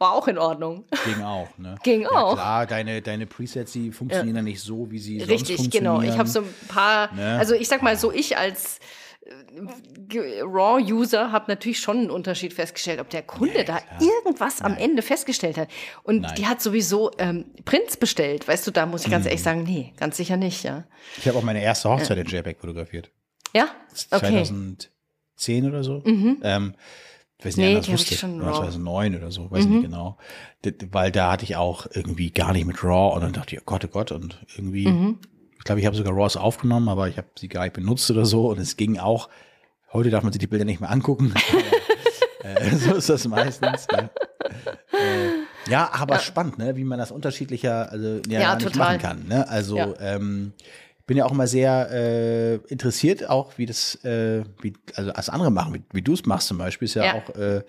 war 0.03 0.13
auch 0.13 0.27
in 0.27 0.37
Ordnung. 0.37 0.85
ging 1.05 1.23
auch, 1.23 1.47
ne? 1.57 1.75
Ging 1.83 2.01
ja, 2.03 2.09
auch. 2.09 2.33
Klar, 2.35 2.65
deine, 2.67 3.01
deine 3.01 3.25
Presets, 3.25 3.71
die 3.71 3.91
funktionieren 3.91 4.35
ja. 4.35 4.41
nicht 4.43 4.61
so, 4.61 4.91
wie 4.91 4.99
sie 4.99 5.17
sonst 5.19 5.31
Richtig, 5.31 5.55
funktionieren. 5.57 5.99
genau. 6.01 6.11
Ich 6.13 6.17
habe 6.19 6.29
so 6.29 6.39
ein 6.41 6.53
paar, 6.67 7.11
Ne? 7.13 7.37
also 7.39 7.53
ich 7.55 7.67
sag 7.67 7.81
mal 7.81 7.95
so, 7.97 8.11
ich 8.11 8.37
als 8.37 8.79
äh, 9.25 10.41
RAW-User 10.41 11.31
habe 11.31 11.45
natürlich 11.47 11.79
schon 11.79 11.97
einen 11.97 12.09
Unterschied 12.11 12.53
festgestellt, 12.53 12.99
ob 12.99 13.09
der 13.09 13.21
Kunde 13.23 13.63
da 13.63 13.79
irgendwas 13.99 14.61
am 14.61 14.75
Ende 14.75 15.01
festgestellt 15.01 15.57
hat. 15.57 15.69
Und 16.03 16.21
Nein. 16.21 16.35
die 16.37 16.45
hat 16.47 16.61
sowieso 16.61 17.11
ähm, 17.17 17.45
Prints 17.65 17.97
bestellt, 17.97 18.47
weißt 18.47 18.67
du, 18.67 18.71
da 18.71 18.85
muss 18.85 19.05
ich 19.05 19.11
ganz 19.11 19.23
Mhm. 19.23 19.29
ehrlich 19.29 19.43
sagen, 19.43 19.63
nee, 19.63 19.93
ganz 19.97 20.17
sicher 20.17 20.37
nicht, 20.37 20.63
ja. 20.63 20.83
Ich 21.17 21.27
habe 21.27 21.37
auch 21.37 21.43
meine 21.43 21.63
erste 21.63 21.89
Hochzeit 21.89 22.17
in 22.17 22.25
JPEG 22.27 22.59
fotografiert. 22.59 23.09
Ja? 23.53 23.67
Okay. 24.11 24.43
2010 25.37 25.69
oder 25.69 25.83
so. 25.83 26.01
Ähm, 26.05 26.73
ich 27.43 27.47
weiß 27.47 27.57
nicht, 27.57 27.65
Nee, 27.65 27.75
anders 27.75 27.91
wusste. 27.91 28.13
ich 28.13 28.19
schon 28.19 28.37
Oder 28.41 28.51
RAW. 28.51 28.57
2009 28.59 29.15
oder 29.17 29.31
so, 29.31 29.51
weiß 29.51 29.65
nicht 29.65 29.81
genau. 29.83 30.17
Weil 30.91 31.11
da 31.11 31.31
hatte 31.31 31.43
ich 31.43 31.55
auch 31.55 31.87
irgendwie 31.91 32.31
gar 32.31 32.53
nicht 32.53 32.65
mit 32.65 32.83
RAW 32.83 33.15
und 33.15 33.21
dann 33.21 33.33
dachte 33.33 33.55
ich, 33.55 33.61
oh 33.61 33.65
Gott, 33.65 33.83
oh 33.85 33.89
Gott, 33.89 34.11
und 34.11 34.39
irgendwie, 34.55 34.87
Mhm. 34.87 35.19
ich 35.57 35.63
glaube, 35.63 35.79
ich 35.81 35.85
habe 35.85 35.95
sogar 35.95 36.13
RAWs 36.15 36.37
aufgenommen, 36.37 36.87
aber 36.89 37.07
ich 37.09 37.17
habe 37.17 37.27
sie 37.37 37.49
gar 37.49 37.63
nicht 37.63 37.73
benutzt 37.73 38.09
oder 38.11 38.25
so 38.25 38.47
und 38.49 38.59
es 38.59 38.77
ging 38.77 38.97
auch, 38.97 39.29
heute 39.91 40.09
darf 40.09 40.23
man 40.23 40.31
sich 40.31 40.39
die 40.39 40.47
Bilder 40.47 40.65
nicht 40.65 40.79
mehr 40.81 40.89
angucken, 40.89 41.33
äh, 42.43 42.69
so 42.75 42.95
ist 42.95 43.09
das 43.09 43.27
meistens. 43.27 43.87
Ne? 43.91 44.09
Äh, 44.91 45.69
ja, 45.71 45.89
aber 45.93 46.19
spannend, 46.19 46.57
ne? 46.57 46.75
wie 46.75 46.83
man 46.83 46.99
das 46.99 47.11
unterschiedlicher 47.11 47.91
also, 47.91 48.19
ja, 48.27 48.39
Ja, 48.41 48.55
total. 48.55 48.77
machen 48.77 48.99
kann. 48.99 49.27
Ne? 49.27 49.47
Also 49.47 49.77
Ja. 49.77 49.93
ähm, 49.99 50.53
bin 51.05 51.17
ja 51.17 51.25
auch 51.25 51.31
immer 51.31 51.47
sehr 51.47 51.89
äh, 51.91 52.55
interessiert, 52.71 53.29
auch 53.29 53.57
wie 53.57 53.65
das, 53.65 53.95
äh, 54.05 54.43
wie, 54.61 54.73
also 54.95 55.11
als 55.11 55.29
andere 55.29 55.51
machen, 55.51 55.73
wie, 55.73 55.81
wie 55.91 56.01
du 56.01 56.13
es 56.13 56.25
machst 56.25 56.47
zum 56.47 56.57
Beispiel, 56.57 56.85
ist 56.85 56.93
ja, 56.95 57.05
Ja. 57.05 57.13
auch 57.15 57.29
äh, 57.35 57.63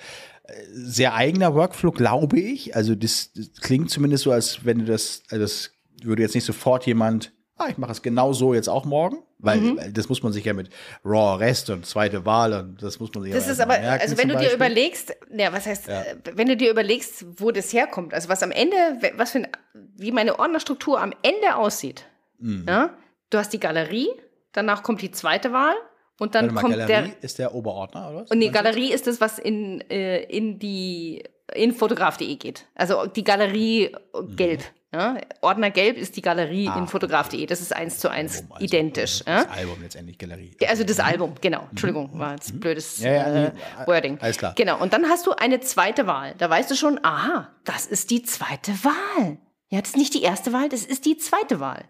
sehr 0.72 1.14
eigener 1.14 1.54
Workflow, 1.54 1.90
glaube 1.90 2.38
ich. 2.38 2.76
Also 2.76 2.94
das, 2.94 3.32
das 3.32 3.50
klingt 3.60 3.90
zumindest 3.90 4.24
so, 4.24 4.32
als 4.32 4.64
wenn 4.64 4.80
du 4.80 4.84
das, 4.84 5.22
also 5.30 5.42
das 5.42 5.70
würde 6.02 6.22
jetzt 6.22 6.34
nicht 6.34 6.44
sofort 6.44 6.86
jemand, 6.86 7.32
ah, 7.56 7.66
ich 7.70 7.78
mache 7.78 7.92
es 7.92 8.02
genau 8.02 8.32
so 8.32 8.52
jetzt 8.52 8.68
auch 8.68 8.84
morgen, 8.84 9.18
weil, 9.38 9.60
Mhm. 9.60 9.76
weil 9.78 9.92
das 9.92 10.08
muss 10.08 10.22
man 10.22 10.32
sich 10.32 10.44
ja 10.44 10.52
mit 10.52 10.68
Raw 11.04 11.38
Rest 11.42 11.70
und 11.70 11.86
zweite 11.86 12.26
Wahl 12.26 12.52
und 12.52 12.82
das 12.82 13.00
muss 13.00 13.10
man 13.14 13.24
sich 13.24 13.32
Das 13.32 13.46
ja 13.46 13.52
ist 13.52 13.58
erst 13.58 13.68
mal 13.68 13.74
aber, 13.76 13.82
merken 13.86 14.02
also 14.02 14.18
wenn 14.18 14.28
du 14.28 14.34
dir 14.34 14.40
Beispiel. 14.40 14.56
überlegst, 14.56 15.16
ja, 15.36 15.52
was 15.52 15.66
heißt, 15.66 15.88
äh, 15.88 16.16
wenn 16.34 16.48
du 16.48 16.56
dir 16.56 16.70
überlegst, 16.70 17.24
wo 17.40 17.50
das 17.50 17.72
herkommt, 17.72 18.12
also 18.12 18.28
was 18.28 18.42
am 18.42 18.50
Ende, 18.50 18.76
was 19.16 19.30
für 19.32 19.38
ein, 19.38 19.48
wie 19.96 20.12
meine 20.12 20.38
Ordnerstruktur 20.38 21.00
am 21.00 21.12
Ende 21.22 21.56
aussieht, 21.56 22.04
Mhm. 22.38 22.64
ja, 22.68 22.90
du 23.30 23.38
hast 23.38 23.52
die 23.52 23.60
Galerie, 23.60 24.08
danach 24.52 24.82
kommt 24.82 25.02
die 25.02 25.10
zweite 25.10 25.52
Wahl 25.52 25.74
und 26.18 26.34
dann 26.34 26.52
mal, 26.54 26.60
kommt 26.60 26.74
Galerie 26.76 26.86
der, 27.10 27.22
ist 27.22 27.38
der 27.38 27.54
Oberordner, 27.54 28.08
oder 28.10 28.22
was? 28.22 28.30
und 28.30 28.40
die? 28.40 28.50
Galerie 28.50 28.92
ist 28.92 29.06
das, 29.06 29.20
was 29.20 29.38
in, 29.38 29.80
äh, 29.90 30.22
in 30.24 30.58
die, 30.58 31.24
in 31.54 31.72
fotograf.de 31.72 32.36
geht. 32.36 32.66
Also 32.74 33.06
die 33.06 33.24
Galerie 33.24 33.94
Mhm. 34.18 34.36
gelb. 34.36 34.62
Ja? 34.92 35.16
Ordner 35.40 35.72
gelb 35.72 35.96
ist 35.96 36.16
die 36.16 36.22
Galerie 36.22 36.68
Ah, 36.68 36.78
in 36.78 36.86
fotograf.de. 36.86 37.44
Das 37.46 37.60
ist 37.60 37.74
eins 37.74 37.98
zu 37.98 38.08
eins 38.08 38.36
Album, 38.42 38.52
also, 38.52 38.64
identisch. 38.64 39.24
Das 39.24 39.42
Ja? 39.44 39.50
Album 39.50 39.82
letztendlich, 39.82 40.16
Galerie. 40.18 40.56
Also 40.68 40.84
das 40.84 41.00
Album, 41.00 41.34
genau. 41.40 41.66
Entschuldigung, 41.70 42.16
war 42.16 42.30
jetzt 42.30 42.60
blödes 42.60 43.00
Mhm. 43.00 43.04
Ja, 43.06 43.12
ja, 43.12 43.44
äh, 43.46 43.52
Wording. 43.88 44.18
alles 44.20 44.38
klar. 44.38 44.52
Genau. 44.56 44.80
Und 44.80 44.92
dann 44.92 45.06
hast 45.08 45.26
du 45.26 45.32
eine 45.32 45.58
zweite 45.58 46.06
Wahl. 46.06 46.36
Da 46.38 46.48
weißt 46.48 46.70
du 46.70 46.76
schon, 46.76 47.00
aha, 47.02 47.48
das 47.64 47.86
ist 47.86 48.10
die 48.10 48.22
zweite 48.22 48.70
Wahl. 48.84 49.38
Ja, 49.68 49.80
das 49.80 49.90
ist 49.90 49.96
nicht 49.96 50.14
die 50.14 50.22
erste 50.22 50.52
Wahl, 50.52 50.68
das 50.68 50.84
ist 50.84 51.04
die 51.06 51.16
zweite 51.16 51.58
Wahl. 51.58 51.82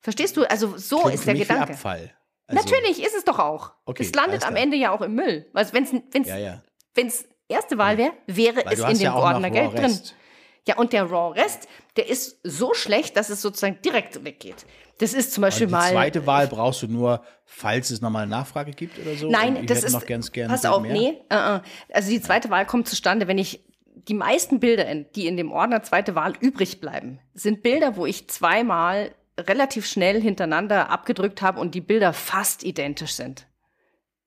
Verstehst 0.00 0.36
du? 0.36 0.44
Also 0.50 0.76
so 0.76 0.98
Klingt 1.00 1.14
ist 1.14 1.20
für 1.20 1.26
der 1.26 1.34
mich 1.34 1.42
wie 1.48 1.52
Gedanke. 1.52 1.72
Abfall. 1.74 2.14
Also, 2.46 2.62
Natürlich 2.62 3.04
ist 3.04 3.14
es 3.14 3.24
doch 3.24 3.38
auch. 3.38 3.72
Okay, 3.84 4.02
es 4.02 4.14
landet 4.14 4.44
am. 4.46 4.56
Ende 4.56 4.76
ja 4.76 4.90
auch 4.92 5.02
im 5.02 5.14
Müll. 5.14 5.46
Also 5.54 5.72
wenn 5.72 5.84
es 5.84 5.92
wenn's, 6.10 6.28
Ja, 6.28 6.36
ja. 6.38 6.62
wenn's 6.94 7.24
erste 7.48 7.78
Wahl 7.78 7.96
wäre, 7.98 8.12
wäre 8.26 8.62
Weil 8.64 8.72
es 8.72 8.80
in 8.80 8.86
dem 8.98 9.00
ja 9.00 9.14
Ordner 9.14 9.48
Raw 9.48 9.74
drin. 9.76 9.98
Ja, 10.66 10.76
und 10.76 10.92
der 10.92 11.04
Raw 11.04 11.38
Rest, 11.40 11.68
der 11.96 12.08
ist 12.08 12.38
so 12.44 12.74
schlecht, 12.74 13.16
dass 13.16 13.30
es 13.30 13.40
sozusagen 13.40 13.78
direkt 13.82 14.24
weggeht. 14.24 14.66
Das 14.98 15.14
ist 15.14 15.32
zum 15.32 15.42
Beispiel 15.42 15.66
Die 15.66 15.72
mal. 15.72 15.90
zweite 15.90 16.26
Wahl 16.26 16.46
brauchst 16.46 16.82
du 16.82 16.86
nur, 16.86 17.22
falls 17.46 17.90
es 17.90 18.02
nochmal 18.02 18.22
eine 18.24 18.30
Nachfrage 18.30 18.72
gibt 18.72 18.98
oder 18.98 19.14
so. 19.16 19.30
Nein, 19.30 19.64
das 19.66 19.82
ist. 19.82 19.92
noch 19.92 20.04
ganz 20.04 20.30
gern 20.30 20.50
pass 20.50 20.64
auf, 20.66 20.82
mehr. 20.82 20.92
nee. 20.92 21.18
äh, 21.30 21.56
äh. 21.56 21.60
Also 21.92 22.10
die 22.10 22.20
zweite 22.20 22.50
Wahl 22.50 22.66
kommt 22.66 22.86
zustande, 22.88 23.26
wenn 23.26 23.38
ich 23.38 23.64
die 23.86 24.14
meisten 24.14 24.60
Bilder, 24.60 24.86
in, 24.86 25.06
die 25.14 25.26
in 25.26 25.36
dem 25.38 25.52
Ordner 25.52 25.82
zweite 25.82 26.14
Wahl 26.14 26.34
übrig 26.40 26.80
bleiben, 26.80 27.20
sind 27.32 27.62
Bilder, 27.62 27.96
wo 27.96 28.04
ich 28.06 28.28
zweimal 28.28 29.14
relativ 29.48 29.86
schnell 29.86 30.20
hintereinander 30.20 30.90
abgedrückt 30.90 31.42
habe 31.42 31.60
und 31.60 31.74
die 31.74 31.80
Bilder 31.80 32.12
fast 32.12 32.62
identisch 32.64 33.12
sind. 33.12 33.46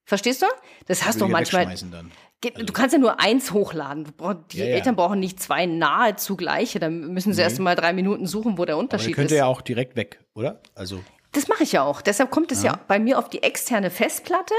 Verstehst 0.06 0.42
du? 0.42 0.48
Das 0.88 1.06
hast 1.06 1.22
du 1.22 1.26
ja 1.26 1.32
manchmal. 1.32 1.66
Dann. 1.66 2.12
Ge- 2.42 2.52
Du 2.66 2.74
kannst 2.74 2.92
ja 2.94 3.00
nur 3.00 3.22
eins 3.22 3.54
hochladen. 3.54 4.12
Die 4.52 4.58
Ja, 4.58 4.66
ja. 4.66 4.76
Eltern 4.76 4.96
brauchen 4.98 5.20
nicht 5.20 5.42
zwei 5.42 5.66
nahezu 5.66 6.36
gleiche. 6.36 6.80
Dann 6.80 7.14
müssen 7.14 7.34
sie 7.34 7.42
erst 7.42 7.60
mal 7.60 7.76
drei 7.76 7.94
Minuten 7.94 8.28
suchen, 8.28 8.58
wo 8.58 8.66
der 8.66 8.78
Unterschied 8.78 9.16
könnte 9.16 9.34
ist. 9.36 9.40
ja 9.40 9.46
auch 9.46 9.62
direkt 9.62 9.96
weg, 9.96 10.20
oder? 10.34 10.62
Also, 10.76 11.02
Das 11.32 11.48
mache 11.48 11.64
ich 11.64 11.72
ja 11.72 11.84
auch. 11.84 12.02
Deshalb 12.02 12.32
kommt 12.32 12.52
es 12.52 12.64
ja, 12.64 12.78
bei 12.88 13.00
mir 13.00 13.18
auf 13.18 13.30
die 13.30 13.44
externe 13.44 13.90
Festplatte, 13.90 14.54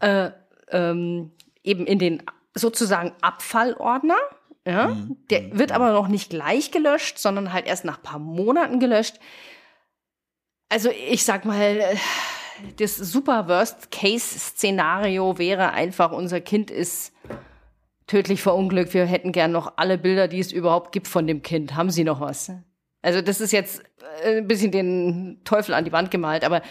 äh, 0.00 0.30
ähm, 0.72 1.30
eben 1.62 1.86
in 1.86 1.98
den 2.00 2.22
sozusagen 2.54 3.12
Abfallordner. 3.20 4.18
Ja? 4.66 4.88
Mhm. 4.88 5.16
Der 5.30 5.56
wird 5.58 5.70
aber 5.72 5.92
noch 5.92 6.08
nicht 6.08 6.30
gleich 6.30 6.70
gelöscht, 6.72 7.18
sondern 7.18 7.52
halt 7.52 7.66
erst 7.66 7.84
nach 7.84 7.98
ein 7.98 8.02
paar 8.02 8.18
Monaten 8.18 8.80
gelöscht. 8.80 9.20
Also 10.72 10.88
ich 10.88 11.22
sag 11.24 11.44
mal, 11.44 11.82
das 12.78 12.96
super 12.96 13.46
Worst-Case-Szenario 13.46 15.36
wäre 15.36 15.72
einfach, 15.72 16.12
unser 16.12 16.40
Kind 16.40 16.70
ist 16.70 17.12
tödlich 18.06 18.40
verunglückt. 18.40 18.94
Wir 18.94 19.04
hätten 19.04 19.32
gern 19.32 19.52
noch 19.52 19.74
alle 19.76 19.98
Bilder, 19.98 20.28
die 20.28 20.38
es 20.38 20.50
überhaupt 20.50 20.92
gibt 20.92 21.08
von 21.08 21.26
dem 21.26 21.42
Kind. 21.42 21.74
Haben 21.74 21.90
Sie 21.90 22.04
noch 22.04 22.22
was? 22.22 22.52
Also 23.02 23.20
das 23.20 23.42
ist 23.42 23.52
jetzt 23.52 23.82
äh, 24.22 24.38
ein 24.38 24.48
bisschen 24.48 24.70
den 24.70 25.42
Teufel 25.44 25.74
an 25.74 25.84
die 25.84 25.92
Wand 25.92 26.10
gemalt, 26.10 26.42
aber 26.42 26.62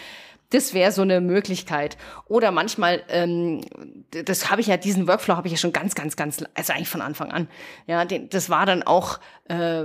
das 0.52 0.74
wäre 0.74 0.92
so 0.92 1.02
eine 1.02 1.20
Möglichkeit. 1.20 1.96
Oder 2.26 2.50
manchmal, 2.50 3.02
ähm, 3.08 3.62
das 4.10 4.50
habe 4.50 4.60
ich 4.60 4.68
ja, 4.68 4.76
diesen 4.76 5.08
Workflow 5.08 5.36
habe 5.36 5.48
ich 5.48 5.52
ja 5.52 5.58
schon 5.58 5.72
ganz, 5.72 5.94
ganz, 5.94 6.16
ganz, 6.16 6.44
also 6.54 6.72
eigentlich 6.72 6.88
von 6.88 7.00
Anfang 7.00 7.32
an. 7.32 7.48
Ja, 7.86 8.04
den, 8.04 8.28
das 8.28 8.50
war 8.50 8.66
dann 8.66 8.82
auch 8.82 9.18
äh, 9.48 9.84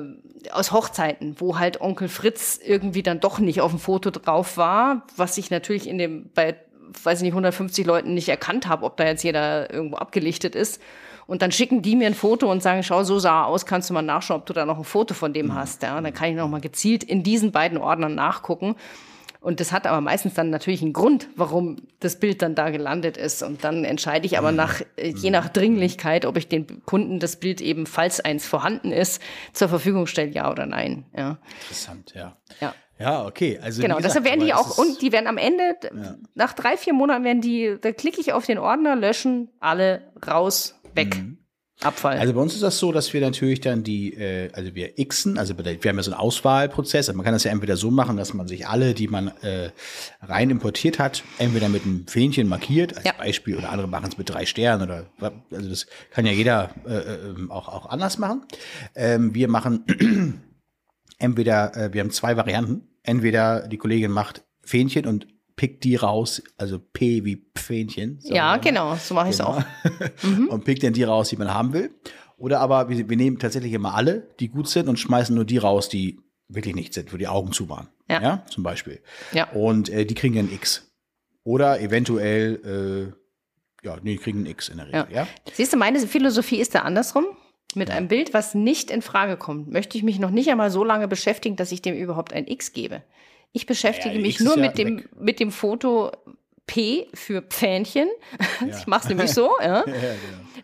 aus 0.51 0.71
Hochzeiten, 0.71 1.35
wo 1.39 1.57
halt 1.57 1.81
Onkel 1.81 2.09
Fritz 2.09 2.59
irgendwie 2.63 3.03
dann 3.03 3.19
doch 3.19 3.39
nicht 3.39 3.61
auf 3.61 3.71
dem 3.71 3.79
Foto 3.79 4.11
drauf 4.11 4.57
war, 4.57 5.03
was 5.15 5.37
ich 5.37 5.49
natürlich 5.51 5.87
in 5.87 5.97
dem 5.97 6.29
bei 6.33 6.55
weiß 7.03 7.19
ich 7.19 7.23
nicht 7.23 7.33
150 7.33 7.85
Leuten 7.85 8.13
nicht 8.13 8.29
erkannt 8.29 8.67
habe, 8.67 8.85
ob 8.85 8.95
da 8.95 9.03
jetzt 9.05 9.23
jeder 9.23 9.73
irgendwo 9.73 9.97
abgelichtet 9.97 10.55
ist. 10.55 10.81
Und 11.25 11.41
dann 11.41 11.51
schicken 11.51 11.81
die 11.81 11.95
mir 11.95 12.07
ein 12.07 12.13
Foto 12.13 12.49
und 12.49 12.63
sagen, 12.63 12.83
schau, 12.83 13.03
so 13.03 13.19
sah 13.19 13.41
er 13.41 13.47
aus, 13.47 13.65
kannst 13.65 13.89
du 13.89 13.93
mal 13.93 14.01
nachschauen, 14.01 14.39
ob 14.39 14.45
du 14.45 14.53
da 14.53 14.65
noch 14.65 14.77
ein 14.77 14.85
Foto 14.85 15.13
von 15.13 15.33
dem 15.33 15.53
hast. 15.53 15.83
Ja, 15.83 15.97
und 15.97 16.05
dann 16.05 16.13
kann 16.13 16.29
ich 16.29 16.35
noch 16.35 16.47
mal 16.47 16.61
gezielt 16.61 17.03
in 17.03 17.21
diesen 17.21 17.51
beiden 17.51 17.77
Ordnern 17.77 18.15
nachgucken. 18.15 18.75
Und 19.39 19.59
das 19.59 19.71
hat 19.71 19.85
aber 19.87 20.01
meistens 20.01 20.33
dann 20.33 20.49
natürlich 20.49 20.81
einen 20.81 20.93
Grund, 20.93 21.27
warum 21.35 21.77
das 21.99 22.19
Bild 22.19 22.41
dann 22.41 22.55
da 22.55 22.69
gelandet 22.69 23.17
ist. 23.17 23.43
Und 23.43 23.63
dann 23.63 23.83
entscheide 23.83 24.25
ich 24.25 24.37
aber 24.37 24.51
nach, 24.51 24.81
äh, 24.95 25.09
je 25.15 25.29
nach 25.29 25.49
Dringlichkeit, 25.49 26.25
ob 26.25 26.37
ich 26.37 26.47
den 26.47 26.83
Kunden 26.85 27.19
das 27.19 27.35
Bild 27.37 27.61
eben, 27.61 27.85
falls 27.85 28.19
eins 28.19 28.45
vorhanden 28.45 28.91
ist, 28.91 29.21
zur 29.53 29.69
Verfügung 29.69 30.07
stelle, 30.07 30.31
ja 30.31 30.51
oder 30.51 30.65
nein. 30.65 31.05
Ja. 31.15 31.37
Interessant, 31.61 32.13
ja. 32.15 32.35
Ja. 32.59 32.73
Ja, 32.99 33.25
okay. 33.27 33.59
Also 33.61 33.81
genau, 33.83 33.97
gesagt, 33.97 34.15
deshalb 34.15 34.25
werden 34.25 34.45
die 34.45 34.55
auch, 34.55 34.77
und 34.79 35.01
die 35.03 35.11
werden 35.11 35.27
am 35.27 35.37
Ende, 35.37 35.75
Ja. 35.83 36.15
nach 36.33 36.53
drei, 36.53 36.77
vier 36.77 36.93
Monaten 36.93 37.23
werden 37.23 37.41
die, 37.41 37.77
da 37.79 37.91
klicke 37.91 38.19
ich 38.19 38.33
auf 38.33 38.47
den 38.47 38.57
Ordner, 38.57 38.95
löschen, 38.95 39.49
alle 39.59 40.01
raus, 40.27 40.79
weg. 40.95 41.15
Abfall. 41.81 42.17
Also 42.17 42.33
bei 42.33 42.41
uns 42.41 42.55
ist 42.55 42.63
das 42.63 42.79
so, 42.79 42.91
dass 42.91 43.13
wir 43.13 43.21
natürlich 43.21 43.61
dann 43.61 43.83
die, 43.83 44.13
äh, 44.13 44.49
also 44.53 44.73
wir 44.73 44.93
xen, 44.95 45.37
also 45.37 45.55
wir 45.57 45.65
haben 45.65 45.97
ja 45.97 46.03
so 46.03 46.11
einen 46.11 46.19
Auswahlprozess. 46.19 47.07
Also 47.07 47.17
man 47.17 47.23
kann 47.23 47.33
das 47.33 47.43
ja 47.43 47.51
entweder 47.51 47.77
so 47.77 47.91
machen, 47.91 48.17
dass 48.17 48.33
man 48.33 48.47
sich 48.47 48.67
alle, 48.67 48.95
die 48.95 49.07
man 49.07 49.27
äh, 49.41 49.69
rein 50.21 50.49
importiert 50.49 50.97
hat, 50.97 51.23
entweder 51.37 51.69
mit 51.69 51.83
einem 51.83 52.07
Fähnchen 52.07 52.47
markiert, 52.47 52.97
als 52.97 53.05
Ja. 53.05 53.13
Beispiel, 53.13 53.57
oder 53.57 53.69
andere 53.69 53.87
machen 53.87 54.09
es 54.09 54.17
mit 54.17 54.27
drei 54.29 54.45
Sternen 54.47 54.81
oder 54.83 55.05
also 55.51 55.69
das 55.69 55.85
kann 56.09 56.25
ja 56.25 56.31
jeder 56.31 56.71
äh, 56.87 56.95
äh, 56.95 57.49
auch, 57.49 57.67
auch 57.67 57.89
anders 57.89 58.17
machen. 58.17 58.41
Ähm, 58.95 59.35
wir 59.35 59.47
machen 59.47 59.83
entweder, 61.19 61.75
äh, 61.77 61.93
wir 61.93 62.01
haben 62.01 62.11
zwei 62.11 62.37
Varianten. 62.37 62.87
Entweder 63.03 63.67
die 63.67 63.77
Kollegin 63.77 64.11
macht 64.11 64.43
Fähnchen 64.63 65.05
und 65.05 65.27
pickt 65.57 65.83
die 65.83 65.97
raus, 65.97 66.41
also 66.55 66.79
P 66.79 67.25
wie 67.25 67.45
Fähnchen. 67.57 68.21
sagen 68.21 68.35
ja, 68.35 68.57
genau, 68.57 68.95
so 68.95 69.13
mache 69.13 69.27
ich 69.27 69.33
es 69.33 69.41
auch. 69.41 69.61
und 70.49 70.63
pickt 70.63 70.83
dann 70.83 70.93
die 70.93 71.03
raus, 71.03 71.29
die 71.29 71.35
man 71.35 71.53
haben 71.53 71.73
will. 71.73 71.91
Oder 72.37 72.61
aber 72.61 72.87
wir, 72.87 73.09
wir 73.09 73.17
nehmen 73.17 73.39
tatsächlich 73.39 73.73
immer 73.73 73.95
alle, 73.95 74.29
die 74.39 74.47
gut 74.47 74.69
sind 74.69 74.87
und 74.87 74.97
schmeißen 74.97 75.35
nur 75.35 75.43
die 75.43 75.57
raus, 75.57 75.89
die 75.89 76.19
wirklich 76.47 76.75
nicht 76.75 76.93
sind, 76.93 77.11
wo 77.11 77.17
die 77.17 77.27
Augen 77.27 77.51
zu 77.51 77.67
waren. 77.67 77.89
Ja. 78.09 78.45
zum 78.49 78.63
Beispiel. 78.63 79.01
Ja. 79.33 79.51
Und 79.51 79.89
äh, 79.89 80.05
die 80.05 80.13
kriegen 80.13 80.35
dann 80.35 80.49
X. 80.49 80.89
Oder 81.43 81.81
eventuell, 81.81 83.13
äh, 83.83 83.85
ja, 83.85 83.97
nee, 84.01 84.13
die 84.13 84.17
kriegen 84.17 84.43
ein 84.43 84.45
X 84.45 84.69
in 84.69 84.77
der 84.77 84.87
Regel. 84.87 85.07
Ja. 85.09 85.23
Ja. 85.23 85.27
Siehst 85.51 85.73
du, 85.73 85.77
meine 85.77 85.99
Philosophie 85.99 86.57
ist 86.57 86.73
da 86.73 86.79
andersrum. 86.79 87.25
Mit 87.75 87.91
einem 87.91 88.07
Bild, 88.07 88.33
was 88.33 88.55
nicht 88.55 88.91
in 88.91 89.01
Frage 89.01 89.35
kommt, 89.35 89.69
möchte 89.69 89.97
ich 89.97 90.03
mich 90.03 90.19
noch 90.19 90.31
nicht 90.31 90.49
einmal 90.49 90.71
so 90.71 90.85
lange 90.85 91.07
beschäftigen, 91.07 91.57
dass 91.57 91.73
ich 91.73 91.81
dem 91.81 91.95
überhaupt 91.95 92.31
ein 92.31 92.47
X 92.47 92.71
gebe. 92.71 93.03
Ich 93.57 93.65
beschäftige 93.65 94.13
Ja, 94.15 94.21
mich 94.21 94.39
ist 94.39 94.45
nur 94.45 94.55
ja 94.55 94.61
mit 94.61 94.77
dem, 94.77 94.99
weg. 94.99 95.09
mit 95.19 95.39
dem 95.39 95.51
Foto 95.51 96.11
P 96.67 97.07
für 97.13 97.41
Pfähnchen. 97.41 98.07
Ich 98.79 98.85
mache 98.87 99.03
es 99.03 99.09
nämlich 99.09 99.31
so. 99.31 99.49
Ja. 99.59 99.83
Ja, 99.87 99.93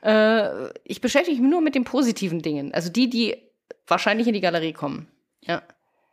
genau. 0.01 0.67
Äh, 0.67 0.73
ich 0.83 1.01
beschäftige 1.01 1.41
mich 1.41 1.49
nur 1.49 1.61
mit 1.61 1.73
den 1.75 1.85
positiven 1.85 2.41
Dingen. 2.41 2.73
Also 2.73 2.89
die, 2.91 3.09
die 3.09 3.35
wahrscheinlich 3.87 4.27
in 4.27 4.33
die 4.33 4.41
Galerie 4.41 4.73
kommen. 4.73 5.07
Ja. 5.41 5.61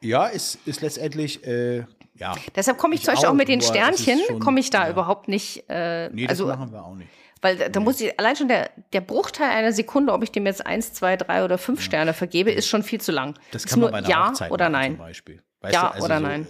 ja, 0.00 0.26
ist, 0.26 0.58
ist 0.64 0.80
letztendlich, 0.80 1.44
äh, 1.46 1.84
ja. 2.14 2.34
Deshalb 2.56 2.78
komme 2.78 2.94
ich, 2.94 3.00
Ich 3.00 3.04
zum 3.04 3.12
Beispiel 3.14 3.28
auch 3.28 3.32
auch, 3.32 3.36
mit 3.36 3.48
den 3.48 3.58
nur 3.58 3.64
ist 3.64 3.68
Sternchen, 3.68 4.38
komme 4.40 4.60
ich 4.60 4.70
da 4.70 4.84
ja. 4.84 4.90
überhaupt 4.90 5.28
nicht. 5.28 5.64
Äh, 5.68 6.08
Nee, 6.10 6.22
das 6.22 6.30
also, 6.40 6.46
machen 6.46 6.72
wir 6.72 6.84
auch 6.84 6.94
nicht. 6.94 7.08
weil 7.42 7.56
da, 7.56 7.68
da 7.68 7.80
muss 7.80 8.00
ich, 8.00 8.18
allein 8.18 8.36
schon 8.36 8.48
der, 8.48 8.70
der 8.92 9.00
Bruchteil 9.00 9.50
einer 9.50 9.72
Sekunde, 9.72 10.12
ob 10.12 10.22
ich 10.22 10.30
dem 10.30 10.46
jetzt 10.46 10.64
eins, 10.66 10.92
zwei, 10.92 11.16
drei 11.16 11.44
oder 11.44 11.58
fünf 11.58 11.82
Sterne 11.82 12.12
vergebe, 12.14 12.50
ist 12.52 12.68
schon 12.68 12.82
viel 12.84 13.00
zu 13.00 13.10
lang. 13.12 13.36
Das 13.52 13.64
ist 13.64 13.70
kann 13.70 13.80
nur 13.80 13.90
man 13.90 14.02
bei 14.02 14.08
einer 14.08 14.08
Ja 14.08 14.28
Hochzeit 14.30 14.50
oder 14.52 14.68
Nein. 14.68 14.92
Zum 14.92 14.98
Beispiel. 14.98 15.42
Weißt 15.62 15.74
Ja 15.74 15.88
du, 15.88 15.94
also 15.94 16.04
oder 16.06 16.18
so, 16.18 16.22
nein. 16.26 16.46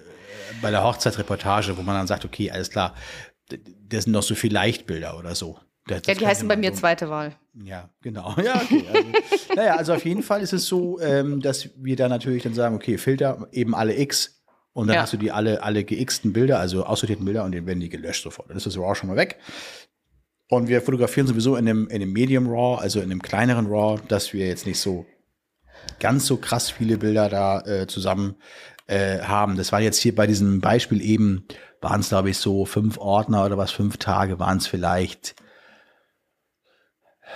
Bei 0.62 0.70
der 0.70 0.84
Hochzeitsreportage, 0.84 1.76
wo 1.76 1.82
man 1.82 1.94
dann 1.96 2.06
sagt, 2.06 2.24
okay, 2.24 2.50
alles 2.50 2.70
klar, 2.70 2.94
das 3.88 4.04
sind 4.04 4.12
noch 4.12 4.22
so 4.22 4.34
viel 4.34 4.52
Leichtbilder 4.52 5.18
oder 5.18 5.34
so. 5.34 5.58
Das, 5.86 6.02
Ja, 6.06 6.14
die 6.14 6.26
heißen 6.26 6.46
bei 6.46 6.56
mir 6.56 6.70
so- 6.72 6.80
zweite 6.80 7.08
Wahl. 7.10 7.34
Ja, 7.64 7.88
genau. 8.02 8.34
Ja, 8.44 8.60
okay. 8.62 8.84
Also, 8.92 9.08
naja, 9.56 9.76
also 9.76 9.94
auf 9.94 10.04
jeden 10.04 10.22
Fall 10.22 10.40
ist 10.42 10.52
es 10.52 10.66
so, 10.66 11.00
ähm, 11.00 11.40
dass 11.40 11.70
wir 11.76 11.96
da 11.96 12.08
natürlich 12.08 12.42
dann 12.44 12.54
sagen, 12.54 12.74
okay, 12.76 12.96
Filter 12.98 13.48
eben 13.50 13.74
alle 13.74 13.98
X 13.98 14.42
und 14.72 14.86
dann 14.86 14.96
Ja. 14.96 15.02
hast 15.02 15.12
du 15.12 15.16
die 15.16 15.32
alle, 15.32 15.62
alle 15.62 15.82
geixten 15.82 16.32
Bilder, 16.32 16.60
also 16.60 16.84
aussortierten 16.84 17.24
Bilder 17.24 17.42
und 17.44 17.54
dann 17.54 17.66
werden 17.66 17.80
die 17.80 17.88
gelöscht 17.88 18.22
sofort. 18.22 18.50
Dann 18.50 18.56
ist 18.56 18.66
das 18.66 18.76
RAW 18.78 18.94
schon 18.94 19.08
mal 19.08 19.16
weg. 19.16 19.38
Und 20.48 20.68
wir 20.68 20.80
fotografieren 20.82 21.26
sowieso 21.26 21.56
in 21.56 21.66
dem, 21.66 21.88
in 21.88 22.00
dem 22.00 22.12
Medium 22.12 22.48
RAW, 22.48 22.80
also 22.80 23.00
in 23.00 23.08
dem 23.10 23.22
kleineren 23.22 23.66
RAW, 23.66 24.00
dass 24.08 24.32
wir 24.32 24.46
jetzt 24.46 24.66
nicht 24.66 24.78
so 24.80 25.06
ganz 25.98 26.26
so 26.26 26.36
krass 26.36 26.70
viele 26.70 26.98
Bilder 26.98 27.28
da 27.28 27.60
äh, 27.62 27.86
zusammen 27.86 28.36
äh, 28.90 29.20
haben. 29.22 29.56
Das 29.56 29.72
war 29.72 29.80
jetzt 29.80 29.98
hier 29.98 30.14
bei 30.14 30.26
diesem 30.26 30.60
Beispiel 30.60 31.00
eben, 31.00 31.46
waren 31.80 32.00
es 32.00 32.10
glaube 32.10 32.30
ich 32.30 32.38
so 32.38 32.64
fünf 32.64 32.98
Ordner 32.98 33.44
oder 33.44 33.56
was, 33.56 33.70
fünf 33.70 33.96
Tage 33.96 34.38
waren 34.38 34.58
es 34.58 34.66
vielleicht 34.66 35.34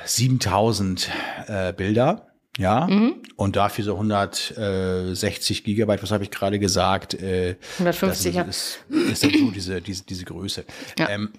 7000 0.04 1.10
äh, 1.46 1.72
Bilder. 1.72 2.28
Ja, 2.56 2.86
Mhm. 2.86 3.16
und 3.34 3.56
dafür 3.56 3.84
so 3.84 3.94
160 3.94 5.64
Gigabyte, 5.64 6.04
was 6.04 6.12
habe 6.12 6.22
ich 6.22 6.30
gerade 6.30 6.60
gesagt? 6.60 7.12
Äh, 7.14 7.56
150, 7.80 8.32
ja. 8.32 8.44
das 8.44 8.78
ist, 8.88 9.10
ist 9.10 9.24
dann 9.24 9.32
so 9.32 9.50
diese, 9.50 9.80
diese, 9.82 10.04
diese 10.04 10.24
Größe. 10.24 10.64
Ja. 10.96 11.08
Ähm, 11.08 11.32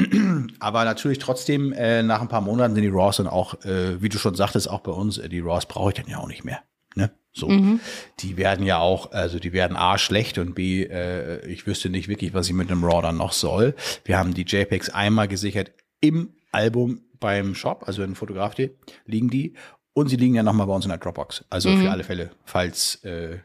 aber 0.59 0.83
natürlich 0.83 1.19
trotzdem, 1.19 1.71
äh, 1.71 2.03
nach 2.03 2.19
ein 2.19 2.27
paar 2.27 2.41
Monaten 2.41 2.75
sind 2.75 2.83
die 2.83 2.89
RAWs 2.89 3.15
dann 3.15 3.27
auch, 3.27 3.53
äh, 3.63 4.01
wie 4.01 4.09
du 4.09 4.17
schon 4.17 4.35
sagtest, 4.35 4.69
auch 4.69 4.81
bei 4.81 4.91
uns, 4.91 5.17
äh, 5.17 5.29
die 5.29 5.39
RAWs 5.39 5.67
brauche 5.67 5.91
ich 5.91 5.95
dann 5.95 6.07
ja 6.09 6.17
auch 6.17 6.27
nicht 6.27 6.43
mehr. 6.43 6.59
Ne? 6.95 7.11
So, 7.33 7.49
Mhm. 7.49 7.79
die 8.19 8.37
werden 8.37 8.65
ja 8.65 8.79
auch, 8.79 9.11
also 9.11 9.39
die 9.39 9.51
werden 9.53 9.75
A 9.75 9.97
schlecht 9.97 10.37
und 10.37 10.55
B, 10.55 10.83
äh, 10.83 11.45
ich 11.47 11.67
wüsste 11.67 11.89
nicht 11.89 12.07
wirklich, 12.07 12.33
was 12.33 12.47
ich 12.47 12.53
mit 12.53 12.71
einem 12.71 12.83
RAW 12.83 13.01
dann 13.01 13.17
noch 13.17 13.33
soll. 13.33 13.75
Wir 14.05 14.17
haben 14.17 14.33
die 14.33 14.43
JPEGs 14.43 14.89
einmal 14.89 15.27
gesichert 15.27 15.71
im 15.99 16.33
Album 16.51 17.01
beim 17.19 17.53
Shop, 17.55 17.83
also 17.87 18.03
in 18.03 18.15
Fotograf.de 18.15 18.71
liegen 19.05 19.29
die 19.29 19.55
und 19.93 20.07
sie 20.09 20.15
liegen 20.15 20.35
ja 20.35 20.43
nochmal 20.43 20.67
bei 20.67 20.73
uns 20.73 20.85
in 20.85 20.89
der 20.89 20.97
Dropbox. 20.97 21.43
Also 21.49 21.69
Mhm. 21.69 21.77
für 21.81 21.91
alle 21.91 22.03
Fälle, 22.05 22.31
falls 22.45 23.03
äh, 23.03 23.39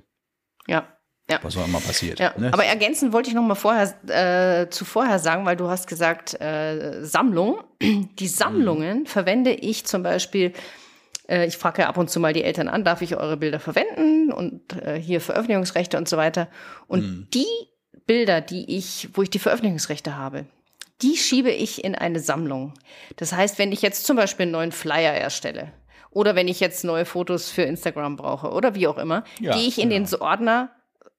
Ja. 0.68 0.86
Ja. 1.28 1.38
was 1.42 1.56
auch 1.56 1.64
immer 1.66 1.78
passiert. 1.80 2.18
Ja, 2.18 2.34
ne? 2.36 2.52
aber 2.52 2.64
ergänzend 2.64 3.12
wollte 3.12 3.28
ich 3.30 3.34
noch 3.36 3.42
mal 3.44 3.54
vorher 3.54 3.94
äh, 4.08 4.68
zuvorher 4.70 5.18
sagen, 5.20 5.46
weil 5.46 5.56
du 5.56 5.68
hast 5.68 5.86
gesagt 5.88 6.40
äh, 6.40 7.04
Sammlung. 7.04 7.62
Die 7.82 8.26
Sammlungen 8.28 9.06
verwende 9.06 9.52
ich 9.52 9.84
zum 9.86 10.02
Beispiel. 10.02 10.52
Äh, 11.30 11.46
ich 11.46 11.56
frage 11.56 11.82
ja 11.82 11.88
ab 11.88 11.96
und 11.96 12.10
zu 12.10 12.20
mal 12.20 12.32
die 12.32 12.44
Eltern 12.44 12.68
an, 12.68 12.84
darf 12.84 13.02
ich 13.02 13.16
eure 13.16 13.36
Bilder 13.36 13.60
verwenden 13.60 14.32
und 14.32 14.74
äh, 14.82 15.00
hier 15.00 15.20
Veröffentlichungsrechte 15.20 15.96
und 15.96 16.08
so 16.08 16.16
weiter. 16.16 16.48
Und 16.88 17.28
die 17.34 17.46
Bilder, 18.06 18.40
die 18.40 18.76
ich, 18.76 19.08
wo 19.14 19.22
ich 19.22 19.30
die 19.30 19.38
Veröffentlichungsrechte 19.38 20.16
habe, 20.16 20.46
die 21.02 21.16
schiebe 21.16 21.50
ich 21.50 21.84
in 21.84 21.94
eine 21.94 22.20
Sammlung. 22.20 22.74
Das 23.16 23.32
heißt, 23.32 23.58
wenn 23.58 23.72
ich 23.72 23.80
jetzt 23.80 24.04
zum 24.04 24.16
Beispiel 24.16 24.44
einen 24.44 24.52
neuen 24.52 24.72
Flyer 24.72 25.14
erstelle 25.14 25.72
oder 26.10 26.34
wenn 26.34 26.48
ich 26.48 26.60
jetzt 26.60 26.84
neue 26.84 27.04
Fotos 27.04 27.50
für 27.50 27.62
Instagram 27.62 28.16
brauche 28.16 28.50
oder 28.50 28.74
wie 28.74 28.86
auch 28.86 28.98
immer, 28.98 29.24
Ja, 29.38 29.56
gehe 29.56 29.66
ich 29.66 29.78
in 29.78 29.90
den 29.90 30.06
Ordner 30.16 30.70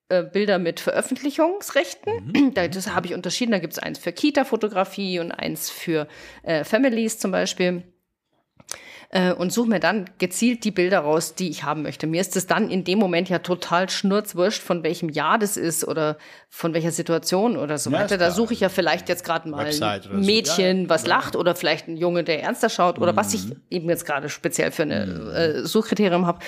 äh, 0.10 0.24
Bilder 0.24 0.60
mit 0.60 0.80
Veröffentlichungsrechten. 0.80 2.34
Mhm. 2.34 2.54
Da, 2.54 2.68
das 2.68 2.94
habe 2.94 3.08
ich 3.08 3.14
unterschieden. 3.14 3.54
Da 3.54 3.60
gibt 3.60 3.74
es 3.74 3.80
eins 3.80 3.98
für 3.98 4.12
Kita-Fotografie 4.12 5.20
und 5.20 5.32
eins 5.32 5.70
für 5.70 6.08
äh, 6.44 6.64
Families 6.64 7.18
zum 7.18 7.32
Beispiel. 7.32 7.84
Äh, 9.14 9.34
und 9.34 9.52
suche 9.52 9.68
mir 9.68 9.82
dann 9.82 10.10
gezielt 10.20 10.64
die 10.64 10.72
Bilder 10.72 11.00
raus, 11.00 11.36
die 11.36 11.50
ich 11.50 11.66
haben 11.66 11.82
möchte. 11.82 12.08
Mir 12.08 12.22
ist 12.22 12.38
es 12.38 12.48
dann 12.48 12.70
in 12.70 12.86
dem 12.86 12.98
Moment 12.98 13.28
ja 13.28 13.40
total 13.40 13.90
schnurzwurscht, 13.90 14.62
von 14.62 14.84
welchem 14.84 15.10
Jahr 15.10 15.38
das 15.38 15.58
ist 15.58 15.86
oder 15.86 16.18
von 16.50 16.74
welcher 16.74 16.92
Situation 16.92 17.58
oder 17.58 17.78
so 17.78 17.90
Ja, 17.90 18.00
weiter. 18.00 18.18
Da 18.18 18.32
suche 18.32 18.54
ich 18.54 18.62
ja 18.62 18.70
vielleicht 18.70 19.10
jetzt 19.10 19.26
gerade 19.26 19.50
mal 19.50 19.66
ein 19.66 19.74
so. 19.74 19.86
Mädchen, 20.14 20.78
Ja, 20.78 20.84
ja. 20.84 20.90
was 20.90 21.06
lacht 21.06 21.36
oder 21.36 21.56
vielleicht 21.56 21.90
ein 21.90 21.98
Junge, 21.98 22.24
der 22.24 22.42
ernster 22.42 22.70
schaut 22.70 23.00
oder 23.00 23.14
was 23.18 23.34
ich 23.34 23.48
Mhm. 23.50 23.56
eben 23.70 23.90
jetzt 23.90 24.06
gerade 24.06 24.30
speziell 24.30 24.72
für 24.72 24.84
eine 24.84 25.04
äh, 25.04 25.66
Suchkriterium 25.66 26.26
habe. 26.26 26.40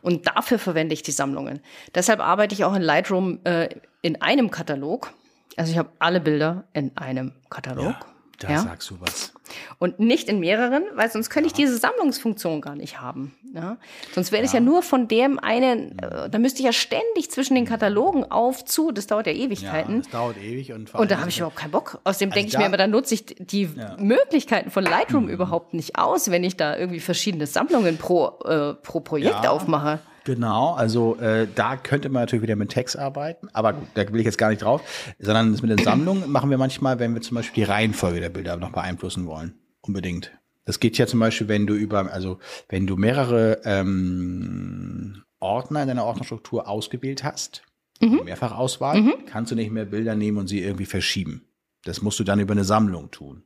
Und 0.00 0.28
dafür 0.28 0.60
verwende 0.60 0.94
ich 0.94 1.02
die 1.02 1.10
Sammlungen. 1.10 1.58
Deshalb 1.92 2.20
arbeite 2.20 2.54
ich 2.54 2.64
auch 2.64 2.76
in 2.76 2.82
Lightroom 2.82 3.40
äh, 3.42 3.68
in 4.00 4.22
einem 4.22 4.52
Katalog. 4.52 5.12
Also 5.56 5.72
ich 5.72 5.78
habe 5.78 5.90
alle 5.98 6.20
Bilder 6.20 6.64
in 6.72 6.96
einem 6.96 7.32
Katalog. 7.50 7.84
Ja. 7.84 8.00
Da 8.42 8.50
ja? 8.50 8.62
sagst 8.62 8.90
du 8.90 9.00
was. 9.00 9.32
Und 9.78 10.00
nicht 10.00 10.28
in 10.28 10.40
mehreren, 10.40 10.84
weil 10.94 11.10
sonst 11.10 11.30
könnte 11.30 11.48
ich 11.48 11.52
diese 11.52 11.76
Sammlungsfunktion 11.76 12.60
gar 12.60 12.74
nicht 12.74 13.00
haben. 13.00 13.34
Ja? 13.54 13.76
Sonst 14.14 14.32
wäre 14.32 14.44
es 14.44 14.52
ja. 14.52 14.60
nur 14.60 14.82
von 14.82 15.08
dem 15.08 15.38
einen, 15.38 15.98
äh, 15.98 16.30
da 16.30 16.38
müsste 16.38 16.60
ich 16.60 16.66
ja 16.66 16.72
ständig 16.72 17.30
zwischen 17.30 17.54
den 17.54 17.66
Katalogen 17.66 18.30
auf 18.30 18.64
zu, 18.64 18.92
das 18.92 19.06
dauert 19.06 19.26
ja 19.26 19.32
Ewigkeiten. 19.32 19.96
Ja, 19.96 20.00
das 20.02 20.10
dauert 20.10 20.38
ewig. 20.38 20.72
Und, 20.72 20.94
und 20.94 21.10
da 21.10 21.18
habe 21.18 21.28
ich 21.28 21.38
überhaupt 21.38 21.56
keinen 21.56 21.70
Bock. 21.70 22.00
Außerdem 22.04 22.30
also 22.30 22.34
denke 22.34 22.48
ich 22.52 22.58
mir 22.58 22.66
immer, 22.66 22.76
da 22.76 22.86
nutze 22.86 23.14
ich 23.14 23.26
die 23.26 23.68
ja. 23.76 23.96
Möglichkeiten 23.98 24.70
von 24.70 24.84
Lightroom 24.84 25.24
mhm. 25.24 25.28
überhaupt 25.30 25.74
nicht 25.74 25.98
aus, 25.98 26.30
wenn 26.30 26.44
ich 26.44 26.56
da 26.56 26.76
irgendwie 26.76 27.00
verschiedene 27.00 27.46
Sammlungen 27.46 27.98
pro, 27.98 28.38
äh, 28.44 28.74
pro 28.74 29.00
Projekt 29.00 29.46
aufmache. 29.46 30.00
Genau, 30.24 30.74
also 30.74 31.16
äh, 31.16 31.48
da 31.52 31.76
könnte 31.76 32.08
man 32.08 32.22
natürlich 32.22 32.42
wieder 32.42 32.56
mit 32.56 32.70
Text 32.70 32.96
arbeiten, 32.96 33.48
aber 33.52 33.72
gut, 33.72 33.88
da 33.94 34.12
will 34.12 34.20
ich 34.20 34.26
jetzt 34.26 34.38
gar 34.38 34.50
nicht 34.50 34.62
drauf, 34.62 34.82
sondern 35.18 35.52
das 35.52 35.62
mit 35.62 35.70
den 35.70 35.84
Sammlungen 35.84 36.30
machen 36.30 36.50
wir 36.50 36.58
manchmal, 36.58 36.98
wenn 36.98 37.14
wir 37.14 37.22
zum 37.22 37.36
Beispiel 37.36 37.64
die 37.64 37.70
Reihenfolge 37.70 38.20
der 38.20 38.28
Bilder 38.28 38.56
noch 38.56 38.70
beeinflussen 38.70 39.26
wollen. 39.26 39.54
Unbedingt. 39.80 40.30
Das 40.64 40.78
geht 40.78 40.96
ja 40.96 41.06
zum 41.08 41.18
Beispiel, 41.18 41.48
wenn 41.48 41.66
du 41.66 41.74
über, 41.74 42.12
also 42.12 42.38
wenn 42.68 42.86
du 42.86 42.96
mehrere 42.96 43.60
ähm, 43.64 45.24
Ordner 45.40 45.82
in 45.82 45.88
deiner 45.88 46.04
Ordnerstruktur 46.04 46.68
ausgewählt 46.68 47.24
hast, 47.24 47.62
mhm. 48.00 48.20
Mehrfachauswahl, 48.24 49.00
mhm. 49.00 49.14
kannst 49.26 49.50
du 49.50 49.56
nicht 49.56 49.72
mehr 49.72 49.86
Bilder 49.86 50.14
nehmen 50.14 50.38
und 50.38 50.46
sie 50.46 50.60
irgendwie 50.60 50.86
verschieben. 50.86 51.48
Das 51.84 52.00
musst 52.00 52.20
du 52.20 52.24
dann 52.24 52.38
über 52.38 52.52
eine 52.52 52.64
Sammlung 52.64 53.10
tun. 53.10 53.42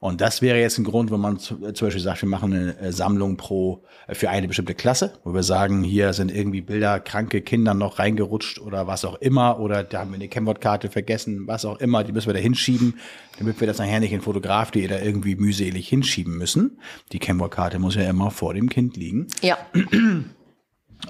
Und 0.00 0.20
das 0.20 0.42
wäre 0.42 0.58
jetzt 0.58 0.78
ein 0.78 0.84
Grund, 0.84 1.10
wo 1.10 1.16
man 1.16 1.38
zum 1.38 1.60
Beispiel 1.60 2.00
sagt, 2.00 2.22
wir 2.22 2.28
machen 2.28 2.52
eine 2.52 2.78
äh, 2.78 2.92
Sammlung 2.92 3.36
pro 3.36 3.84
äh, 4.06 4.14
für 4.14 4.28
eine 4.28 4.48
bestimmte 4.48 4.74
Klasse, 4.74 5.14
wo 5.24 5.32
wir 5.32 5.42
sagen, 5.42 5.82
hier 5.82 6.12
sind 6.12 6.30
irgendwie 6.34 6.60
Bilder 6.60 7.00
kranke 7.00 7.40
Kinder 7.40 7.72
noch 7.72 7.98
reingerutscht 7.98 8.60
oder 8.60 8.86
was 8.86 9.04
auch 9.04 9.14
immer, 9.16 9.60
oder 9.60 9.84
da 9.84 10.00
haben 10.00 10.10
wir 10.10 10.16
eine 10.16 10.28
Kennwortkarte 10.28 10.90
vergessen, 10.90 11.46
was 11.46 11.64
auch 11.64 11.78
immer, 11.80 12.04
die 12.04 12.12
müssen 12.12 12.26
wir 12.26 12.34
da 12.34 12.40
hinschieben, 12.40 12.98
damit 13.38 13.60
wir 13.60 13.66
das 13.66 13.78
nachher 13.78 14.00
nicht 14.00 14.12
in 14.12 14.20
Fotograf.de 14.20 14.86
da 14.88 14.98
irgendwie 14.98 15.36
mühselig 15.36 15.88
hinschieben 15.88 16.36
müssen. 16.36 16.80
Die 17.12 17.18
Kennwortkarte 17.18 17.78
muss 17.78 17.94
ja 17.94 18.02
immer 18.02 18.30
vor 18.30 18.54
dem 18.54 18.68
Kind 18.68 18.96
liegen. 18.96 19.28
Ja. 19.40 19.56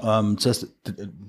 Ähm, 0.02 0.36
das, 0.42 0.66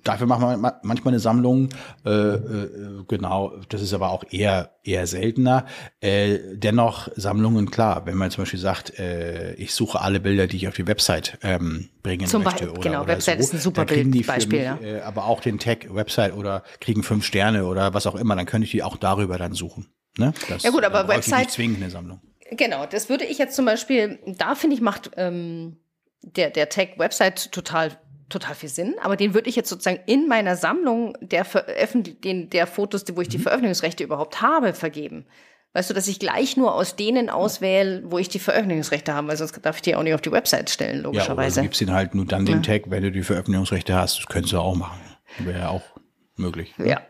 dafür 0.03 0.27
machen 0.27 0.61
wir 0.61 0.79
manchmal 0.83 1.13
eine 1.13 1.19
Sammlung. 1.19 1.69
Äh, 2.05 2.09
äh, 2.09 3.03
genau, 3.07 3.53
das 3.69 3.81
ist 3.81 3.93
aber 3.93 4.09
auch 4.09 4.23
eher 4.29 4.71
eher 4.83 5.07
seltener. 5.07 5.65
Äh, 5.99 6.39
dennoch 6.53 7.09
Sammlungen 7.15 7.71
klar. 7.71 8.05
Wenn 8.05 8.17
man 8.17 8.31
zum 8.31 8.43
Beispiel 8.43 8.59
sagt, 8.59 8.97
äh, 8.99 9.53
ich 9.55 9.73
suche 9.73 10.01
alle 10.01 10.19
Bilder, 10.19 10.47
die 10.47 10.57
ich 10.57 10.67
auf 10.67 10.75
die 10.75 10.87
Website 10.87 11.37
ähm, 11.41 11.89
bringen 12.03 12.27
zum 12.27 12.43
möchte. 12.43 12.71
Oder, 12.71 12.81
genau, 12.81 12.99
oder 12.99 13.07
Website 13.07 13.39
so, 13.39 13.47
ist 13.47 13.53
ein 13.53 13.59
super 13.59 13.85
Bild, 13.85 14.25
Beispiel. 14.25 14.59
Mich, 14.59 14.67
ja. 14.67 14.97
äh, 14.97 15.01
aber 15.01 15.25
auch 15.25 15.41
den 15.41 15.59
Tag 15.59 15.93
Website 15.93 16.33
oder 16.33 16.63
kriegen 16.79 17.03
fünf 17.03 17.25
Sterne 17.25 17.65
oder 17.65 17.93
was 17.93 18.07
auch 18.07 18.15
immer. 18.15 18.35
Dann 18.35 18.45
könnte 18.45 18.65
ich 18.65 18.71
die 18.71 18.83
auch 18.83 18.97
darüber 18.97 19.37
dann 19.37 19.53
suchen. 19.53 19.87
Ne? 20.17 20.33
Das, 20.49 20.63
ja 20.63 20.69
gut, 20.69 20.83
aber 20.83 21.07
Website 21.07 21.39
nicht 21.39 21.51
zwingend 21.51 21.81
eine 21.81 21.89
Sammlung. 21.89 22.21
Genau, 22.51 22.85
das 22.85 23.09
würde 23.09 23.25
ich 23.25 23.37
jetzt 23.37 23.55
zum 23.55 23.65
Beispiel. 23.65 24.19
Da 24.25 24.55
finde 24.55 24.75
ich 24.75 24.81
macht 24.81 25.11
ähm, 25.17 25.77
der 26.21 26.51
der 26.51 26.69
Tag 26.69 26.97
Website 26.97 27.51
total 27.51 27.97
total 28.29 28.55
viel 28.55 28.69
Sinn, 28.69 28.95
aber 29.01 29.15
den 29.15 29.33
würde 29.33 29.49
ich 29.49 29.55
jetzt 29.55 29.69
sozusagen 29.69 29.99
in 30.05 30.27
meiner 30.27 30.55
Sammlung 30.55 31.15
der, 31.21 31.45
den, 32.23 32.49
der 32.49 32.67
Fotos, 32.67 33.05
wo 33.13 33.21
ich 33.21 33.29
die 33.29 33.37
mhm. 33.37 33.43
Veröffentlichungsrechte 33.43 34.03
überhaupt 34.03 34.41
habe, 34.41 34.73
vergeben. 34.73 35.25
Weißt 35.73 35.89
du, 35.89 35.93
dass 35.93 36.07
ich 36.07 36.19
gleich 36.19 36.55
nur 36.55 36.73
aus 36.73 36.95
denen 36.95 37.29
auswähle, 37.29 38.03
wo 38.05 38.17
ich 38.17 38.29
die 38.29 38.39
Veröffentlichungsrechte 38.39 39.13
habe, 39.13 39.27
weil 39.27 39.37
sonst 39.37 39.59
darf 39.61 39.75
ich 39.75 39.81
die 39.81 39.95
auch 39.95 40.03
nicht 40.03 40.13
auf 40.13 40.21
die 40.21 40.31
Website 40.31 40.69
stellen, 40.69 41.03
logischerweise. 41.03 41.57
Ja, 41.57 41.63
du 41.63 41.67
gibst 41.67 41.81
den 41.81 41.91
halt 41.91 42.15
nur 42.15 42.25
dann 42.25 42.45
den 42.45 42.63
Tag, 42.63 42.83
wenn 42.89 43.03
du 43.03 43.11
die 43.11 43.23
Veröffentlichungsrechte 43.23 43.93
hast. 43.93 44.19
Das 44.19 44.27
könntest 44.27 44.53
du 44.53 44.59
auch 44.59 44.75
machen. 44.75 44.99
Wäre 45.39 45.59
ja 45.59 45.69
auch 45.69 45.83
möglich. 46.37 46.73
Ja, 46.77 47.01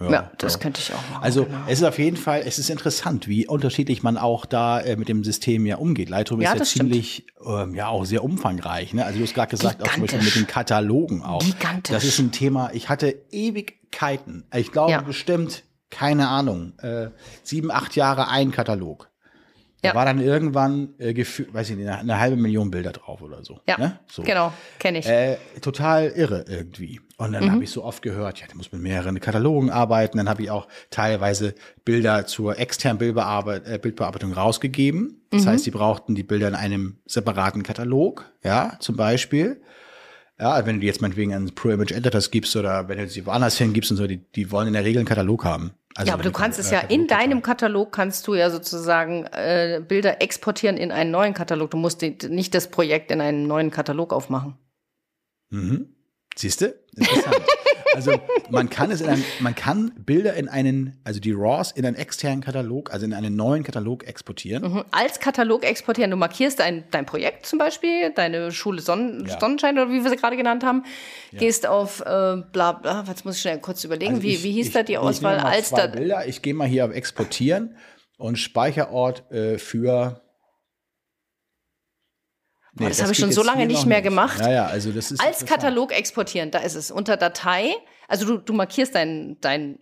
ja, 0.00 0.10
ja, 0.10 0.30
das 0.38 0.54
ja. 0.54 0.58
könnte 0.58 0.80
ich 0.80 0.92
auch 0.92 1.10
machen. 1.10 1.22
Also 1.22 1.44
genau. 1.44 1.58
es 1.66 1.78
ist 1.80 1.84
auf 1.84 1.98
jeden 1.98 2.16
Fall, 2.16 2.42
es 2.44 2.58
ist 2.58 2.68
interessant, 2.68 3.28
wie 3.28 3.46
unterschiedlich 3.46 4.02
man 4.02 4.16
auch 4.16 4.44
da 4.44 4.80
äh, 4.80 4.96
mit 4.96 5.08
dem 5.08 5.22
System 5.22 5.66
ja 5.66 5.76
umgeht. 5.76 6.08
Lightroom 6.08 6.40
ja, 6.40 6.52
ist 6.52 6.58
ja 6.58 6.64
ziemlich, 6.64 7.26
ähm, 7.46 7.74
ja 7.74 7.88
auch 7.88 8.04
sehr 8.04 8.24
umfangreich. 8.24 8.92
Ne? 8.92 9.04
Also 9.04 9.18
du 9.18 9.24
hast 9.24 9.34
gerade 9.34 9.50
gesagt, 9.50 9.82
auch 9.82 9.92
zum 9.92 10.02
Beispiel 10.02 10.22
mit 10.22 10.34
den 10.34 10.46
Katalogen 10.48 11.22
auch. 11.22 11.44
Gigantisch. 11.44 11.94
Das 11.94 12.04
ist 12.04 12.18
ein 12.18 12.32
Thema, 12.32 12.70
ich 12.72 12.88
hatte 12.88 13.14
Ewigkeiten, 13.30 14.44
ich 14.54 14.72
glaube 14.72 15.00
bestimmt, 15.06 15.62
keine 15.90 16.28
Ahnung, 16.28 16.72
äh, 16.80 17.10
sieben, 17.44 17.70
acht 17.70 17.94
Jahre 17.94 18.28
ein 18.28 18.50
Katalog. 18.50 19.10
Da 19.84 19.90
ja. 19.90 19.94
war 19.96 20.06
dann 20.06 20.18
irgendwann, 20.18 20.94
äh, 20.96 21.12
gefühlt, 21.12 21.52
weiß 21.52 21.68
ich 21.68 21.76
nicht, 21.76 21.86
eine, 21.86 21.98
eine, 21.98 22.18
halbe 22.18 22.36
Million 22.36 22.70
Bilder 22.70 22.90
drauf 22.90 23.20
oder 23.20 23.44
so. 23.44 23.60
Ja, 23.68 23.76
ne? 23.76 24.00
so. 24.10 24.22
genau, 24.22 24.50
kenne 24.78 25.00
ich. 25.00 25.06
Äh, 25.06 25.36
total 25.60 26.08
irre 26.08 26.46
irgendwie. 26.48 27.02
Und 27.18 27.32
dann 27.32 27.44
mhm. 27.44 27.52
habe 27.52 27.64
ich 27.64 27.70
so 27.70 27.84
oft 27.84 28.00
gehört, 28.00 28.40
ja, 28.40 28.46
du 28.50 28.56
musst 28.56 28.72
mit 28.72 28.80
mehreren 28.80 29.20
Katalogen 29.20 29.68
arbeiten. 29.68 30.16
Dann 30.16 30.30
habe 30.30 30.42
ich 30.42 30.50
auch 30.50 30.68
teilweise 30.88 31.54
Bilder 31.84 32.26
zur 32.26 32.58
externen 32.58 32.96
Bildbearbeit 32.96 33.66
äh, 33.66 33.78
Bildbearbeitung 33.78 34.32
rausgegeben. 34.32 35.20
Das 35.28 35.44
mhm. 35.44 35.48
heißt, 35.50 35.66
die 35.66 35.70
brauchten 35.70 36.14
die 36.14 36.22
Bilder 36.22 36.48
in 36.48 36.54
einem 36.54 36.96
separaten 37.04 37.62
Katalog, 37.62 38.24
ja, 38.42 38.78
zum 38.80 38.96
Beispiel. 38.96 39.60
Ja, 40.40 40.64
wenn 40.64 40.76
du 40.76 40.80
die 40.80 40.86
jetzt 40.86 41.02
meinetwegen 41.02 41.34
an 41.34 41.54
Pro 41.54 41.68
Image 41.68 41.92
Editors 41.92 42.30
gibst 42.30 42.56
oder 42.56 42.88
wenn 42.88 42.96
du 42.96 43.06
sie 43.06 43.26
woanders 43.26 43.58
hingibst 43.58 43.90
und 43.90 43.98
so, 43.98 44.06
die, 44.06 44.16
die 44.16 44.50
wollen 44.50 44.68
in 44.68 44.72
der 44.72 44.84
Regel 44.84 45.00
einen 45.00 45.08
Katalog 45.08 45.44
haben. 45.44 45.72
Also 45.96 46.08
ja, 46.08 46.14
aber 46.14 46.24
du 46.24 46.32
kannst 46.32 46.58
es 46.58 46.70
ja 46.70 46.80
in 46.80 47.06
deinem 47.06 47.40
Katalog 47.42 47.92
kannst 47.92 48.26
du 48.26 48.34
ja 48.34 48.50
sozusagen 48.50 49.26
äh, 49.26 49.80
Bilder 49.86 50.20
exportieren 50.20 50.76
in 50.76 50.90
einen 50.90 51.12
neuen 51.12 51.34
Katalog. 51.34 51.70
Du 51.70 51.76
musst 51.76 52.02
die, 52.02 52.18
nicht 52.28 52.54
das 52.54 52.68
Projekt 52.68 53.12
in 53.12 53.20
einen 53.20 53.46
neuen 53.46 53.70
Katalog 53.70 54.12
aufmachen. 54.12 54.58
Mhm. 55.50 55.93
Siehst 56.36 56.60
du? 56.60 56.74
Interessant. 56.96 57.36
also 57.94 58.12
man 58.50 58.70
kann 58.70 58.90
es 58.90 59.00
in 59.00 59.08
ein, 59.08 59.24
man 59.40 59.54
kann 59.54 59.92
Bilder 59.96 60.34
in 60.34 60.48
einen, 60.48 60.98
also 61.04 61.20
die 61.20 61.32
RAWs 61.32 61.70
in 61.72 61.86
einen 61.86 61.96
externen 61.96 62.40
Katalog, 62.40 62.92
also 62.92 63.06
in 63.06 63.14
einen 63.14 63.36
neuen 63.36 63.62
Katalog 63.62 64.06
exportieren. 64.06 64.72
Mhm. 64.72 64.84
Als 64.90 65.20
Katalog 65.20 65.64
exportieren. 65.64 66.10
Du 66.10 66.16
markierst 66.16 66.60
dein, 66.60 66.84
dein 66.90 67.06
Projekt 67.06 67.46
zum 67.46 67.58
Beispiel, 67.58 68.10
deine 68.10 68.52
Schule 68.52 68.80
Sonnen, 68.80 69.26
ja. 69.26 69.38
Sonnenschein 69.38 69.78
oder 69.78 69.90
wie 69.90 70.02
wir 70.02 70.10
sie 70.10 70.16
gerade 70.16 70.36
genannt 70.36 70.64
haben, 70.64 70.84
ja. 71.32 71.38
gehst 71.38 71.66
auf 71.66 72.00
äh, 72.00 72.36
bla 72.52 72.72
bla, 72.72 73.04
jetzt 73.06 73.24
muss 73.24 73.36
ich 73.36 73.42
schnell 73.42 73.58
kurz 73.58 73.84
überlegen, 73.84 74.14
also 74.14 74.26
ich, 74.26 74.42
wie, 74.42 74.48
wie 74.48 74.52
hieß 74.52 74.68
ich, 74.68 74.72
da 74.72 74.82
die 74.82 74.98
Auswahl? 74.98 75.38
Ich 75.38 75.44
als 75.44 75.68
zwei 75.68 75.86
Bilder. 75.88 76.26
Ich 76.26 76.42
gehe 76.42 76.54
mal 76.54 76.68
hier 76.68 76.84
auf 76.84 76.92
Exportieren 76.92 77.76
und 78.16 78.38
Speicherort 78.38 79.30
äh, 79.30 79.58
für 79.58 80.23
Nee, 82.76 82.88
das, 82.88 82.96
das 82.96 83.04
habe 83.04 83.12
ich 83.12 83.18
schon 83.18 83.32
so 83.32 83.42
lange 83.42 83.66
nicht 83.66 83.86
mehr 83.86 83.98
nicht. 83.98 84.08
gemacht. 84.08 84.40
Ja, 84.40 84.50
ja, 84.50 84.66
also 84.66 84.90
das 84.90 85.12
ist 85.12 85.24
Als 85.24 85.44
Katalog 85.44 85.92
exportieren, 85.92 86.50
da 86.50 86.58
ist 86.58 86.74
es. 86.74 86.90
Unter 86.90 87.16
Datei, 87.16 87.74
also 88.08 88.26
du, 88.26 88.38
du 88.38 88.52
markierst 88.52 88.94
deinen 88.94 89.40
dein 89.40 89.78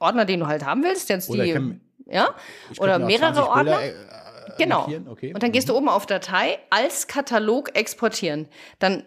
Ordner, 0.00 0.24
den 0.24 0.40
du 0.40 0.46
halt 0.46 0.64
haben 0.64 0.82
willst, 0.82 1.08
jetzt 1.08 1.32
die, 1.32 1.52
kann, 1.52 1.80
ja, 2.06 2.34
oder 2.78 2.98
mehrere 2.98 3.48
Ordner. 3.48 3.78
Bilder, 3.78 3.84
äh, 3.84 4.52
genau. 4.58 4.88
Okay. 5.08 5.32
Und 5.32 5.42
dann 5.42 5.52
gehst 5.52 5.68
du 5.68 5.72
mhm. 5.72 5.78
oben 5.78 5.88
auf 5.88 6.06
Datei, 6.06 6.58
als 6.70 7.06
Katalog 7.06 7.76
exportieren. 7.76 8.48
Dann 8.78 9.04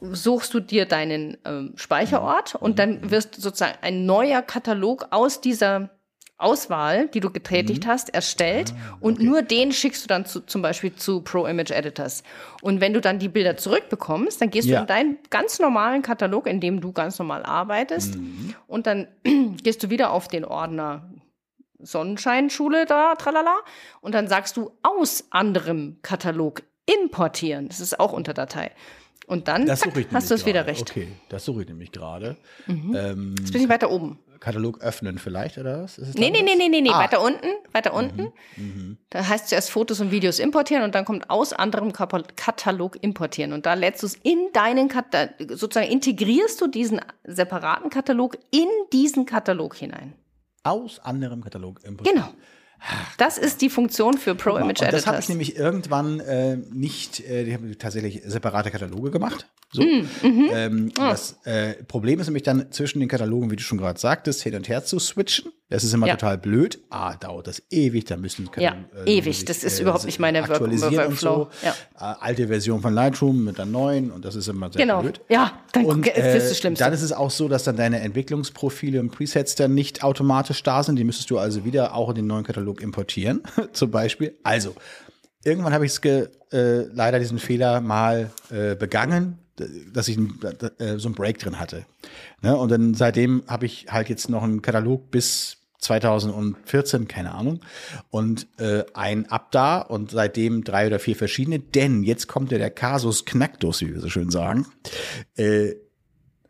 suchst 0.00 0.52
du 0.54 0.60
dir 0.60 0.86
deinen 0.86 1.38
ähm, 1.44 1.72
Speicherort 1.76 2.54
mhm. 2.54 2.60
und 2.60 2.78
dann 2.78 3.10
wirst 3.10 3.36
sozusagen 3.36 3.78
ein 3.82 4.06
neuer 4.06 4.42
Katalog 4.42 5.06
aus 5.10 5.40
dieser 5.40 5.90
Auswahl, 6.38 7.08
die 7.08 7.20
du 7.20 7.30
getätigt 7.30 7.84
mhm. 7.84 7.88
hast, 7.88 8.14
erstellt 8.14 8.72
ah, 8.72 8.92
okay. 8.92 8.98
und 9.00 9.20
nur 9.20 9.42
den 9.42 9.72
schickst 9.72 10.04
du 10.04 10.08
dann 10.08 10.24
zu, 10.24 10.40
zum 10.40 10.62
Beispiel 10.62 10.94
zu 10.94 11.20
Pro 11.20 11.46
Image 11.46 11.72
Editors. 11.72 12.22
Und 12.62 12.80
wenn 12.80 12.92
du 12.92 13.00
dann 13.00 13.18
die 13.18 13.28
Bilder 13.28 13.56
zurückbekommst, 13.56 14.40
dann 14.40 14.50
gehst 14.50 14.68
ja. 14.68 14.76
du 14.76 14.80
in 14.82 14.86
deinen 14.86 15.18
ganz 15.30 15.58
normalen 15.58 16.02
Katalog, 16.02 16.46
in 16.46 16.60
dem 16.60 16.80
du 16.80 16.92
ganz 16.92 17.18
normal 17.18 17.42
arbeitest 17.42 18.16
mhm. 18.16 18.54
und 18.68 18.86
dann 18.86 19.08
gehst 19.62 19.82
du 19.82 19.90
wieder 19.90 20.12
auf 20.12 20.28
den 20.28 20.44
Ordner 20.44 21.10
Sonnenscheinschule 21.80 22.86
da, 22.86 23.14
tralala, 23.14 23.56
und 24.00 24.14
dann 24.14 24.28
sagst 24.28 24.56
du 24.56 24.72
aus 24.82 25.26
anderem 25.30 25.98
Katalog 26.02 26.62
importieren. 26.86 27.68
Das 27.68 27.80
ist 27.80 27.98
auch 28.00 28.12
unter 28.12 28.34
Datei. 28.34 28.72
Und 29.26 29.46
dann 29.46 29.66
zack, 29.66 29.92
hast 30.12 30.30
du 30.30 30.34
es 30.34 30.46
wieder 30.46 30.66
recht. 30.66 30.90
Okay, 30.90 31.08
das 31.28 31.44
suche 31.44 31.62
ich 31.62 31.68
nämlich 31.68 31.92
gerade. 31.92 32.36
Mhm. 32.66 32.96
Ähm, 32.96 33.34
Jetzt 33.38 33.52
bin 33.52 33.62
ich 33.62 33.68
weiter 33.68 33.90
oben. 33.90 34.18
Katalog 34.40 34.80
öffnen 34.80 35.18
vielleicht, 35.18 35.58
oder 35.58 35.82
was? 35.82 35.98
Ist 35.98 36.18
nee, 36.18 36.30
nee, 36.30 36.42
nee, 36.42 36.54
nee, 36.56 36.68
nee, 36.68 36.80
nee, 36.80 36.90
ah. 36.90 36.98
weiter 36.98 37.22
unten, 37.22 37.46
weiter 37.72 37.92
mhm. 37.92 37.98
unten. 37.98 38.32
Mhm. 38.56 38.98
Da 39.10 39.26
heißt 39.26 39.48
zuerst 39.48 39.70
Fotos 39.70 40.00
und 40.00 40.10
Videos 40.10 40.38
importieren 40.38 40.82
und 40.84 40.94
dann 40.94 41.04
kommt 41.04 41.28
aus 41.30 41.52
anderem 41.52 41.92
Katalog 41.92 43.02
importieren. 43.02 43.52
Und 43.52 43.66
da 43.66 43.74
lädst 43.74 44.02
du 44.02 44.06
es 44.06 44.14
in 44.14 44.48
deinen 44.52 44.88
Katalog, 44.88 45.34
sozusagen 45.50 45.90
integrierst 45.90 46.60
du 46.60 46.66
diesen 46.66 47.00
separaten 47.24 47.90
Katalog 47.90 48.38
in 48.50 48.68
diesen 48.92 49.26
Katalog 49.26 49.74
hinein. 49.76 50.14
Aus 50.62 50.98
anderem 51.00 51.42
Katalog 51.42 51.84
importieren. 51.84 52.22
Genau. 52.22 52.34
Das 53.16 53.38
ist 53.38 53.60
die 53.60 53.70
Funktion 53.70 54.16
für 54.18 54.34
Pro 54.34 54.56
Image 54.56 54.82
Editors. 54.82 55.02
Das 55.02 55.06
habe 55.06 55.18
ich 55.18 55.28
nämlich 55.28 55.56
irgendwann 55.56 56.20
äh, 56.20 56.56
nicht, 56.56 57.20
äh, 57.20 57.44
die 57.44 57.54
haben 57.54 57.76
tatsächlich 57.78 58.22
separate 58.24 58.70
Kataloge 58.70 59.10
gemacht. 59.10 59.48
So. 59.72 59.82
Mm, 59.82 60.08
mhm. 60.22 60.50
ähm, 60.52 60.92
oh. 60.98 61.02
Das 61.02 61.38
äh, 61.44 61.74
Problem 61.84 62.20
ist 62.20 62.26
nämlich 62.26 62.42
dann 62.42 62.72
zwischen 62.72 63.00
den 63.00 63.08
Katalogen, 63.08 63.50
wie 63.50 63.56
du 63.56 63.62
schon 63.62 63.78
gerade 63.78 63.98
sagtest, 63.98 64.42
hin 64.42 64.54
und 64.54 64.68
her 64.68 64.84
zu 64.84 64.98
switchen. 64.98 65.52
Das 65.70 65.84
ist 65.84 65.92
immer 65.92 66.06
Ja. 66.06 66.14
total 66.16 66.38
blöd. 66.38 66.80
Ah, 66.88 67.14
dauert 67.16 67.46
das 67.46 67.62
ewig, 67.70 68.06
da 68.06 68.16
müssen 68.16 68.48
Ja, 68.56 68.74
äh, 69.04 69.18
ewig. 69.18 69.36
sich, 69.36 69.44
Das 69.44 69.64
ist 69.64 69.78
überhaupt 69.80 70.06
nicht 70.06 70.18
meine 70.18 70.40
Work- 70.40 70.52
aktualisieren 70.52 71.08
und 71.08 71.18
so. 71.18 71.26
Workflow. 71.28 71.48
Ja. 71.62 72.12
Äh, 72.12 72.14
alte 72.20 72.48
Version 72.48 72.80
von 72.80 72.94
Lightroom 72.94 73.44
mit 73.44 73.58
der 73.58 73.66
neuen 73.66 74.10
und 74.10 74.24
das 74.24 74.34
ist 74.34 74.48
immer 74.48 74.72
sehr 74.72 74.80
Genau. 74.80 75.02
blöd. 75.02 75.20
Ja, 75.28 75.60
dann 75.72 75.84
Und 75.84 76.06
das 76.06 76.16
ist 76.16 76.22
äh, 76.24 76.38
das 76.38 76.58
Schlimmste. 76.58 76.84
dann 76.84 76.92
ist 76.94 77.02
es 77.02 77.12
auch 77.12 77.30
so, 77.30 77.48
dass 77.48 77.64
dann 77.64 77.76
deine 77.76 78.00
Entwicklungsprofile 78.00 78.98
und 78.98 79.10
Presets 79.10 79.56
dann 79.56 79.74
nicht 79.74 80.02
automatisch 80.02 80.62
da 80.62 80.82
sind. 80.82 80.96
Die 80.96 81.04
müsstest 81.04 81.28
du 81.30 81.38
also 81.38 81.64
wieder 81.66 81.94
auch 81.94 82.08
in 82.08 82.14
den 82.14 82.26
neuen 82.26 82.44
Katalog 82.44 82.80
importieren, 82.80 83.42
zum 83.74 83.90
Beispiel. 83.90 84.38
Also, 84.42 84.74
irgendwann 85.44 85.74
habe 85.74 85.84
ich 85.84 85.92
es 85.92 85.98
äh, 86.52 86.84
leider 86.94 87.18
diesen 87.18 87.38
Fehler 87.38 87.82
mal 87.82 88.30
äh, 88.50 88.74
begangen, 88.74 89.38
dass 89.92 90.08
ich 90.08 90.16
äh, 90.18 90.96
so 90.98 91.08
einen 91.08 91.14
Break 91.14 91.38
drin 91.40 91.58
hatte. 91.60 91.84
Ne? 92.42 92.56
Und 92.56 92.70
dann 92.70 92.94
seitdem 92.94 93.42
habe 93.48 93.66
ich 93.66 93.86
halt 93.90 94.08
jetzt 94.08 94.30
noch 94.30 94.42
einen 94.44 94.62
Katalog 94.62 95.10
bis 95.10 95.57
2014, 95.78 97.06
keine 97.08 97.34
Ahnung, 97.34 97.60
und 98.10 98.46
äh, 98.60 98.84
ein 98.94 99.30
ab 99.30 99.50
da 99.52 99.78
und 99.80 100.10
seitdem 100.10 100.64
drei 100.64 100.86
oder 100.86 100.98
vier 100.98 101.16
verschiedene, 101.16 101.58
denn 101.60 102.02
jetzt 102.02 102.26
kommt 102.28 102.50
ja 102.52 102.58
der 102.58 102.70
Kasus 102.70 103.24
Knacktus, 103.24 103.80
wie 103.82 103.92
wir 103.94 104.00
so 104.00 104.08
schön 104.08 104.30
sagen, 104.30 104.66
äh, 105.36 105.74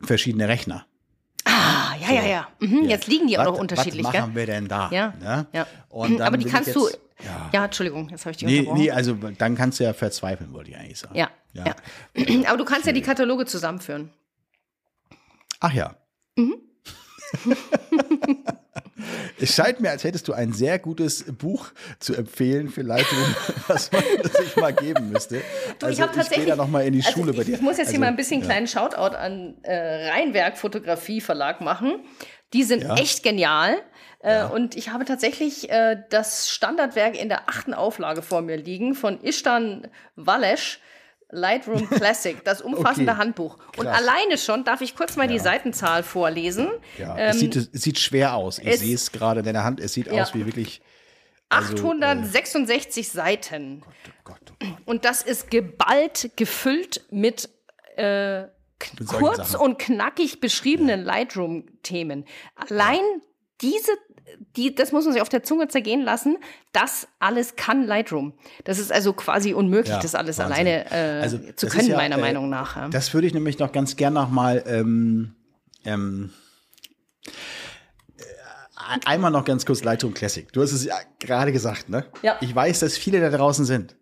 verschiedene 0.01 0.47
Rechner. 0.47 0.85
ah, 1.45 1.93
ja, 2.01 2.11
ja, 2.13 2.25
ja. 2.25 2.47
Mhm, 2.59 2.83
Jetzt 2.89 3.07
liegen 3.07 3.27
die 3.27 3.37
auch 3.37 3.45
noch 3.45 3.57
unterschiedlich, 3.59 4.03
Was 4.05 4.11
gell? 4.13 4.21
machen 4.21 4.35
wir 4.35 4.45
denn 4.45 4.67
da? 4.67 4.89
Ja, 4.91 5.13
Ne? 5.19 5.47
ja. 5.53 5.67
Dann 5.91 6.21
Aber 6.21 6.37
die 6.37 6.45
kannst 6.45 6.67
jetzt, 6.67 6.75
du. 6.75 6.87
Ja. 7.23 7.49
Ja. 7.53 7.65
Entschuldigung, 7.65 8.09
jetzt 8.09 8.21
habe 8.25 8.31
ich 8.31 8.37
die 8.37 8.45
Nee, 8.45 8.59
unterbrochen. 8.59 8.81
nee, 8.81 8.91
also 8.91 9.13
dann 9.13 9.55
kannst 9.55 9.79
du 9.79 9.83
ja 9.83 9.93
verzweifeln, 9.93 10.53
wollte 10.53 10.71
ich 10.71 10.77
eigentlich 10.77 10.99
sagen. 10.99 11.15
ja, 11.15 11.29
Ja. 11.53 11.65
ja. 12.15 12.45
Aber 12.49 12.57
du 12.57 12.65
kannst 12.65 12.85
ja 12.87 12.93
die 12.93 13.01
Kataloge 13.01 13.45
zusammenführen. 13.45 14.09
Ach 15.59 15.73
ja. 15.73 15.95
Mhm. 16.37 16.55
es 19.41 19.55
scheint 19.55 19.79
mir, 19.79 19.89
als 19.91 20.03
hättest 20.03 20.27
du 20.27 20.33
ein 20.33 20.53
sehr 20.53 20.79
gutes 20.79 21.25
Buch 21.37 21.67
zu 21.99 22.15
empfehlen 22.15 22.69
für 22.69 22.81
Lightroom, 22.81 23.35
was 23.67 23.91
man 23.91 24.03
sich 24.23 24.55
mal 24.55 24.73
geben 24.73 25.09
müsste. 25.09 25.41
Du, 25.79 25.87
also 25.87 26.01
ich 26.03 26.07
tatsächlich. 26.07 26.37
gehe 26.39 26.45
da 26.47 26.55
noch 26.55 26.67
mal 26.67 26.85
in 26.85 26.93
die 26.93 26.99
also 27.03 27.11
Schule 27.11 27.31
ich, 27.31 27.37
bei 27.37 27.43
dir. 27.43 27.55
Ich 27.55 27.61
muss 27.61 27.77
jetzt 27.77 27.87
also, 27.87 27.91
hier 27.91 27.99
mal 27.99 28.07
ein 28.07 28.15
bisschen 28.15 28.41
ja. 28.41 28.45
kleinen 28.45 28.67
Shoutout 28.67 29.15
an 29.15 29.55
äh, 29.63 30.09
Rheinwerk 30.09 30.57
Fotografie 30.57 31.21
Verlag 31.21 31.61
machen. 31.61 31.99
Die 32.53 32.63
sind 32.63 32.83
Ja. 32.83 32.95
echt 32.95 33.23
genial. 33.23 33.77
Äh, 34.21 34.43
Und 34.45 34.75
ich 34.75 34.89
habe 34.89 35.05
tatsächlich 35.05 35.69
äh, 35.69 35.97
das 36.09 36.49
Standardwerk 36.49 37.17
in 37.17 37.29
der 37.29 37.47
achten 37.47 37.73
Auflage 37.73 38.21
vor 38.21 38.41
mir 38.41 38.57
liegen 38.57 38.95
von 38.95 39.23
Ishtan 39.23 39.87
Walesch. 40.15 40.79
Lightroom 41.31 41.87
Classic, 41.89 42.43
das 42.43 42.61
umfassende 42.61 43.11
Okay. 43.11 43.19
Handbuch. 43.21 43.57
Und 43.77 43.85
Krass. 43.85 43.97
alleine 44.01 44.37
schon 44.37 44.63
darf 44.63 44.81
ich 44.81 44.95
kurz 44.95 45.15
mal 45.15 45.27
die 45.27 45.39
Seitenzahl 45.39 46.03
vorlesen. 46.03 46.67
Ja, 46.97 47.15
Ähm, 47.17 47.29
es, 47.29 47.39
sieht, 47.39 47.55
es 47.55 47.69
sieht 47.73 47.99
schwer 47.99 48.33
aus. 48.35 48.59
Ich 48.59 48.79
sehe 48.79 48.95
es 48.95 49.11
gerade 49.11 49.39
in 49.41 49.45
deiner 49.45 49.63
Hand. 49.63 49.79
Es 49.79 49.93
sieht 49.93 50.07
Ja. 50.11 50.21
aus 50.23 50.33
wie 50.33 50.45
wirklich. 50.45 50.81
Also, 51.49 51.73
866 51.73 53.09
Seiten. 53.09 53.81
Oh 53.85 53.91
Gott, 54.23 54.37
oh 54.51 54.53
Gott. 54.59 54.69
Und 54.85 55.05
das 55.05 55.21
ist 55.23 55.49
geballt, 55.51 56.31
gefüllt 56.35 57.01
mit 57.11 57.49
äh, 57.97 58.41
Mit 58.43 59.07
kurz 59.07 59.51
Sachen. 59.53 59.61
und 59.65 59.79
knackig 59.79 60.39
beschriebenen 60.39 61.03
Lightroom-Themen. 61.03 62.25
Allein 62.55 63.01
diese, 63.61 63.91
die, 64.55 64.73
das 64.75 64.91
muss 64.91 65.05
man 65.05 65.13
sich 65.13 65.21
auf 65.21 65.29
der 65.29 65.43
Zunge 65.43 65.67
zergehen 65.67 66.01
lassen. 66.01 66.37
Das 66.71 67.07
alles 67.19 67.55
kann 67.55 67.85
Lightroom. 67.85 68.33
Das 68.63 68.79
ist 68.79 68.91
also 68.91 69.13
quasi 69.13 69.53
unmöglich, 69.53 69.93
Ja, 69.95 70.01
das 70.01 70.15
alles 70.15 70.37
Wahnsinn. 70.37 70.53
alleine 70.55 70.91
äh, 70.91 71.21
Also, 71.21 71.39
zu 71.55 71.67
können, 71.67 71.87
ja, 71.89 71.97
meiner 71.97 72.17
äh, 72.17 72.21
Meinung 72.21 72.49
nach. 72.49 72.75
ja. 72.75 72.89
Das 72.89 73.13
würde 73.13 73.27
ich 73.27 73.33
nämlich 73.33 73.59
noch 73.59 73.71
ganz 73.71 73.95
gern 73.95 74.13
noch 74.13 74.29
mal 74.29 74.63
ähm, 74.67 75.35
ähm, 75.85 76.31
äh, 77.25 78.21
einmal 79.05 79.31
noch 79.31 79.45
ganz 79.45 79.65
kurz 79.65 79.83
Lightroom 79.83 80.13
Classic. 80.13 80.51
Du 80.51 80.61
hast 80.61 80.71
es 80.71 80.85
ja 80.85 80.95
gerade 81.19 81.51
gesagt, 81.51 81.89
ne? 81.89 82.05
Ja. 82.21 82.37
Ich 82.41 82.53
weiß, 82.53 82.79
dass 82.79 82.97
viele 82.97 83.19
da 83.21 83.29
draußen 83.35 83.65
sind, 83.65 83.95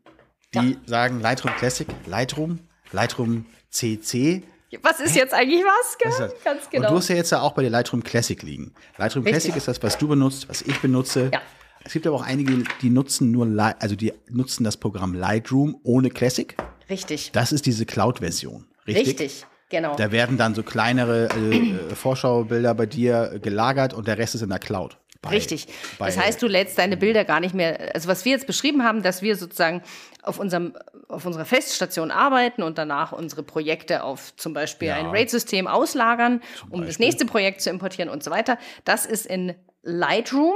die 0.53 0.77
sagen 0.85 1.19
Lightroom 1.19 1.53
Classic, 1.55 1.87
Lightroom, 2.05 2.59
Lightroom 2.91 3.45
CC. 3.69 4.43
Was 4.81 4.99
ist 4.99 5.15
jetzt 5.15 5.33
eigentlich 5.33 5.63
was? 5.63 5.97
Gell? 5.97 6.11
Das? 6.17 6.43
Ganz 6.43 6.69
genau. 6.69 6.87
Und 6.87 6.93
du 6.93 6.97
hast 6.97 7.07
ja 7.07 7.15
jetzt 7.15 7.31
ja 7.31 7.41
auch 7.41 7.53
bei 7.53 7.61
der 7.61 7.71
Lightroom 7.71 8.03
Classic 8.03 8.41
liegen. 8.43 8.73
Lightroom 8.97 9.23
Richtig. 9.23 9.43
Classic 9.43 9.55
ist 9.55 9.67
das, 9.67 9.81
was 9.81 9.97
du 9.97 10.07
benutzt, 10.07 10.49
was 10.49 10.61
ich 10.61 10.79
benutze. 10.81 11.29
Ja. 11.33 11.41
Es 11.83 11.93
gibt 11.93 12.05
aber 12.05 12.17
auch 12.17 12.25
einige, 12.25 12.63
die 12.81 12.89
nutzen 12.89 13.31
nur, 13.31 13.47
also 13.79 13.95
die 13.95 14.13
nutzen 14.29 14.65
das 14.65 14.75
Programm 14.75 15.13
Lightroom 15.13 15.79
ohne 15.83 16.09
Classic. 16.09 16.57
Richtig. 16.89 17.31
Das 17.31 17.53
ist 17.53 17.65
diese 17.65 17.85
Cloud-Version. 17.85 18.65
Richtig? 18.85 19.07
Richtig. 19.07 19.45
Genau. 19.69 19.95
Da 19.95 20.11
werden 20.11 20.37
dann 20.37 20.55
so 20.55 20.63
kleinere 20.63 21.29
äh, 21.29 21.57
äh, 21.57 21.95
Vorschaubilder 21.95 22.73
bei 22.73 22.85
dir 22.85 23.31
äh, 23.33 23.39
gelagert 23.39 23.93
und 23.93 24.07
der 24.07 24.17
Rest 24.17 24.35
ist 24.35 24.41
in 24.41 24.49
der 24.49 24.59
Cloud. 24.59 24.97
Bei- 25.21 25.29
Richtig. 25.31 25.67
bei- 25.99 26.05
das 26.07 26.17
heißt, 26.17 26.41
du 26.41 26.47
lädst 26.47 26.77
deine 26.77 26.97
Bilder 26.97 27.25
gar 27.25 27.39
nicht 27.39 27.53
mehr. 27.55 27.91
Also 27.95 28.07
was 28.07 28.23
wir 28.25 28.31
jetzt 28.33 28.47
beschrieben 28.47 28.83
haben, 28.83 29.01
dass 29.03 29.21
wir 29.21 29.35
sozusagen 29.35 29.81
auf 30.21 30.39
unserem 30.39 30.75
auf 31.09 31.25
unserer 31.25 31.45
Feststation 31.45 32.11
arbeiten 32.11 32.63
und 32.63 32.77
danach 32.77 33.13
unsere 33.13 33.41
Projekte 33.41 34.03
auf 34.03 34.35
zum 34.35 34.53
Beispiel 34.53 34.89
Ja. 34.89 34.95
ein 34.95 35.05
RAID-System 35.05 35.65
auslagern, 35.65 36.41
um 36.69 36.85
das 36.85 36.99
nächste 36.99 37.25
Projekt 37.25 37.61
zu 37.61 37.69
importieren 37.69 38.09
und 38.09 38.23
so 38.25 38.29
weiter. 38.31 38.57
Das 38.83 39.05
ist 39.05 39.25
in 39.25 39.55
Lightroom. 39.83 40.53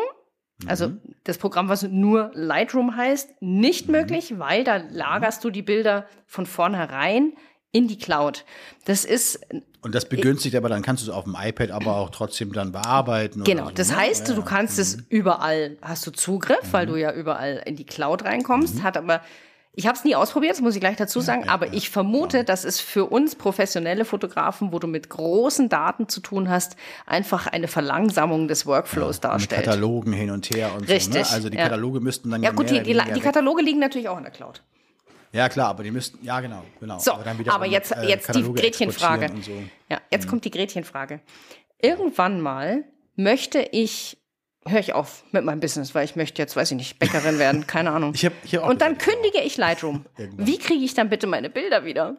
Also 0.67 0.89
Mhm. 0.89 1.01
das 1.23 1.37
Programm, 1.37 1.69
was 1.69 1.83
nur 1.83 2.31
Lightroom 2.33 2.95
heißt, 2.97 3.41
nicht 3.41 3.87
möglich, 3.87 4.37
weil 4.39 4.63
da 4.65 4.75
lagerst 4.91 5.41
du 5.43 5.49
die 5.49 5.61
Bilder 5.63 6.05
von 6.27 6.45
vornherein 6.45 7.33
in 7.71 7.87
die 7.87 7.97
Cloud. 7.97 8.45
Das 8.85 9.05
ist 9.05 9.39
und 9.83 9.95
das 9.95 10.07
begünstigt 10.07 10.55
aber, 10.55 10.69
dann 10.69 10.83
kannst 10.83 11.05
du 11.05 11.09
es 11.09 11.15
auf 11.15 11.23
dem 11.23 11.35
iPad 11.39 11.71
aber 11.71 11.95
auch 11.97 12.11
trotzdem 12.11 12.53
dann 12.53 12.71
bearbeiten. 12.71 13.43
Genau, 13.43 13.65
so, 13.65 13.71
das 13.71 13.89
ne? 13.89 13.97
heißt, 13.97 14.27
Ja, 14.29 14.35
du 14.35 14.41
ja. 14.41 14.45
kannst 14.47 14.77
es 14.77 14.97
überall, 15.09 15.77
hast 15.81 16.05
du 16.05 16.11
Zugriff, 16.11 16.71
weil 16.71 16.85
Mhm. 16.85 16.89
du 16.91 16.95
ja 16.99 17.13
überall 17.13 17.61
in 17.65 17.75
die 17.75 17.85
Cloud 17.85 18.23
reinkommst, 18.23 18.83
hat 18.83 18.95
aber, 18.95 19.21
ich 19.73 19.87
habe 19.87 19.97
es 19.97 20.03
nie 20.03 20.15
ausprobiert, 20.15 20.51
das 20.51 20.61
muss 20.61 20.75
ich 20.75 20.81
gleich 20.81 20.97
dazu 20.97 21.19
sagen, 21.21 21.47
aber 21.49 21.73
ich 21.73 21.89
vermute, 21.89 22.43
dass 22.43 22.63
es 22.65 22.79
für 22.79 23.05
uns 23.05 23.35
professionelle 23.35 24.05
Fotografen, 24.05 24.71
wo 24.73 24.77
du 24.79 24.85
mit 24.87 25.09
großen 25.09 25.67
Daten 25.69 26.09
zu 26.09 26.19
tun 26.19 26.49
hast, 26.49 26.75
einfach 27.07 27.47
eine 27.47 27.67
Verlangsamung 27.69 28.47
des 28.49 28.65
Workflows 28.67 29.15
Mit 29.15 29.23
darstellt. 29.23 29.63
Katalogen 29.63 30.13
hin 30.13 30.29
und 30.29 30.47
her 30.51 30.73
und 30.75 30.87
so. 30.87 30.93
Richtig, 30.93 31.15
Ne? 31.23 31.29
Also 31.31 31.49
die 31.49 31.57
ja. 31.57 31.63
Kataloge 31.63 32.01
müssten 32.01 32.29
dann 32.29 32.43
Ja 32.43 32.51
gut, 32.51 32.69
mehr 32.69 32.83
die, 32.83 32.93
die, 32.93 33.13
die 33.13 33.19
Kataloge 33.21 33.63
liegen 33.63 33.79
natürlich 33.79 34.09
auch 34.09 34.17
in 34.17 34.23
der 34.25 34.33
Cloud. 34.33 34.61
Ja 35.33 35.47
klar, 35.49 35.69
aber 35.69 35.83
die 35.83 35.91
müssten, 35.91 36.23
ja 36.25 36.39
genau, 36.41 36.63
genau. 36.79 36.99
So, 36.99 37.11
dann 37.11 37.21
aber, 37.29 37.39
wiederum, 37.39 37.63
jetzt, 37.71 37.91
äh, 37.91 38.03
jetzt 38.07 38.35
die 38.35 38.43
Gretchenfrage. 38.53 39.31
so. 39.41 39.51
Mhm. 39.51 39.69
Ja, 39.89 40.01
jetzt 40.11 40.27
kommt 40.27 40.43
die 40.45 40.51
Gretchenfrage. 40.51 41.21
Irgendwann 41.81 42.41
mal 42.41 42.83
möchte 43.15 43.59
ich, 43.71 44.17
höre 44.67 44.79
ich 44.79 44.93
auf 44.93 45.23
mit 45.31 45.43
meinem 45.45 45.59
Business, 45.61 45.95
weil 45.95 46.05
ich 46.05 46.15
möchte 46.15 46.41
jetzt, 46.41 46.55
weiß 46.55 46.71
ich 46.71 46.77
nicht, 46.77 46.99
Bäckerin 46.99 47.39
werden, 47.39 47.65
keine 47.65 47.91
Ahnung. 47.91 48.13
Ich 48.15 48.25
hab- 48.25 48.33
ich 48.43 48.55
hab 48.55 48.63
auch 48.63 48.69
Und 48.69 48.81
dann 48.81 48.97
kündige 48.97 49.39
ich 49.41 49.57
Lightroom. 49.57 50.05
Irgendwann. 50.17 50.47
Wie 50.47 50.57
kriege 50.57 50.83
ich 50.83 50.93
dann 50.93 51.09
bitte 51.09 51.27
meine 51.27 51.49
Bilder 51.49 51.85
wieder? 51.85 52.17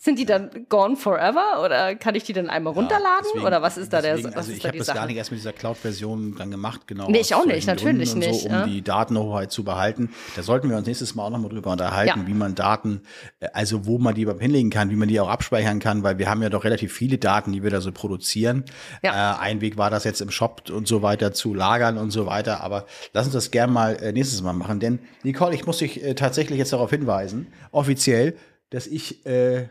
Sind 0.00 0.18
die 0.18 0.24
dann 0.26 0.66
gone 0.68 0.94
forever 0.96 1.62
oder 1.64 1.96
kann 1.96 2.14
ich 2.14 2.22
die 2.22 2.32
dann 2.32 2.48
einmal 2.48 2.72
runterladen 2.72 3.24
Deswegen- 3.24 3.44
oder 3.46 3.62
was 3.62 3.76
ist 3.76 3.92
da 3.92 4.00
der 4.00 4.14
deswegen, 4.14 4.30
was 4.34 4.46
also 4.46 4.52
ich 4.52 4.64
habe 4.64 4.78
das 4.78 4.86
Sache? 4.86 4.98
gar 4.98 5.06
nicht 5.06 5.16
erst 5.16 5.32
mit 5.32 5.40
dieser 5.40 5.52
Cloud-Version 5.52 6.36
dann 6.38 6.50
gemacht, 6.52 6.86
genau. 6.86 7.08
Nee, 7.10 7.18
ich 7.18 7.34
auch 7.34 7.44
nicht, 7.44 7.66
natürlich 7.66 8.08
Gründen 8.10 8.18
nicht, 8.20 8.40
So, 8.42 8.46
um 8.48 8.52
ja. 8.54 8.66
die 8.66 8.82
Datenhoheit 8.82 9.50
zu 9.50 9.64
behalten. 9.64 10.10
Da 10.36 10.42
sollten 10.44 10.70
wir 10.70 10.76
uns 10.76 10.86
nächstes 10.86 11.14
Mal 11.16 11.24
auch 11.24 11.30
nochmal 11.30 11.50
drüber 11.50 11.72
unterhalten, 11.72 12.20
Ja. 12.20 12.26
wie 12.28 12.34
man 12.34 12.54
Daten, 12.54 13.02
äh, 13.40 13.48
also 13.52 13.86
wo 13.86 13.98
man 13.98 14.14
die 14.14 14.22
überhaupt 14.22 14.40
hinlegen 14.40 14.70
kann, 14.70 14.90
wie 14.90 14.96
man 14.96 15.08
die 15.08 15.18
auch 15.18 15.28
abspeichern 15.28 15.80
kann, 15.80 16.02
weil 16.04 16.18
wir 16.18 16.30
haben 16.30 16.42
ja 16.42 16.48
doch 16.48 16.62
relativ 16.64 16.92
viele 16.92 17.18
Daten, 17.18 17.52
die 17.52 17.64
wir 17.64 17.70
da 17.70 17.80
so 17.80 17.90
produzieren. 17.90 18.64
Ja. 19.02 19.34
Äh, 19.34 19.40
ein 19.40 19.60
Weg 19.60 19.78
war 19.78 19.90
das 19.90 20.04
jetzt 20.04 20.20
im 20.20 20.30
Shop 20.30 20.70
und 20.70 20.86
so 20.86 21.02
weiter 21.02 21.32
zu 21.32 21.54
lagern 21.54 21.98
und 21.98 22.10
so 22.12 22.24
weiter, 22.26 22.60
aber 22.62 22.86
lass 23.14 23.24
uns 23.26 23.34
das 23.34 23.50
gern 23.50 23.72
mal 23.72 23.96
äh, 23.96 24.12
nächstes 24.12 24.42
Mal 24.42 24.52
machen, 24.52 24.78
denn 24.78 25.00
Nicole, 25.24 25.54
ich 25.56 25.66
muss 25.66 25.78
dich 25.78 26.04
äh, 26.04 26.14
tatsächlich 26.14 26.58
jetzt 26.58 26.72
darauf 26.72 26.90
hinweisen, 26.90 27.48
offiziell, 27.72 28.36
dass 28.70 28.86
ich 28.86 29.26
äh, 29.26 29.68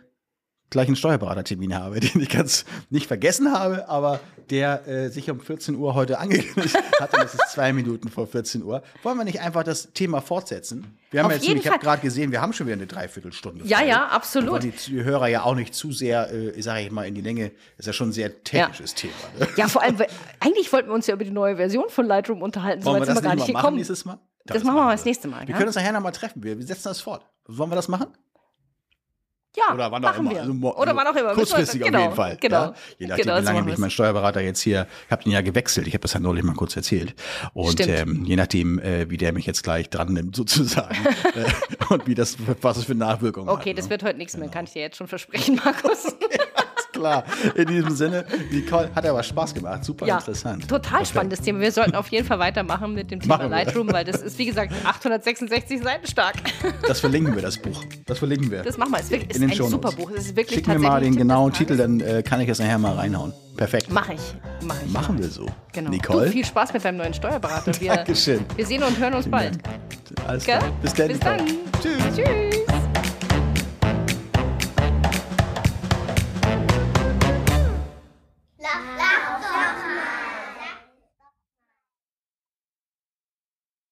gleich 0.69 0.87
einen 0.87 0.95
Steuerberatertermin 0.95 1.75
habe, 1.75 1.99
den 2.01 2.21
ich 2.21 2.29
ganz 2.29 2.65
nicht 2.89 3.07
vergessen 3.07 3.51
habe, 3.53 3.87
aber 3.89 4.19
der 4.49 4.87
äh, 4.87 5.09
sich 5.09 5.29
um 5.29 5.39
14 5.41 5.75
Uhr 5.75 5.93
heute 5.93 6.19
angekündigt 6.19 6.75
hat 7.01 7.13
und 7.13 7.23
es 7.23 7.33
ist 7.33 7.49
zwei 7.51 7.73
Minuten 7.73 8.09
vor 8.09 8.27
14 8.27 8.63
Uhr. 8.63 8.81
Wollen 9.03 9.17
wir 9.17 9.25
nicht 9.25 9.41
einfach 9.41 9.63
das 9.63 9.91
Thema 9.91 10.21
fortsetzen? 10.21 10.97
Wir 11.11 11.21
haben 11.21 11.27
Auf 11.27 11.33
jetzt, 11.41 11.47
ich 11.47 11.67
habe 11.69 11.79
gerade 11.79 12.01
gesehen, 12.01 12.31
wir 12.31 12.41
haben 12.41 12.53
schon 12.53 12.67
wieder 12.67 12.75
eine 12.75 12.87
Dreiviertelstunde. 12.87 13.65
Ja, 13.65 13.79
voll. 13.79 13.87
ja, 13.87 14.07
absolut. 14.07 14.49
Wollen 14.63 14.73
die 14.87 15.03
Hörer 15.03 15.27
ja 15.27 15.43
auch 15.43 15.55
nicht 15.55 15.73
zu 15.73 15.91
sehr, 15.91 16.31
äh, 16.31 16.61
sage 16.61 16.81
ich 16.81 16.91
mal, 16.91 17.03
in 17.07 17.15
die 17.15 17.21
Länge. 17.21 17.49
Das 17.77 17.79
ist 17.79 17.85
ja 17.87 17.93
schon 17.93 18.09
ein 18.09 18.13
sehr 18.13 18.43
technisches 18.43 18.93
Thema. 18.93 19.13
Ne? 19.39 19.47
Ja, 19.57 19.67
vor 19.67 19.81
allem, 19.81 19.99
weil- 19.99 20.07
eigentlich 20.39 20.71
wollten 20.71 20.89
wir 20.89 20.95
uns 20.95 21.07
ja 21.07 21.13
über 21.15 21.23
die 21.25 21.31
neue 21.31 21.57
Version 21.57 21.85
von 21.89 22.05
Lightroom 22.05 22.41
unterhalten, 22.41 22.81
so 22.81 22.91
Wollen 22.91 23.01
weit 23.01 23.07
wir 23.09 23.13
das 23.15 23.23
wir 23.23 23.27
gar 23.29 23.35
nicht 23.35 23.47
mal 23.47 23.53
machen 23.53 23.61
gekommen. 23.61 23.77
nächstes 23.77 24.05
Mal? 24.05 24.19
Das 24.45 24.63
machen 24.63 24.75
wir 24.77 24.83
mal 24.85 24.91
das 24.93 25.03
nächste 25.05 25.27
Mal, 25.27 25.41
Wir 25.41 25.49
ja? 25.49 25.55
können 25.57 25.67
uns 25.67 25.75
nachher 25.75 25.91
nochmal 25.91 26.13
treffen. 26.13 26.41
Wir, 26.41 26.57
wir 26.57 26.65
setzen 26.65 26.83
das 26.85 27.01
fort. 27.01 27.25
Wollen 27.47 27.69
wir 27.71 27.75
das 27.75 27.89
machen? 27.89 28.07
Ja, 29.57 29.73
Oder 29.73 29.91
wann 29.91 30.05
auch 30.05 30.09
machen 30.09 30.21
immer. 30.27 30.31
wir. 30.35 30.41
Also 30.41 30.53
Oder 30.81 30.95
wann 30.95 31.07
auch 31.07 31.15
immer. 31.15 31.33
Kurzfristig 31.33 31.79
wir- 31.81 31.87
auf 31.95 31.99
jeden 32.01 32.13
Fall. 32.15 32.37
Genau. 32.39 32.57
Ja? 32.57 32.73
Je 32.99 33.07
nachdem, 33.07 33.23
genau, 33.23 33.35
wie 33.37 33.39
so 33.39 33.45
lange 33.45 33.59
machen 33.59 33.69
mich 33.71 33.77
mein 33.79 33.89
Steuerberater 33.89 34.41
jetzt 34.41 34.61
hier, 34.61 34.85
ich 35.07 35.11
habe 35.11 35.23
den 35.23 35.31
ja 35.31 35.41
gewechselt, 35.41 35.87
ich 35.87 35.93
habe 35.93 36.01
das 36.03 36.13
ja 36.13 36.19
neulich 36.19 36.43
mal 36.43 36.53
kurz 36.53 36.75
erzählt. 36.75 37.15
Und 37.53 37.71
Stimmt. 37.71 37.89
ähm, 37.89 38.23
je 38.25 38.35
nachdem, 38.35 38.77
äh, 38.79 39.09
wie 39.09 39.17
der 39.17 39.33
mich 39.33 39.45
jetzt 39.47 39.63
gleich 39.63 39.89
dran 39.89 40.13
nimmt, 40.13 40.35
sozusagen. 40.35 40.95
äh, 41.33 41.93
und 41.93 42.05
wie 42.07 42.13
das, 42.15 42.37
was 42.61 42.77
es 42.77 42.85
für 42.85 42.95
Nachwirkungen 42.95 43.49
hat. 43.49 43.55
Okay, 43.55 43.73
das 43.73 43.85
ne? 43.85 43.91
wird 43.91 44.03
heute 44.03 44.17
nichts 44.17 44.37
mehr, 44.37 44.49
kann 44.49 44.65
ich 44.65 44.73
dir 44.73 44.81
jetzt 44.83 44.97
schon 44.97 45.07
versprechen, 45.07 45.55
Markus. 45.65 46.15
klar. 46.97 47.23
In 47.55 47.65
diesem 47.67 47.95
Sinne, 47.95 48.25
Nicole, 48.51 48.89
hat 48.95 49.05
aber 49.05 49.23
Spaß 49.23 49.53
gemacht. 49.53 49.83
Super 49.83 50.05
Ja, 50.05 50.17
interessant. 50.17 50.67
total 50.67 50.81
Perfekt. 50.91 51.07
spannendes 51.09 51.41
Thema. 51.41 51.59
Wir 51.59 51.71
sollten 51.71 51.95
auf 51.95 52.07
jeden 52.09 52.25
Fall 52.27 52.39
weitermachen 52.39 52.93
mit 52.93 53.11
dem 53.11 53.19
Thema. 53.19 53.43
Lightroom, 53.45 53.91
weil 53.91 54.03
das 54.05 54.21
ist, 54.21 54.37
wie 54.37 54.45
gesagt, 54.45 54.73
866 54.83 55.81
Seiten 55.81 56.07
stark. 56.07 56.35
Das 56.87 56.99
verlinken 56.99 57.35
wir, 57.35 57.41
das 57.41 57.57
Buch. 57.57 57.83
Das 58.05 58.19
verlinken 58.19 58.51
wir. 58.51 58.63
Das 58.63 58.77
machen 58.77 58.91
wir. 58.91 58.97
Es 58.99 59.05
ist 59.05 59.11
wirklich- 59.11 59.31
ist 59.31 59.41
ein 59.41 59.51
Shownotes. 59.53 59.71
super 59.71 59.91
Buch. 59.91 60.11
Es 60.15 60.25
ist 60.27 60.35
wirklich 60.35 60.55
Schick 60.59 60.67
mir 60.67 60.79
mal 60.79 61.01
den 61.01 61.15
genauen. 61.15 61.53
Titel, 61.53 61.77
dann 61.77 61.99
äh, 61.99 62.23
kann 62.23 62.41
ich 62.41 62.49
es 62.49 62.59
nachher 62.59 62.77
mal 62.77 62.93
reinhauen. 62.95 63.33
Perfekt. 63.55 63.87
Mach 63.89 64.07
ich. 64.09 64.19
Mach 64.63 64.75
ich. 64.85 64.91
Machen 64.91 65.17
wir 65.17 65.27
so. 65.29 65.47
Genau. 65.73 65.89
Nicole? 65.89 66.25
Du, 66.27 66.31
viel 66.31 66.45
Spaß 66.45 66.73
mit 66.73 66.85
deinem 66.85 66.97
neuen 66.97 67.13
Steuerberater. 67.13 67.71
Wir, 67.79 67.91
Dankeschön. 67.95 68.45
wir 68.55 68.65
sehen 68.65 68.83
und 68.83 68.97
hören 68.99 69.13
uns 69.15 69.27
bald. 69.27 69.57
Alles 70.27 70.43
klar. 70.43 70.61
Bis 70.81 70.93
dann. 70.93 71.07
Bis 71.07 71.19
dann. 71.19 71.39
Tschüss. 71.81 72.15
Tschüss. 72.15 72.76